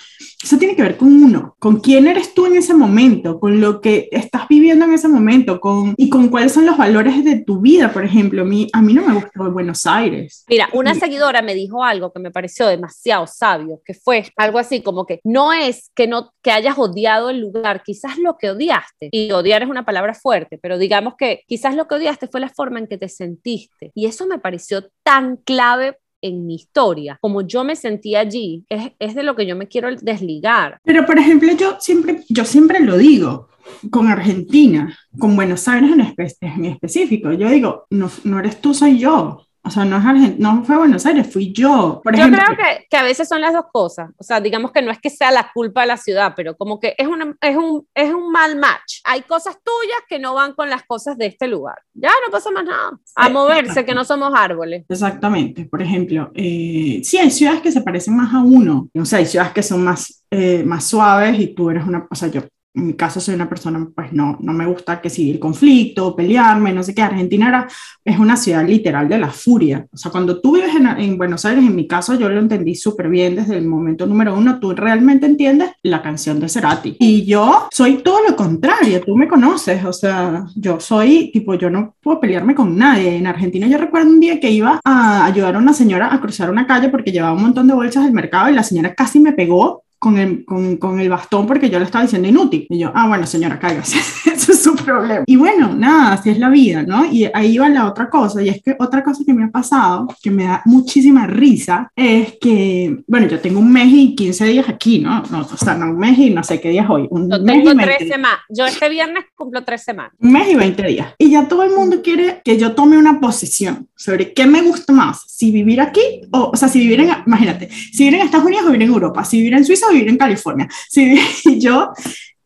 Eso 0.44 0.58
tiene 0.58 0.76
que 0.76 0.82
ver 0.82 0.98
con 0.98 1.24
uno, 1.24 1.56
con 1.60 1.80
quién 1.80 2.08
eres 2.08 2.34
tú 2.34 2.48
en 2.48 2.56
ese 2.56 2.74
momento, 2.74 3.40
con 3.40 3.62
lo 3.62 3.80
que 3.80 4.10
estás 4.12 4.48
viviendo 4.48 4.86
en 4.86 4.94
ese 4.94 5.08
momento 5.08 5.60
con, 5.60 5.94
y 5.96 6.10
con 6.10 6.30
cuáles 6.30 6.52
son 6.52 6.66
los 6.66 6.78
valores 6.78 7.24
de 7.24 7.44
tu 7.44 7.62
vida. 7.62 7.94
Por 7.94 8.04
ejemplo, 8.04 8.42
a 8.42 8.46
mí, 8.46 8.68
a 8.74 8.82
mí 8.82 8.96
no 8.96 9.04
me 9.04 9.14
gustó 9.14 9.52
Buenos 9.52 9.86
Aires. 9.86 10.46
Mira, 10.50 10.68
una 10.74 10.96
seguidora 10.96 11.44
me 11.44 11.54
dijo 11.54 11.84
algo 11.84 12.12
que 12.12 12.20
me 12.20 12.32
pareció 12.32 12.66
demasiado 12.66 13.28
sabio, 13.28 13.55
que 13.84 13.94
fue 13.94 14.26
algo 14.38 14.60
así 14.60 14.82
como 14.82 15.06
que 15.06 15.20
no 15.24 15.54
es 15.54 15.92
que, 15.96 16.08
no, 16.08 16.34
que 16.42 16.52
hayas 16.52 16.78
odiado 16.78 17.30
el 17.30 17.40
lugar, 17.40 17.84
quizás 17.84 18.18
lo 18.18 18.38
que 18.38 18.52
odiaste. 18.52 19.10
Y 19.12 19.32
odiar 19.32 19.64
es 19.64 19.70
una 19.70 19.86
palabra 19.86 20.14
fuerte, 20.14 20.58
pero 20.58 20.78
digamos 20.78 21.16
que 21.18 21.44
quizás 21.48 21.76
lo 21.76 21.88
que 21.88 21.96
odiaste 21.96 22.28
fue 22.28 22.40
la 22.40 22.50
forma 22.50 22.80
en 22.80 22.88
que 22.88 22.98
te 22.98 23.10
sentiste. 23.10 23.92
Y 23.94 24.06
eso 24.06 24.26
me 24.28 24.40
pareció 24.40 24.90
tan 25.04 25.38
clave 25.38 25.98
en 26.22 26.46
mi 26.46 26.56
historia, 26.56 27.20
como 27.22 27.42
yo 27.42 27.64
me 27.64 27.76
sentí 27.76 28.16
allí, 28.16 28.66
es, 28.70 28.92
es, 28.98 29.14
de 29.14 29.22
lo 29.22 29.36
que 29.36 29.46
yo 29.46 29.56
me 29.56 29.68
quiero 29.68 29.96
desligar. 29.96 30.80
Pero, 30.84 31.06
por 31.06 31.20
ejemplo, 31.20 31.52
yo 31.54 31.78
siempre, 31.80 32.24
yo 32.30 32.46
siempre 32.46 32.80
lo 32.80 32.98
digo 32.98 33.50
con 33.92 34.08
Argentina, 34.08 34.98
con 35.20 35.36
Buenos 35.36 35.68
Aires 35.68 35.92
en, 35.92 36.02
en 36.42 36.66
específico. 36.66 37.32
Yo 37.34 37.50
digo, 37.50 37.86
no, 37.90 38.10
no 38.24 38.40
eres 38.40 38.60
tú, 38.60 38.74
soy 38.74 38.98
yo. 38.98 39.45
O 39.66 39.72
sea, 39.72 39.84
no, 39.84 39.98
es 39.98 40.38
no 40.38 40.64
fue 40.64 40.78
Buenos 40.78 41.06
Aires, 41.08 41.28
fui 41.32 41.52
yo. 41.52 42.02
Por 42.04 42.16
yo 42.16 42.26
creo 42.28 42.56
que, 42.56 42.86
que, 42.88 42.98
a 42.98 43.04
veces 43.04 43.28
son 43.28 43.42
las 43.42 43.52
dos 43.52 43.66
cosas. 43.74 44.12
O 44.18 44.24
sea, 44.24 44.40
digamos 44.40 44.72
que 44.72 44.84
no 44.84 44.92
es 44.92 45.00
que 45.00 45.10
sea 45.10 45.32
la 45.32 45.50
culpa 45.54 45.82
de 45.82 45.88
la 45.88 45.98
ciudad, 45.98 46.34
pero 46.36 46.56
como 46.56 46.80
que 46.80 46.94
es, 46.98 47.08
una, 47.08 47.36
es, 47.42 47.58
un, 47.58 47.88
es 47.96 48.14
un 48.14 48.32
mal 48.32 48.58
match. 48.58 49.00
Hay 49.04 49.22
cosas 49.24 49.58
tuyas 49.64 50.00
que 50.08 50.20
no 50.20 50.36
van 50.36 50.54
con 50.54 50.70
las 50.70 50.84
cosas 50.84 51.18
de 51.18 51.26
este 51.26 51.48
lugar. 51.48 51.78
Ya 51.94 52.12
no 52.26 52.32
pasa 52.32 52.52
más 52.52 52.64
nada. 52.64 52.92
A 53.16 53.30
moverse, 53.30 53.84
que 53.84 53.96
no 53.96 54.06
somos 54.06 54.32
árboles. 54.36 54.86
Exactamente. 54.88 55.66
Por 55.66 55.82
ejemplo, 55.82 56.32
eh, 56.36 57.02
sí 57.04 57.18
hay 57.18 57.32
ciudades 57.32 57.62
que 57.62 57.72
se 57.72 57.82
parecen 57.82 58.16
más 58.16 58.34
a 58.36 58.44
uno. 58.44 58.90
O 58.94 59.06
sea, 59.06 59.20
hay 59.20 59.26
ciudades 59.26 59.54
que 59.54 59.64
son 59.64 59.84
más, 59.84 60.26
eh, 60.30 60.64
más 60.64 60.86
suaves 60.86 61.40
y 61.40 61.48
tú 61.48 61.72
eres 61.72 61.86
una, 61.88 62.06
o 62.10 62.16
sea, 62.16 62.28
yo 62.28 62.42
en 62.76 62.88
mi 62.88 62.94
caso 62.94 63.20
soy 63.20 63.36
una 63.36 63.48
persona, 63.48 63.88
pues 63.96 64.12
no, 64.12 64.38
no 64.42 64.54
me 64.54 64.66
gusta 64.66 65.02
que 65.02 65.10
siga 65.10 65.34
el 65.34 65.40
conflicto, 65.40 66.16
pelearme, 66.16 66.74
no 66.74 66.84
sé 66.84 66.94
qué. 66.94 67.02
Argentina 67.02 67.48
era, 67.48 67.68
es 68.04 68.20
una 68.20 68.36
ciudad 68.36 68.68
literal 68.68 69.08
de 69.08 69.18
la 69.18 69.30
furia. 69.30 69.88
O 69.92 69.98
sea, 69.98 70.12
cuando 70.12 70.42
tú 70.42 70.56
vives 70.56 70.76
en, 70.76 70.88
en 70.88 71.18
Buenos 71.18 71.46
Aires, 71.46 71.64
en 71.64 71.76
mi 71.76 71.88
caso 71.88 72.16
yo 72.16 72.30
lo 72.30 72.40
entendí 72.40 72.76
súper 72.76 73.10
bien 73.10 73.36
desde 73.36 73.58
el 73.58 73.66
momento 73.66 74.06
número 74.06 74.36
uno, 74.36 74.60
tú 74.60 74.74
realmente 74.74 75.26
entiendes 75.26 75.72
la 75.84 76.02
canción 76.02 76.40
de 76.40 76.50
Cerati. 76.50 76.98
Y 77.00 77.26
yo 77.26 77.68
soy 77.72 77.98
todo 78.04 78.20
lo 78.28 78.36
contrario, 78.36 79.02
tú 79.02 79.16
me 79.16 79.28
conoces, 79.28 79.84
o 79.86 79.94
sea, 79.94 80.46
yo 80.56 80.80
soy 80.80 81.32
tipo, 81.32 81.56
yo 81.56 81.70
no 81.70 81.96
puedo 82.02 82.20
pelearme 82.20 82.56
con 82.56 82.78
nadie. 82.78 83.16
En 83.16 83.28
Argentina 83.28 83.68
yo 83.68 83.78
recuerdo 83.78 84.10
un 84.10 84.20
día 84.20 84.40
que 84.40 84.52
iba 84.52 84.82
a 84.84 85.26
ayudar 85.26 85.56
a 85.56 85.60
una 85.60 85.74
señora 85.74 86.14
a 86.14 86.20
cruzar 86.20 86.50
una 86.50 86.68
calle 86.68 86.90
porque 86.90 87.12
llevaba 87.12 87.34
un 87.34 87.42
montón 87.42 87.68
de 87.68 87.74
bolsas 87.74 88.04
del 88.04 88.14
mercado 88.14 88.50
y 88.50 88.54
la 88.54 88.64
señora 88.64 88.94
casi 88.94 89.20
me 89.20 89.32
pegó 89.32 89.85
con 90.06 90.20
el, 90.20 90.46
con, 90.46 90.78
con 90.78 91.00
el, 91.00 91.10
bastón 91.10 91.48
porque 91.48 91.68
yo 91.68 91.80
le 91.80 91.86
estaba 91.86 92.04
diciendo 92.04 92.28
inútil. 92.28 92.68
Y 92.70 92.78
yo, 92.78 92.92
ah, 92.94 93.08
bueno, 93.08 93.26
señora, 93.26 93.58
cállese, 93.58 93.98
eso 94.36 94.52
es 94.52 94.62
su 94.62 94.76
problema. 94.76 95.24
Y 95.26 95.36
bueno, 95.36 95.74
nada, 95.74 96.14
así 96.14 96.30
es 96.30 96.38
la 96.38 96.50
vida, 96.50 96.84
¿no? 96.84 97.12
Y 97.12 97.28
ahí 97.34 97.58
va 97.58 97.70
la 97.70 97.88
otra 97.88 98.08
cosa, 98.08 98.40
y 98.44 98.50
es 98.50 98.62
que 98.62 98.76
otra 98.78 99.04
cosa 99.04 99.24
que 99.26 99.34
me 99.34 99.46
ha 99.46 99.50
pasado, 99.50 100.08
que 100.22 100.30
me 100.30 100.44
da 100.44 100.62
muchísima 100.66 101.26
risa, 101.26 101.92
es 101.96 102.36
que, 102.40 103.00
bueno, 103.08 103.28
yo 103.28 103.40
tengo 103.40 103.60
un 103.60 103.74
mes 103.74 103.88
y 103.92 104.14
15 104.14 104.46
días 104.46 104.70
aquí, 104.70 105.00
¿no? 105.00 105.24
no 105.32 105.40
o 105.40 105.58
sea, 105.58 105.74
no 105.74 105.88
un 105.88 105.98
mes 105.98 106.20
y 106.20 106.30
no 106.30 106.44
sé 106.44 106.62
qué 106.62 106.70
días 106.70 106.86
hoy. 106.88 107.08
Un 107.10 107.28
yo 107.28 107.40
mes 107.40 107.64
tengo 107.64 107.82
tres 107.82 108.08
semanas. 108.08 108.40
Yo 108.50 108.68
este 108.68 108.88
viernes 108.90 109.26
cumplo 109.36 109.64
tres 109.64 109.84
semanas. 109.84 110.14
Un 110.20 110.34
mes 110.34 110.52
y 110.52 110.56
20 110.56 110.84
días. 110.84 111.16
Y 111.18 111.32
ya 111.32 111.48
todo 111.48 111.64
el 111.64 111.72
mundo 111.72 112.04
quiere 112.04 112.42
que 112.46 112.60
yo 112.60 112.74
tome 112.74 113.00
una 113.00 113.20
posición 113.20 113.88
sobre 113.96 114.34
qué 114.34 114.46
me 114.46 114.62
gusta 114.62 114.94
más, 114.94 115.24
si 115.28 115.50
vivir 115.50 115.82
aquí, 115.82 116.22
o, 116.32 116.52
o 116.54 116.56
sea, 116.56 116.68
si 116.68 116.80
vivir 116.80 117.00
en, 117.00 117.10
imagínate, 117.26 117.70
si 117.72 118.04
vivir 118.04 118.20
en 118.20 118.26
Estados 118.26 118.46
Unidos 118.46 118.66
o 118.66 118.72
vivir 118.72 118.84
en 118.84 118.94
Europa, 118.94 119.26
si 119.26 119.38
vivir 119.38 119.54
en 119.54 119.66
Suiza 119.66 119.88
o 119.88 119.95
vivir 119.96 120.10
en 120.10 120.18
California. 120.18 120.68
Si 120.90 121.20
yo 121.60 121.92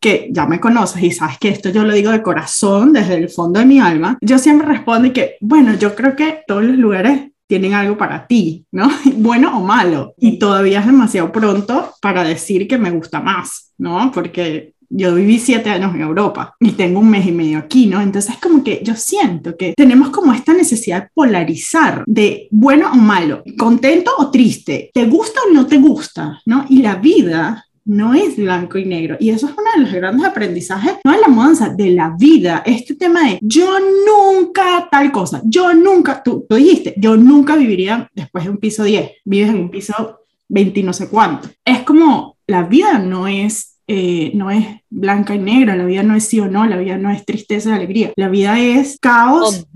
que 0.00 0.30
ya 0.32 0.46
me 0.46 0.58
conoces 0.58 1.02
y 1.02 1.10
sabes 1.10 1.38
que 1.38 1.50
esto 1.50 1.68
yo 1.68 1.84
lo 1.84 1.92
digo 1.92 2.10
de 2.10 2.22
corazón, 2.22 2.92
desde 2.92 3.16
el 3.16 3.28
fondo 3.28 3.60
de 3.60 3.66
mi 3.66 3.78
alma, 3.78 4.16
yo 4.22 4.38
siempre 4.38 4.66
respondo 4.66 5.12
que, 5.12 5.36
bueno, 5.40 5.74
yo 5.74 5.94
creo 5.94 6.16
que 6.16 6.42
todos 6.46 6.64
los 6.64 6.76
lugares 6.76 7.30
tienen 7.46 7.74
algo 7.74 7.98
para 7.98 8.26
ti, 8.26 8.64
¿no? 8.72 8.88
Bueno 9.16 9.58
o 9.58 9.60
malo. 9.60 10.14
Y 10.16 10.38
todavía 10.38 10.80
es 10.80 10.86
demasiado 10.86 11.30
pronto 11.30 11.92
para 12.00 12.24
decir 12.24 12.66
que 12.66 12.78
me 12.78 12.90
gusta 12.90 13.20
más, 13.20 13.74
¿no? 13.76 14.10
Porque 14.12 14.74
yo 14.90 15.14
viví 15.14 15.38
siete 15.38 15.70
años 15.70 15.94
en 15.94 16.02
Europa 16.02 16.56
y 16.60 16.72
tengo 16.72 17.00
un 17.00 17.08
mes 17.08 17.26
y 17.26 17.32
medio 17.32 17.58
aquí, 17.58 17.86
¿no? 17.86 18.00
Entonces 18.00 18.36
como 18.36 18.62
que 18.64 18.80
yo 18.82 18.96
siento 18.96 19.56
que 19.56 19.72
tenemos 19.76 20.10
como 20.10 20.32
esta 20.32 20.52
necesidad 20.52 21.04
de 21.04 21.08
polarizar 21.14 22.02
de 22.06 22.48
bueno 22.50 22.90
o 22.92 22.96
malo, 22.96 23.42
contento 23.56 24.10
o 24.18 24.30
triste, 24.30 24.90
te 24.92 25.06
gusta 25.06 25.40
o 25.48 25.54
no 25.54 25.66
te 25.66 25.78
gusta, 25.78 26.40
¿no? 26.44 26.66
Y 26.68 26.82
la 26.82 26.96
vida 26.96 27.64
no 27.84 28.14
es 28.14 28.36
blanco 28.36 28.78
y 28.78 28.84
negro. 28.84 29.16
Y 29.18 29.30
eso 29.30 29.46
es 29.46 29.52
uno 29.52 29.70
de 29.74 29.82
los 29.82 29.92
grandes 29.92 30.26
aprendizajes, 30.26 30.94
no 31.04 31.12
de 31.12 31.20
la 31.20 31.28
mudanza, 31.28 31.68
de 31.70 31.90
la 31.90 32.14
vida. 32.18 32.62
Este 32.66 32.94
tema 32.94 33.24
de 33.24 33.38
yo 33.42 33.78
nunca 33.78 34.88
tal 34.90 35.10
cosa, 35.12 35.40
yo 35.44 35.72
nunca, 35.72 36.22
tú, 36.22 36.46
tú 36.48 36.56
dijiste, 36.56 36.94
yo 36.96 37.16
nunca 37.16 37.56
viviría 37.56 38.08
después 38.14 38.44
de 38.44 38.50
un 38.50 38.58
piso 38.58 38.84
10, 38.84 39.10
vives 39.24 39.50
en 39.50 39.56
un 39.56 39.70
piso 39.70 40.20
20 40.48 40.82
no 40.82 40.92
sé 40.92 41.08
cuánto. 41.08 41.48
Es 41.64 41.80
como 41.82 42.36
la 42.46 42.64
vida 42.64 42.98
no 42.98 43.28
es 43.28 43.78
eh, 43.92 44.30
no 44.34 44.52
es 44.52 44.64
blanca 44.88 45.34
y 45.34 45.40
negra, 45.40 45.74
la 45.74 45.84
vida 45.84 46.04
no 46.04 46.14
es 46.14 46.24
sí 46.24 46.38
o 46.38 46.46
no, 46.46 46.64
la 46.64 46.76
vida 46.76 46.96
no 46.96 47.10
es 47.10 47.24
tristeza 47.24 47.70
y 47.70 47.72
alegría, 47.72 48.12
la 48.14 48.28
vida 48.28 48.56
es 48.56 48.96
caos. 49.00 49.66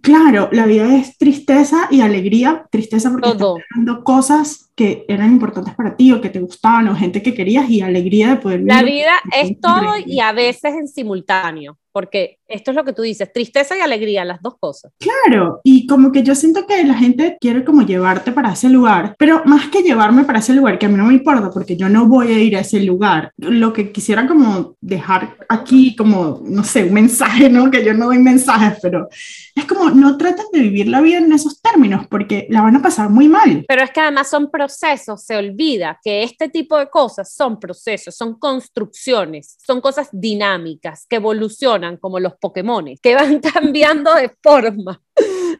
Claro, 0.00 0.48
la 0.50 0.66
vida 0.66 0.96
es 0.96 1.16
tristeza 1.16 1.86
y 1.92 2.00
alegría, 2.00 2.66
tristeza 2.72 3.08
porque 3.08 3.28
estás 3.28 3.54
dando 3.76 4.02
cosas 4.02 4.72
que 4.74 5.04
eran 5.06 5.30
importantes 5.30 5.74
para 5.76 5.94
ti 5.94 6.10
o 6.10 6.20
que 6.20 6.28
te 6.28 6.40
gustaban 6.40 6.88
o 6.88 6.96
gente 6.96 7.22
que 7.22 7.34
querías 7.34 7.70
y 7.70 7.82
alegría 7.82 8.30
de 8.30 8.36
poder 8.36 8.58
vivir. 8.58 8.74
La 8.74 8.82
vida 8.82 9.12
es 9.32 9.60
todo 9.60 9.94
y 10.04 10.18
a 10.18 10.32
veces 10.32 10.74
en 10.74 10.88
simultáneo 10.88 11.78
porque 11.92 12.40
esto 12.48 12.70
es 12.70 12.76
lo 12.76 12.84
que 12.84 12.92
tú 12.92 13.02
dices, 13.02 13.32
tristeza 13.32 13.76
y 13.76 13.80
alegría, 13.80 14.24
las 14.24 14.40
dos 14.42 14.56
cosas. 14.58 14.92
Claro, 14.98 15.60
y 15.64 15.86
como 15.86 16.12
que 16.12 16.22
yo 16.22 16.34
siento 16.34 16.66
que 16.66 16.84
la 16.84 16.94
gente 16.94 17.36
quiere 17.40 17.64
como 17.64 17.82
llevarte 17.82 18.32
para 18.32 18.52
ese 18.52 18.68
lugar, 18.68 19.14
pero 19.18 19.42
más 19.44 19.68
que 19.68 19.82
llevarme 19.82 20.24
para 20.24 20.38
ese 20.38 20.54
lugar, 20.54 20.78
que 20.78 20.86
a 20.86 20.88
mí 20.88 20.96
no 20.96 21.06
me 21.06 21.14
importa 21.14 21.50
porque 21.50 21.76
yo 21.76 21.88
no 21.88 22.06
voy 22.06 22.32
a 22.32 22.38
ir 22.38 22.56
a 22.56 22.60
ese 22.60 22.80
lugar, 22.80 23.32
lo 23.36 23.72
que 23.72 23.92
quisiera 23.92 24.26
como 24.26 24.76
dejar 24.80 25.36
aquí 25.48 25.96
como, 25.96 26.40
no 26.44 26.64
sé, 26.64 26.84
un 26.84 26.94
mensaje, 26.94 27.48
¿no? 27.48 27.70
Que 27.70 27.84
yo 27.84 27.94
no 27.94 28.06
doy 28.06 28.18
mensajes, 28.18 28.78
pero 28.80 29.08
es 29.54 29.64
como 29.64 29.90
no 29.90 30.16
traten 30.16 30.46
de 30.52 30.60
vivir 30.60 30.88
la 30.88 31.00
vida 31.00 31.18
en 31.18 31.32
esos 31.32 31.60
términos 31.60 32.06
porque 32.08 32.46
la 32.50 32.62
van 32.62 32.76
a 32.76 32.82
pasar 32.82 33.10
muy 33.10 33.28
mal. 33.28 33.64
Pero 33.66 33.82
es 33.82 33.90
que 33.90 34.00
además 34.00 34.28
son 34.28 34.50
procesos, 34.50 35.24
se 35.24 35.36
olvida 35.36 35.98
que 36.02 36.22
este 36.22 36.48
tipo 36.48 36.78
de 36.78 36.88
cosas 36.88 37.32
son 37.32 37.58
procesos, 37.58 38.14
son 38.14 38.38
construcciones, 38.38 39.56
son 39.66 39.80
cosas 39.80 40.08
dinámicas 40.12 41.06
que 41.08 41.16
evolucionan 41.16 41.96
como 41.96 42.20
los 42.20 42.35
Pokémon, 42.40 42.86
que 43.02 43.14
van 43.14 43.40
cambiando 43.52 44.14
de 44.14 44.30
forma. 44.42 45.00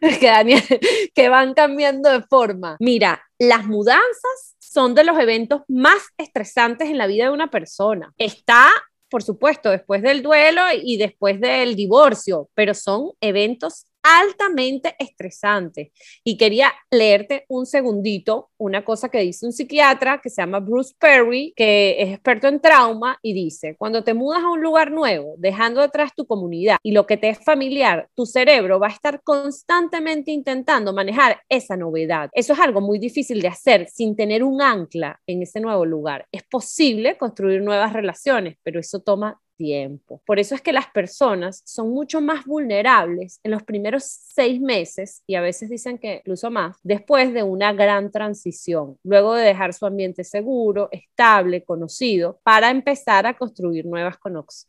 que, 0.00 1.10
que 1.14 1.28
van 1.28 1.54
cambiando 1.54 2.10
de 2.10 2.22
forma. 2.22 2.76
Mira, 2.80 3.22
las 3.38 3.64
mudanzas 3.66 4.56
son 4.58 4.94
de 4.94 5.04
los 5.04 5.18
eventos 5.18 5.62
más 5.68 6.02
estresantes 6.18 6.88
en 6.88 6.98
la 6.98 7.06
vida 7.06 7.24
de 7.24 7.30
una 7.30 7.50
persona. 7.50 8.12
Está 8.18 8.68
por 9.08 9.22
supuesto, 9.22 9.70
después 9.70 10.02
del 10.02 10.22
duelo 10.22 10.62
y 10.74 10.96
después 10.96 11.40
del 11.40 11.76
divorcio, 11.76 12.48
pero 12.54 12.74
son 12.74 13.12
eventos 13.20 13.86
altamente 14.06 14.94
estresante. 14.98 15.92
Y 16.22 16.36
quería 16.36 16.72
leerte 16.90 17.44
un 17.48 17.66
segundito 17.66 18.50
una 18.58 18.84
cosa 18.84 19.08
que 19.08 19.20
dice 19.20 19.46
un 19.46 19.52
psiquiatra 19.52 20.20
que 20.22 20.30
se 20.30 20.42
llama 20.42 20.60
Bruce 20.60 20.94
Perry, 20.98 21.52
que 21.56 21.96
es 21.98 22.10
experto 22.10 22.48
en 22.48 22.60
trauma 22.60 23.18
y 23.22 23.34
dice, 23.34 23.76
cuando 23.76 24.02
te 24.02 24.14
mudas 24.14 24.42
a 24.42 24.50
un 24.50 24.62
lugar 24.62 24.90
nuevo, 24.90 25.34
dejando 25.38 25.80
detrás 25.80 26.14
tu 26.14 26.26
comunidad 26.26 26.78
y 26.82 26.92
lo 26.92 27.06
que 27.06 27.16
te 27.16 27.28
es 27.28 27.44
familiar, 27.44 28.08
tu 28.14 28.26
cerebro 28.26 28.78
va 28.78 28.86
a 28.86 28.90
estar 28.90 29.22
constantemente 29.22 30.30
intentando 30.30 30.92
manejar 30.92 31.40
esa 31.48 31.76
novedad. 31.76 32.30
Eso 32.32 32.52
es 32.52 32.58
algo 32.60 32.80
muy 32.80 32.98
difícil 32.98 33.42
de 33.42 33.48
hacer 33.48 33.88
sin 33.88 34.16
tener 34.16 34.42
un 34.42 34.62
ancla 34.62 35.20
en 35.26 35.42
ese 35.42 35.60
nuevo 35.60 35.84
lugar. 35.84 36.26
Es 36.32 36.42
posible 36.44 37.16
construir 37.18 37.62
nuevas 37.62 37.92
relaciones, 37.92 38.56
pero 38.62 38.80
eso 38.80 39.00
toma 39.00 39.40
tiempo. 39.56 40.22
Por 40.26 40.38
eso 40.38 40.54
es 40.54 40.60
que 40.60 40.72
las 40.72 40.86
personas 40.88 41.62
son 41.64 41.90
mucho 41.90 42.20
más 42.20 42.44
vulnerables 42.44 43.40
en 43.42 43.50
los 43.50 43.62
primeros 43.62 44.04
seis 44.04 44.60
meses 44.60 45.22
y 45.26 45.34
a 45.34 45.40
veces 45.40 45.70
dicen 45.70 45.98
que 45.98 46.16
incluso 46.16 46.50
más 46.50 46.76
después 46.82 47.32
de 47.32 47.42
una 47.42 47.72
gran 47.72 48.10
transición, 48.10 48.98
luego 49.02 49.34
de 49.34 49.44
dejar 49.44 49.72
su 49.74 49.86
ambiente 49.86 50.24
seguro, 50.24 50.88
estable, 50.92 51.64
conocido, 51.64 52.40
para 52.42 52.70
empezar 52.70 53.26
a 53.26 53.34
construir 53.34 53.86
nuevas 53.86 54.16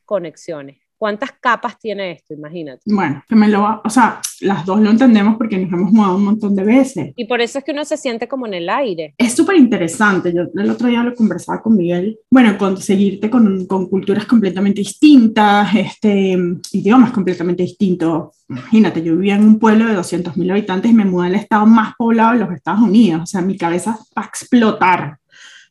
conexiones. 0.05 0.86
¿Cuántas 0.97 1.31
capas 1.39 1.77
tiene 1.77 2.11
esto? 2.11 2.33
Imagínate. 2.33 2.81
Bueno, 2.85 3.23
que 3.27 3.35
me 3.35 3.47
lo 3.47 3.61
va, 3.61 3.81
o 3.83 3.89
sea, 3.89 4.19
las 4.41 4.65
dos 4.65 4.79
lo 4.79 4.89
entendemos 4.89 5.37
porque 5.37 5.57
nos 5.57 5.71
hemos 5.71 5.91
mudado 5.91 6.15
un 6.15 6.25
montón 6.25 6.55
de 6.55 6.63
veces. 6.63 7.13
Y 7.15 7.25
por 7.25 7.39
eso 7.39 7.59
es 7.59 7.63
que 7.63 7.71
uno 7.71 7.85
se 7.85 7.97
siente 7.97 8.27
como 8.27 8.47
en 8.47 8.55
el 8.55 8.69
aire. 8.69 9.13
Es 9.17 9.33
súper 9.33 9.57
interesante. 9.57 10.33
Yo 10.33 10.43
el 10.55 10.69
otro 10.69 10.87
día 10.87 11.03
lo 11.03 11.13
conversaba 11.13 11.61
con 11.61 11.77
Miguel. 11.77 12.17
Bueno, 12.31 12.57
conseguirte 12.57 13.29
con, 13.29 13.65
con 13.67 13.87
culturas 13.87 14.25
completamente 14.25 14.81
distintas, 14.81 15.73
este, 15.75 16.37
idiomas 16.71 17.11
completamente 17.11 17.63
distintos. 17.63 18.35
Imagínate, 18.49 19.03
yo 19.03 19.15
vivía 19.15 19.35
en 19.35 19.43
un 19.43 19.59
pueblo 19.59 19.85
de 19.85 19.95
200.000 19.97 20.51
habitantes 20.51 20.91
y 20.91 20.93
me 20.93 21.05
mudé 21.05 21.27
al 21.27 21.35
estado 21.35 21.65
más 21.65 21.93
poblado 21.95 22.33
de 22.33 22.39
los 22.39 22.51
Estados 22.51 22.81
Unidos. 22.81 23.21
O 23.21 23.25
sea, 23.27 23.41
mi 23.41 23.57
cabeza 23.57 23.99
va 24.17 24.23
a 24.23 24.25
explotar. 24.25 25.19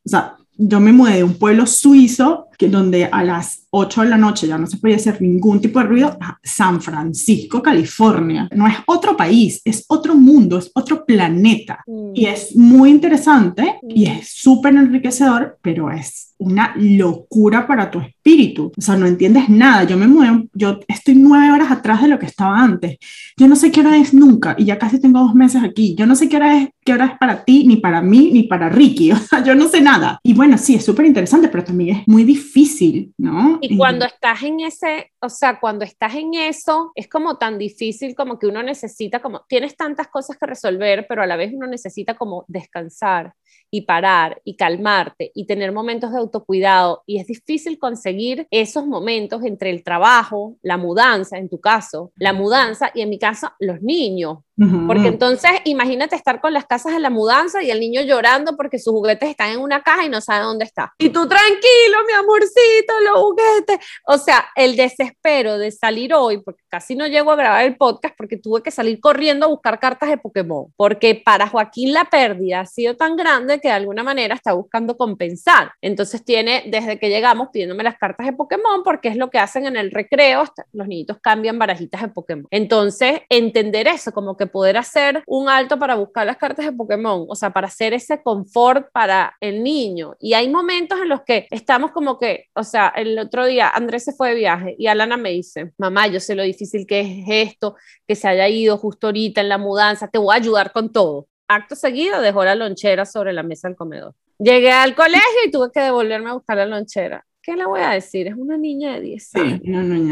O 0.05 0.09
sea, 0.09 0.37
yo 0.59 0.81
me 0.81 0.93
mudé 0.93 1.17
de 1.17 1.25
un 1.25 1.39
pueblo 1.39 1.67
suizo 1.67 2.49
que 2.57 2.69
donde 2.69 3.07
a 3.07 3.23
las 3.23 3.67
8 3.71 4.03
de 4.03 4.09
la 4.09 4.17
noche 4.17 4.47
ya 4.47 4.59
no 4.59 4.67
se 4.67 4.79
podía 4.79 4.97
hacer 4.97 5.21
ningún 5.21 5.61
tipo 5.61 5.79
de 5.79 5.87
ruido, 5.87 6.17
a 6.21 6.39
San 6.43 6.81
Francisco, 6.81 7.63
California. 7.63 8.49
No 8.55 8.67
es 8.67 8.77
otro 8.87 9.17
país, 9.17 9.61
es 9.65 9.85
otro 9.89 10.15
mundo, 10.15 10.59
es 10.59 10.71
otro 10.75 11.05
planeta. 11.05 11.83
Mm. 11.87 12.13
Y 12.15 12.27
es 12.27 12.57
muy 12.57 12.91
interesante 12.91 13.79
y 13.89 14.07
mm. 14.07 14.13
es 14.13 14.31
súper 14.31 14.75
enriquecedor, 14.75 15.59
pero 15.61 15.91
es 15.91 16.35
una 16.39 16.75
locura 16.77 17.67
para 17.67 17.91
tu 17.91 18.01
espíritu. 18.01 18.73
O 18.77 18.81
sea, 18.81 18.97
no 18.97 19.07
entiendes 19.07 19.49
nada. 19.49 19.85
Yo 19.85 19.97
me 19.97 20.07
mudé, 20.07 20.49
yo 20.55 20.81
estoy 20.89 21.15
nueve 21.15 21.53
horas 21.53 21.71
atrás 21.71 22.03
de 22.03 22.09
lo 22.09 22.19
que 22.19 22.27
estaba 22.27 22.59
antes. 22.59 22.99
Yo 23.37 23.49
no 23.49 23.57
sé 23.57 23.71
qué 23.71 23.81
hora 23.81 23.97
es 23.97 24.13
nunca 24.13 24.55
y 24.59 24.65
ya 24.65 24.79
casi 24.79 25.01
tengo 25.01 25.21
dos 25.21 25.35
meses 25.35 25.63
aquí. 25.63 25.95
Yo 25.95 26.07
no 26.07 26.15
sé 26.15 26.29
qué 26.29 26.37
hora 26.37 26.59
es, 26.59 26.69
qué 26.85 26.93
hora 26.93 27.07
es 27.07 27.19
para 27.19 27.45
ti, 27.45 27.67
ni 27.67 27.77
para 27.77 28.03
mí, 28.03 28.31
ni 28.33 28.45
para 28.45 28.69
Ricky. 28.69 29.13
O 29.27 29.29
sea, 29.29 29.43
yo 29.43 29.55
no 29.55 29.67
sé 29.67 29.81
nada. 29.81 30.21
Y 30.23 30.35
bueno, 30.35 30.57
sí, 30.57 30.75
es 30.75 30.85
súper 30.85 31.07
interesante, 31.07 31.49
pero 31.49 31.65
también 31.65 31.97
es 31.97 32.03
muy 32.07 32.23
difícil 32.23 32.46
difícil, 32.47 33.13
¿no? 33.19 33.59
Y 33.61 33.77
cuando 33.77 34.05
estás 34.05 34.43
en 34.43 34.61
ese, 34.61 35.13
o 35.21 35.29
sea, 35.29 35.59
cuando 35.59 35.85
estás 35.85 36.15
en 36.15 36.35
eso, 36.35 36.93
es 36.95 37.09
como 37.09 37.39
tan 37.39 37.59
difícil 37.59 38.15
como 38.15 38.39
que 38.39 38.47
uno 38.47 38.63
necesita, 38.63 39.21
como 39.21 39.45
tienes 39.49 39.77
tantas 39.77 40.09
cosas 40.09 40.37
que 40.39 40.47
resolver, 40.47 41.07
pero 41.09 41.23
a 41.23 41.27
la 41.27 41.37
vez 41.37 41.53
uno 41.53 41.67
necesita 41.67 42.15
como 42.15 42.45
descansar 42.49 43.35
y 43.71 43.83
parar 43.83 44.41
y 44.45 44.57
calmarte 44.57 45.33
y 45.35 45.47
tener 45.47 45.73
momentos 45.73 46.13
de 46.13 46.19
autocuidado. 46.19 47.03
Y 47.07 47.19
es 47.19 47.27
difícil 47.27 47.79
conseguir 47.79 48.47
esos 48.51 48.87
momentos 48.87 49.45
entre 49.45 49.71
el 49.71 49.83
trabajo, 49.83 50.57
la 50.63 50.77
mudanza, 50.77 51.39
en 51.39 51.49
tu 51.49 51.61
caso, 51.61 52.13
la 52.17 52.33
mudanza 52.33 52.91
y 52.95 53.03
en 53.03 53.11
mi 53.11 53.19
caso, 53.19 53.51
los 53.59 53.83
niños. 53.83 54.39
Porque 54.87 55.09
entonces 55.09 55.51
imagínate 55.67 56.17
estar 56.17 56.41
con 56.41 56.55
las 56.55 56.65
casas 56.65 56.95
de 56.95 57.01
la 57.01 57.11
mudanza 57.11 57.63
y 57.63 57.71
el 57.71 57.79
niño 57.79 58.01
llorando 58.01 58.57
porque 58.57 58.79
sus 58.79 58.95
juguetes 58.95 59.29
están 59.29 59.51
en 59.51 59.61
una 59.61 59.83
caja 59.83 60.07
y 60.07 60.09
no 60.09 60.23
sabe 60.23 60.45
dónde 60.45 60.65
está. 60.65 60.95
Y 60.97 61.11
tú 61.11 61.29
tranquilo, 61.29 61.99
mi 62.07 62.15
amorcito, 62.15 62.95
los 63.05 63.21
juguetes. 63.21 63.87
O 64.07 64.17
sea, 64.17 64.47
el 64.57 64.75
desespero 64.75 65.59
de 65.59 65.71
salir 65.71 66.15
hoy, 66.15 66.39
porque 66.39 66.63
casi 66.71 66.97
no 66.97 67.07
llego 67.07 67.33
a 67.33 67.37
grabar 67.37 67.67
el 67.67 67.77
podcast 67.77 68.15
porque 68.17 68.39
tuve 68.39 68.63
que 68.63 68.71
salir 68.71 68.99
corriendo 68.99 69.45
a 69.45 69.51
buscar 69.51 69.79
cartas 69.79 70.09
de 70.09 70.17
Pokémon. 70.17 70.73
Porque 70.75 71.21
para 71.23 71.49
Joaquín 71.49 71.93
la 71.93 72.07
pérdida 72.07 72.61
ha 72.61 72.67
sido 72.67 72.97
tan 72.97 73.15
grande 73.15 73.46
que 73.61 73.69
de 73.69 73.75
alguna 73.75 74.03
manera 74.03 74.35
está 74.35 74.53
buscando 74.53 74.97
compensar. 74.97 75.73
Entonces 75.81 76.25
tiene, 76.25 76.65
desde 76.67 76.99
que 76.99 77.09
llegamos, 77.09 77.49
pidiéndome 77.53 77.83
las 77.83 77.99
cartas 77.99 78.27
de 78.27 78.33
Pokémon 78.33 78.83
porque 78.85 79.09
es 79.09 79.17
lo 79.17 79.31
que 79.31 79.39
hacen 79.39 79.67
en 79.67 79.77
el 79.77 79.91
recreo. 79.91 80.45
Los 80.73 80.89
niñitos 80.89 81.19
cambian 81.21 81.59
barajitas 81.59 82.03
de 82.03 82.09
Pokémon. 82.09 82.47
Entonces, 82.51 83.21
entender 83.29 83.89
eso, 83.89 84.13
como 84.13 84.37
que 84.37 84.47
poder 84.47 84.77
hacer 84.77 85.23
un 85.27 85.49
alto 85.49 85.79
para 85.79 85.95
buscar 85.95 86.27
las 86.27 86.37
cartas 86.37 86.67
de 86.67 86.73
Pokémon, 86.73 87.27
o 87.29 87.35
sea, 87.35 87.51
para 87.51 87.69
hacer 87.69 87.95
ese 87.95 88.23
confort 88.23 88.89
para 88.93 89.37
el 89.41 89.63
niño. 89.63 90.15
Y 90.21 90.35
hay 90.35 90.49
momentos 90.49 90.99
en 91.01 91.09
los 91.09 91.23
que 91.23 91.47
estamos 91.51 91.93
como 91.93 92.19
que, 92.19 92.47
o 92.55 92.65
sea, 92.65 92.93
el 92.97 93.19
otro 93.19 93.47
día 93.47 93.69
Andrés 93.69 94.05
se 94.05 94.13
fue 94.13 94.31
de 94.31 94.35
viaje 94.37 94.77
y 94.79 94.87
Alana 94.87 95.17
me 95.17 95.31
dice, 95.31 95.73
mamá, 95.79 96.07
yo 96.07 96.21
sé 96.21 96.35
lo 96.35 96.43
difícil 96.43 96.87
que 96.87 97.01
es 97.01 97.51
esto, 97.51 97.77
que 98.07 98.15
se 98.15 98.29
haya 98.29 98.49
ido 98.49 98.79
justo 98.79 99.09
ahorita 99.09 99.41
en 99.41 99.49
la 99.49 99.59
mudanza, 99.59 100.09
te 100.09 100.19
voy 100.19 100.35
a 100.35 100.39
ayudar 100.39 100.73
con 100.73 100.93
todo. 100.93 101.27
Acto 101.49 101.77
seguido 101.77 102.21
dejó 102.21 102.45
la 102.45 102.55
lonchera 102.55 103.05
sobre 103.05 103.33
la 103.33 103.43
mesa 103.43 103.69
del 103.69 103.77
comedor. 103.77 104.15
Llegué 104.39 104.73
al 104.73 104.95
colegio 104.95 105.39
y 105.47 105.51
tuve 105.51 105.71
que 105.73 105.81
devolverme 105.81 106.31
a 106.31 106.35
buscar 106.35 106.57
la 106.57 106.67
lonchera. 106.67 107.25
¿Qué 107.41 107.55
le 107.55 107.65
voy 107.65 107.81
a 107.81 107.91
decir? 107.91 108.27
Es 108.27 108.35
una 108.35 108.59
niña 108.59 108.95
de 108.95 109.01
10 109.03 109.35
años. 109.37 109.61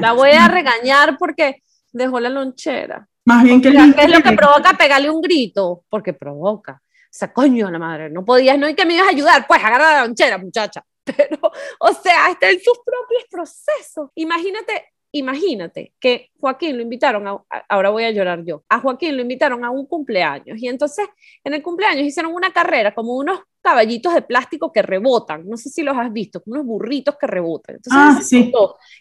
la 0.00 0.12
voy 0.12 0.30
a 0.30 0.46
regañar 0.46 1.18
porque 1.18 1.62
dejó 1.92 2.20
la 2.20 2.30
lonchera. 2.30 3.08
Más 3.24 3.42
bien 3.42 3.60
que 3.60 3.70
¿Qué 3.70 4.04
es 4.04 4.10
lo 4.10 4.22
que 4.22 4.32
provoca 4.32 4.74
pegarle 4.74 5.10
un 5.10 5.20
grito? 5.20 5.84
Porque 5.88 6.12
provoca. 6.12 6.80
O 6.82 7.16
sea, 7.16 7.32
coño, 7.32 7.70
la 7.70 7.78
madre, 7.78 8.10
no 8.10 8.24
podías, 8.24 8.58
no, 8.58 8.68
y 8.68 8.74
que 8.74 8.84
me 8.84 8.94
ibas 8.94 9.06
a 9.06 9.10
ayudar, 9.10 9.46
pues 9.46 9.62
agarra 9.62 9.92
la 9.92 10.06
lonchera, 10.06 10.38
muchacha. 10.38 10.84
Pero, 11.04 11.38
o 11.80 11.92
sea, 11.92 12.30
está 12.30 12.50
en 12.50 12.60
sus 12.60 12.78
propios 12.84 13.24
procesos. 13.30 14.10
Imagínate, 14.14 14.93
imagínate 15.14 15.94
que 16.00 16.30
Joaquín 16.40 16.76
lo 16.76 16.82
invitaron, 16.82 17.26
a, 17.28 17.40
ahora 17.68 17.90
voy 17.90 18.02
a 18.04 18.10
llorar 18.10 18.44
yo, 18.44 18.64
a 18.68 18.80
Joaquín 18.80 19.16
lo 19.16 19.22
invitaron 19.22 19.64
a 19.64 19.70
un 19.70 19.86
cumpleaños 19.86 20.58
y 20.60 20.66
entonces 20.66 21.06
en 21.44 21.54
el 21.54 21.62
cumpleaños 21.62 22.04
hicieron 22.04 22.34
una 22.34 22.52
carrera 22.52 22.92
como 22.92 23.16
unos 23.16 23.40
caballitos 23.62 24.12
de 24.12 24.22
plástico 24.22 24.72
que 24.72 24.82
rebotan, 24.82 25.48
no 25.48 25.56
sé 25.56 25.70
si 25.70 25.82
los 25.82 25.96
has 25.96 26.12
visto, 26.12 26.42
unos 26.46 26.66
burritos 26.66 27.16
que 27.18 27.26
rebotan. 27.28 27.76
Entonces 27.76 28.02
ah, 28.02 28.20
sí. 28.22 28.52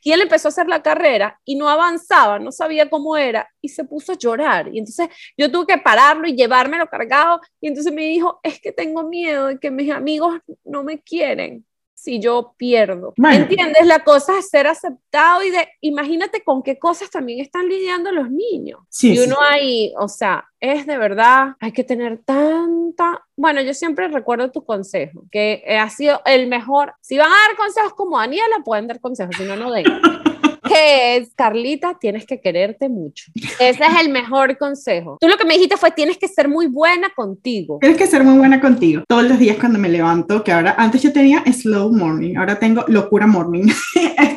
y 0.04 0.12
él 0.12 0.22
empezó 0.22 0.48
a 0.48 0.50
hacer 0.50 0.68
la 0.68 0.84
carrera 0.84 1.38
y 1.44 1.56
no 1.56 1.68
avanzaba, 1.68 2.38
no 2.38 2.52
sabía 2.52 2.90
cómo 2.90 3.18
era 3.18 3.50
y 3.60 3.70
se 3.70 3.84
puso 3.84 4.14
a 4.14 4.18
llorar. 4.18 4.70
Y 4.72 4.78
entonces 4.78 5.10
yo 5.36 5.52
tuve 5.52 5.66
que 5.66 5.78
pararlo 5.80 6.28
y 6.28 6.36
llevármelo 6.36 6.88
cargado 6.88 7.42
y 7.60 7.68
entonces 7.68 7.92
me 7.92 8.04
dijo, 8.04 8.40
es 8.44 8.62
que 8.62 8.72
tengo 8.72 9.04
miedo 9.04 9.48
de 9.48 9.60
que 9.60 9.72
mis 9.72 9.92
amigos 9.92 10.40
no 10.64 10.84
me 10.84 11.02
quieren 11.02 11.66
si 12.04 12.20
yo 12.20 12.54
pierdo. 12.58 13.14
¿Me 13.16 13.34
¿Entiendes? 13.38 13.88
La 13.88 14.04
cosa 14.04 14.38
es 14.38 14.50
ser 14.50 14.68
aceptado 14.68 15.42
y 15.42 15.52
de, 15.52 15.70
imagínate 15.80 16.44
con 16.44 16.62
qué 16.62 16.78
cosas 16.78 17.10
también 17.10 17.40
están 17.40 17.70
lidiando 17.70 18.12
los 18.12 18.30
niños. 18.30 18.82
Sí, 18.90 19.14
y 19.14 19.20
uno 19.20 19.38
ahí, 19.50 19.94
o 19.98 20.10
sea, 20.10 20.50
es 20.60 20.86
de 20.86 20.98
verdad, 20.98 21.56
hay 21.62 21.72
que 21.72 21.86
tener 21.86 22.18
tanta... 22.26 23.24
Bueno, 23.38 23.62
yo 23.62 23.74
siempre 23.74 24.10
recuerdo 24.10 24.52
tu 24.52 24.66
consejo, 24.66 25.24
que 25.32 25.64
ha 25.80 25.90
sido 25.90 26.22
el 26.26 26.48
mejor. 26.48 26.94
Si 27.00 27.18
van 27.18 27.32
a 27.32 27.48
dar 27.48 27.56
consejos 27.56 27.94
como 27.94 28.20
Daniela, 28.20 28.58
pueden 28.66 28.88
dar 28.88 29.00
consejos, 29.00 29.38
si 29.38 29.46
no, 29.46 29.56
no 29.56 29.72
den. 29.72 29.86
Es, 30.74 31.32
Carlita, 31.36 31.98
tienes 32.00 32.26
que 32.26 32.40
quererte 32.40 32.90
mucho. 32.90 33.32
Ese 33.60 33.84
es 33.84 34.02
el 34.02 34.10
mejor 34.10 34.58
consejo. 34.58 35.18
Tú 35.20 35.28
lo 35.28 35.38
que 35.38 35.46
me 35.46 35.54
dijiste 35.54 35.78
fue, 35.78 35.92
tienes 35.92 36.18
que 36.18 36.28
ser 36.28 36.50
muy 36.50 36.68
buena 36.68 37.10
contigo. 37.16 37.78
Tienes 37.82 37.98
que 37.98 38.08
ser 38.08 38.24
muy 38.24 38.38
buena 38.38 38.60
contigo. 38.60 39.04
Todos 39.08 39.24
los 39.24 39.40
días 39.40 39.58
cuando 39.60 39.80
me 39.80 39.90
levanto, 39.90 40.44
que 40.44 40.52
ahora, 40.52 40.76
antes 40.78 41.02
yo 41.02 41.14
tenía 41.14 41.44
slow 41.52 41.92
morning, 41.92 42.36
ahora 42.36 42.60
tengo 42.60 42.84
locura 42.88 43.28
morning. 43.28 43.68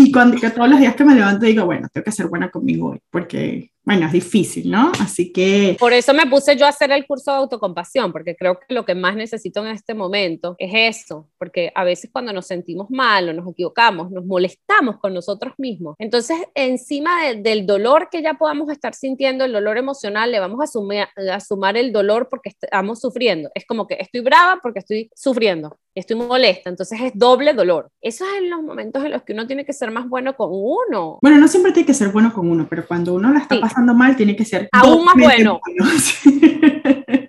y 0.00 0.12
cuando 0.12 0.36
que 0.40 0.50
todos 0.50 0.68
los 0.68 0.78
días 0.78 0.94
que 0.94 1.04
me 1.04 1.14
levanto 1.14 1.44
digo, 1.44 1.64
bueno, 1.64 1.88
tengo 1.92 2.04
que 2.04 2.12
ser 2.12 2.28
buena 2.28 2.50
conmigo 2.50 2.90
hoy, 2.90 3.00
porque 3.10 3.72
bueno, 3.88 4.04
es 4.04 4.12
difícil, 4.12 4.70
¿no? 4.70 4.92
Así 5.00 5.32
que... 5.32 5.74
Por 5.80 5.94
eso 5.94 6.12
me 6.12 6.26
puse 6.26 6.54
yo 6.56 6.66
a 6.66 6.68
hacer 6.68 6.92
el 6.92 7.06
curso 7.06 7.30
de 7.30 7.38
autocompasión, 7.38 8.12
porque 8.12 8.36
creo 8.36 8.60
que 8.60 8.74
lo 8.74 8.84
que 8.84 8.94
más 8.94 9.16
necesito 9.16 9.64
en 9.64 9.68
este 9.68 9.94
momento 9.94 10.56
es 10.58 10.98
eso, 11.00 11.30
porque 11.38 11.72
a 11.74 11.84
veces 11.84 12.10
cuando 12.12 12.34
nos 12.34 12.46
sentimos 12.46 12.90
mal 12.90 13.30
o 13.30 13.32
nos 13.32 13.50
equivocamos, 13.50 14.10
nos 14.10 14.26
molestamos 14.26 14.98
con 14.98 15.14
nosotros 15.14 15.54
mismos. 15.56 15.96
Entonces, 15.98 16.36
encima 16.54 17.32
del 17.32 17.64
dolor 17.64 18.08
que 18.12 18.20
ya 18.20 18.34
podamos 18.34 18.68
estar 18.68 18.94
sintiendo, 18.94 19.46
el 19.46 19.52
dolor 19.52 19.78
emocional, 19.78 20.30
le 20.30 20.38
vamos 20.38 20.60
a, 20.62 20.66
sumar, 20.66 21.08
a 21.16 21.40
sumar 21.40 21.78
el 21.78 21.90
dolor 21.90 22.28
porque 22.30 22.50
estamos 22.50 23.00
sufriendo. 23.00 23.48
Es 23.54 23.64
como 23.64 23.86
que 23.86 23.96
estoy 23.98 24.20
brava 24.20 24.60
porque 24.62 24.80
estoy 24.80 25.10
sufriendo 25.14 25.78
estoy 25.98 26.16
molesta, 26.16 26.70
entonces 26.70 27.00
es 27.00 27.12
doble 27.14 27.54
dolor. 27.54 27.90
Esos 28.00 28.28
son 28.28 28.50
los 28.50 28.62
momentos 28.62 29.04
en 29.04 29.12
los 29.12 29.22
que 29.22 29.32
uno 29.32 29.46
tiene 29.46 29.64
que 29.64 29.72
ser 29.72 29.90
más 29.90 30.08
bueno 30.08 30.34
con 30.36 30.50
uno. 30.50 31.18
Bueno, 31.20 31.38
no 31.38 31.48
siempre 31.48 31.72
tiene 31.72 31.86
que 31.86 31.94
ser 31.94 32.08
bueno 32.08 32.32
con 32.32 32.50
uno, 32.50 32.66
pero 32.68 32.86
cuando 32.86 33.14
uno 33.14 33.32
la 33.32 33.40
está 33.40 33.60
pasando 33.60 33.94
mal, 33.94 34.16
tiene 34.16 34.36
que 34.36 34.44
ser 34.44 34.68
aún 34.72 35.04
más 35.04 35.14
bueno. 35.14 35.60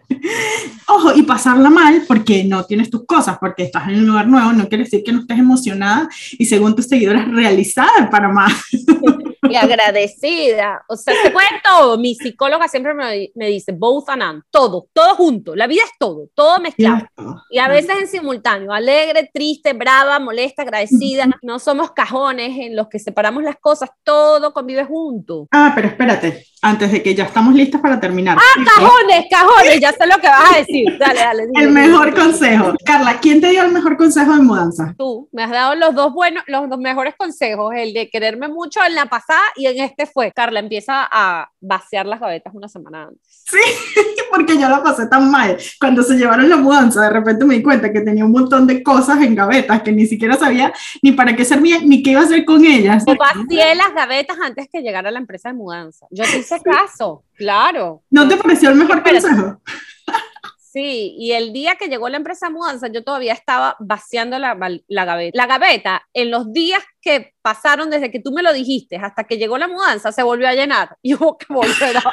Ojo, 0.90 1.14
y 1.16 1.24
pasarla 1.24 1.70
mal 1.70 2.04
porque 2.08 2.44
no 2.44 2.66
tienes 2.66 2.90
tus 2.90 3.06
cosas, 3.06 3.38
porque 3.40 3.64
estás 3.64 3.88
en 3.88 4.00
un 4.00 4.08
lugar 4.08 4.28
nuevo, 4.28 4.52
no 4.54 4.68
quiere 4.68 4.86
decir 4.86 5.04
que 5.04 5.12
no 5.12 5.22
estés 5.22 5.40
emocionada 5.40 6.10
y 6.32 6.46
según 6.46 6.76
tus 6.76 6.88
seguidores 6.88 7.28
realizada 7.28 8.10
para 8.10 8.30
más. 8.30 8.54
y 9.50 9.56
agradecida. 9.56 10.84
O 10.88 10.96
sea, 10.96 11.14
te 11.24 11.32
cuento, 11.32 11.98
mi 11.98 12.16
psicóloga 12.16 12.68
siempre 12.68 12.94
me, 12.94 13.32
me, 13.36 13.48
dice, 13.48 13.72
both 13.72 14.10
and 14.10 14.44
todo, 14.50 14.88
todo 14.94 15.16
junto. 15.16 15.56
La 15.56 15.68
vida 15.68 15.84
es 15.84 15.92
todo, 16.00 16.28
todo 16.34 16.60
mezclado. 16.60 17.08
Y 17.50 17.60
a 17.60 17.68
veces 17.68 17.98
en 18.00 18.08
simultáneo, 18.08 18.72
alegre, 18.72 19.30
triste, 19.34 19.74
brava, 19.74 20.20
molesta, 20.20 20.64
agradecida. 20.64 21.30
No 21.42 21.60
somos 21.60 21.92
cajones 21.92 22.58
en 22.58 22.76
los 22.76 22.88
que 22.88 23.00
separamos 23.00 23.44
las 23.44 23.58
cosas, 23.58 23.90
todo 24.04 24.54
convive 24.54 24.86
junto. 24.86 25.48
Ah, 25.52 25.72
pero 25.76 25.88
espérate, 25.88 26.46
antes 26.62 26.92
de 26.92 27.02
que 27.02 27.16
ya 27.16 27.26
estamos 27.26 27.54
listas 27.54 27.82
para 27.82 28.00
terminar. 28.00 28.38
Ah, 28.40 28.64
cajones, 28.76 29.26
cajones, 29.30 29.80
ya 29.80 29.92
sé 29.92 30.06
lo 30.06 30.18
que 30.18 30.28
vas 30.28 30.54
a 30.54 30.58
decir. 30.60 30.79
Dale, 31.00 31.20
dale. 31.20 31.44
el 31.56 31.72
mejor 31.72 32.14
consejo. 32.14 32.74
Carla, 32.86 33.20
¿quién 33.20 33.42
te 33.42 33.50
dio 33.50 33.64
el 33.64 33.72
mejor 33.72 33.98
consejo 33.98 34.34
de 34.34 34.42
mudanza? 34.42 34.96
Tú, 34.98 35.30
me 35.32 35.44
has 35.44 35.52
dado 35.52 35.76
los 35.76 35.96
dos 35.96 36.14
buenos, 36.14 36.44
los 36.48 36.70
dos 36.70 36.80
mejores 36.80 37.16
consejos, 37.18 37.74
el 37.76 37.94
de 37.94 38.10
quererme 38.10 38.48
mucho 38.48 38.80
en 38.86 38.96
la 38.96 39.06
pasada 39.06 39.42
y 39.56 39.68
en 39.68 39.80
este 39.80 40.06
fue, 40.06 40.32
Carla 40.32 40.60
empieza 40.60 41.08
a 41.12 41.50
vaciar 41.60 42.06
las 42.06 42.20
gavetas 42.20 42.54
una 42.54 42.68
semana 42.68 43.04
antes. 43.04 43.44
Sí, 43.50 43.58
porque 44.32 44.58
yo 44.58 44.70
la 44.70 44.84
pasé 44.84 45.08
tan 45.08 45.30
mal. 45.32 45.58
Cuando 45.80 46.04
se 46.04 46.16
llevaron 46.16 46.50
la 46.50 46.58
mudanza, 46.58 47.02
de 47.02 47.10
repente 47.10 47.46
me 47.46 47.56
di 47.56 47.64
cuenta 47.64 47.92
que 47.92 48.02
tenía 48.02 48.26
un 48.26 48.32
montón 48.32 48.68
de 48.68 48.84
cosas 48.84 49.22
en 49.22 49.36
gavetas 49.36 49.82
que 49.82 49.92
ni 49.92 50.06
siquiera 50.06 50.36
sabía 50.36 50.74
ni 51.02 51.12
para 51.12 51.36
qué 51.36 51.46
servían 51.46 51.88
ni 51.88 52.04
qué 52.04 52.12
iba 52.12 52.22
a 52.22 52.26
hacer 52.26 52.46
con 52.46 52.64
ellas. 52.64 53.04
Yo 53.06 53.16
vacié 53.16 53.76
las 53.76 53.94
gavetas 53.94 54.38
antes 54.42 54.68
que 54.72 54.82
llegara 54.82 55.12
la 55.12 55.20
empresa 55.20 55.50
de 55.50 55.56
mudanza. 55.56 56.06
Yo 56.12 56.24
te 56.26 56.40
hice 56.40 56.60
caso, 56.62 57.24
claro. 57.36 58.04
¿No 58.10 58.28
te 58.28 58.38
pareció 58.38 58.70
el 58.70 58.76
mejor 58.76 59.04
consejo? 59.04 59.62
Sí, 60.72 61.16
y 61.18 61.32
el 61.32 61.52
día 61.52 61.78
que 61.78 61.88
llegó 61.88 62.10
la 62.10 62.18
empresa 62.18 62.52
mudanza, 62.52 62.90
yo 62.90 63.04
todavía 63.04 63.34
estaba 63.34 63.76
vaciando 63.80 64.38
la, 64.38 64.56
la, 64.88 65.06
gaveta. 65.06 65.36
La 65.36 65.48
gaveta, 65.48 66.08
en 66.14 66.30
los 66.30 66.54
días 66.54 66.84
que 67.02 67.34
pasaron 67.42 67.90
desde 67.90 68.12
que 68.12 68.20
tú 68.20 68.32
me 68.32 68.44
lo 68.44 68.54
dijiste 68.54 68.98
hasta 68.98 69.24
que 69.24 69.40
llegó 69.40 69.58
la 69.58 69.68
mudanza, 69.68 70.12
se 70.12 70.22
volvió 70.22 70.48
a 70.48 70.54
llenar 70.54 70.96
y 71.02 71.16
hubo 71.16 71.40
que 71.40 71.52
volver 71.52 71.98
a... 71.98 72.04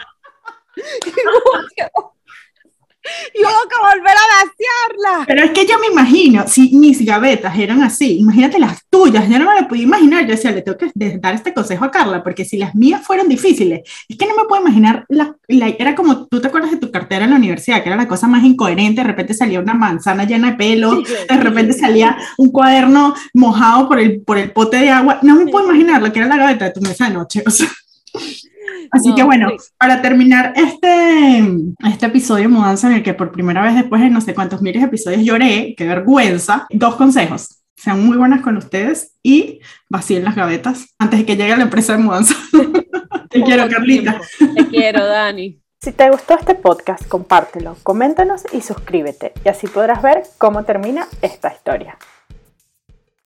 y 3.35 3.41
hubo 3.41 3.69
que 3.69 3.77
volver 3.81 4.15
a 4.17 4.45
vaciarla. 4.45 5.25
Pero 5.27 5.45
es 5.45 5.51
que 5.51 5.67
yo 5.67 5.79
me 5.79 5.89
imagino, 5.89 6.47
si 6.47 6.75
mis 6.77 7.05
gavetas 7.05 7.59
eran 7.59 7.83
así, 7.83 8.19
imagínate 8.19 8.59
las 8.59 8.81
tuyas, 8.89 9.29
yo 9.29 9.39
no 9.39 9.51
me 9.51 9.61
lo 9.61 9.69
podía 9.69 9.85
imaginar, 9.85 10.25
yo 10.25 10.33
decía, 10.33 10.53
le 10.53 10.63
tengo 10.63 10.79
que 10.79 10.91
dar 11.19 11.35
este 11.35 11.53
consejo 11.53 11.85
a 11.85 11.91
Carla, 11.91 12.23
porque 12.23 12.45
si 12.45 12.57
las 12.57 12.75
mías 12.75 13.03
fueron 13.05 13.29
difíciles, 13.29 13.89
es 14.09 14.17
que 14.17 14.27
no 14.27 14.37
me 14.37 14.45
puedo 14.45 14.63
imaginar, 14.63 15.05
la, 15.09 15.37
era 15.49 15.95
como, 15.95 16.27
tú 16.27 16.41
te 16.41 16.49
acuerdas 16.49 16.71
de 16.71 16.79
tu 16.79 16.91
cartera 16.91 17.25
en 17.25 17.31
la 17.31 17.37
universidad, 17.37 17.83
que 17.83 17.89
era 17.89 17.97
la 17.97 18.09
cosa 18.09 18.27
más 18.27 18.45
incoherente, 18.45 19.03
de 19.03 19.07
repente 19.07 19.35
salía 19.35 19.61
una 19.61 19.75
manzana 19.75 20.25
llena 20.25 20.53
de 20.53 20.57
pelo, 20.57 21.03
de 21.03 21.37
repente 21.37 21.73
salía 21.73 22.17
un 22.39 22.51
cuaderno 22.51 23.15
mojado 23.35 23.89
por 23.89 23.99
el, 23.99 24.21
por 24.23 24.39
el 24.39 24.53
pote 24.53 24.79
de 24.79 24.91
agua, 24.91 25.19
no 25.23 25.37
me 25.37 25.51
puedo 25.51 25.67
imaginar 25.67 26.03
lo 26.03 26.13
que 26.13 26.19
era 26.19 26.29
la 26.29 26.37
gaveta 26.37 26.67
de 26.67 26.73
tu 26.73 26.81
mesa 26.81 27.09
de 27.09 27.15
noche, 27.15 27.43
o 27.47 27.51
sea. 27.51 27.69
Así 28.91 29.15
que 29.15 29.23
bueno, 29.23 29.49
para 29.79 30.03
terminar 30.03 30.53
este, 30.57 31.43
este 31.89 32.07
episodio 32.07 32.45
de 32.45 32.49
mudanza 32.49 32.89
en 32.89 32.95
el 32.95 33.03
que 33.03 33.15
por 33.15 33.33
primera 33.33 33.63
vez 33.63 33.75
después 33.75 34.01
de 34.01 34.11
no 34.11 34.21
sé 34.21 34.35
cuántos 34.35 34.63
miles 34.63 34.83
de 34.83 34.89
episodios 34.89 35.23
lloré, 35.25 35.75
qué 35.77 35.87
vergüenza, 35.87 36.67
dos 36.71 36.97
consejos. 36.97 37.63
sean 37.77 38.05
muy 38.05 38.17
buenas 38.17 38.41
con 38.41 38.57
ustedes 38.57 39.15
y 39.23 39.61
vacíen 39.89 40.25
las 40.25 40.35
gavetas 40.35 40.95
antes 40.99 41.21
de 41.21 41.27
que 41.27 41.37
llegue 41.37 41.57
la 41.57 41.65
empresa 41.65 41.97
de 41.97 42.03
mudanza. 42.03 42.35
Te 43.31 43.43
quiero, 43.43 43.69
Carlita. 43.69 44.21
Te 44.55 44.67
quiero, 44.69 45.05
Dani. 45.05 45.61
Si 45.81 45.93
te 45.93 46.11
gustó 46.11 46.35
este 46.35 46.55
podcast, 46.55 47.07
compártelo, 47.07 47.77
coméntanos 47.83 48.45
y 48.53 48.63
suscríbete, 48.63 49.33
y 49.45 49.49
así 49.49 49.67
podrás 49.67 50.03
ver 50.03 50.23
cómo 50.39 50.65
termina 50.65 51.07
esta 51.23 51.53
historia. 51.53 51.99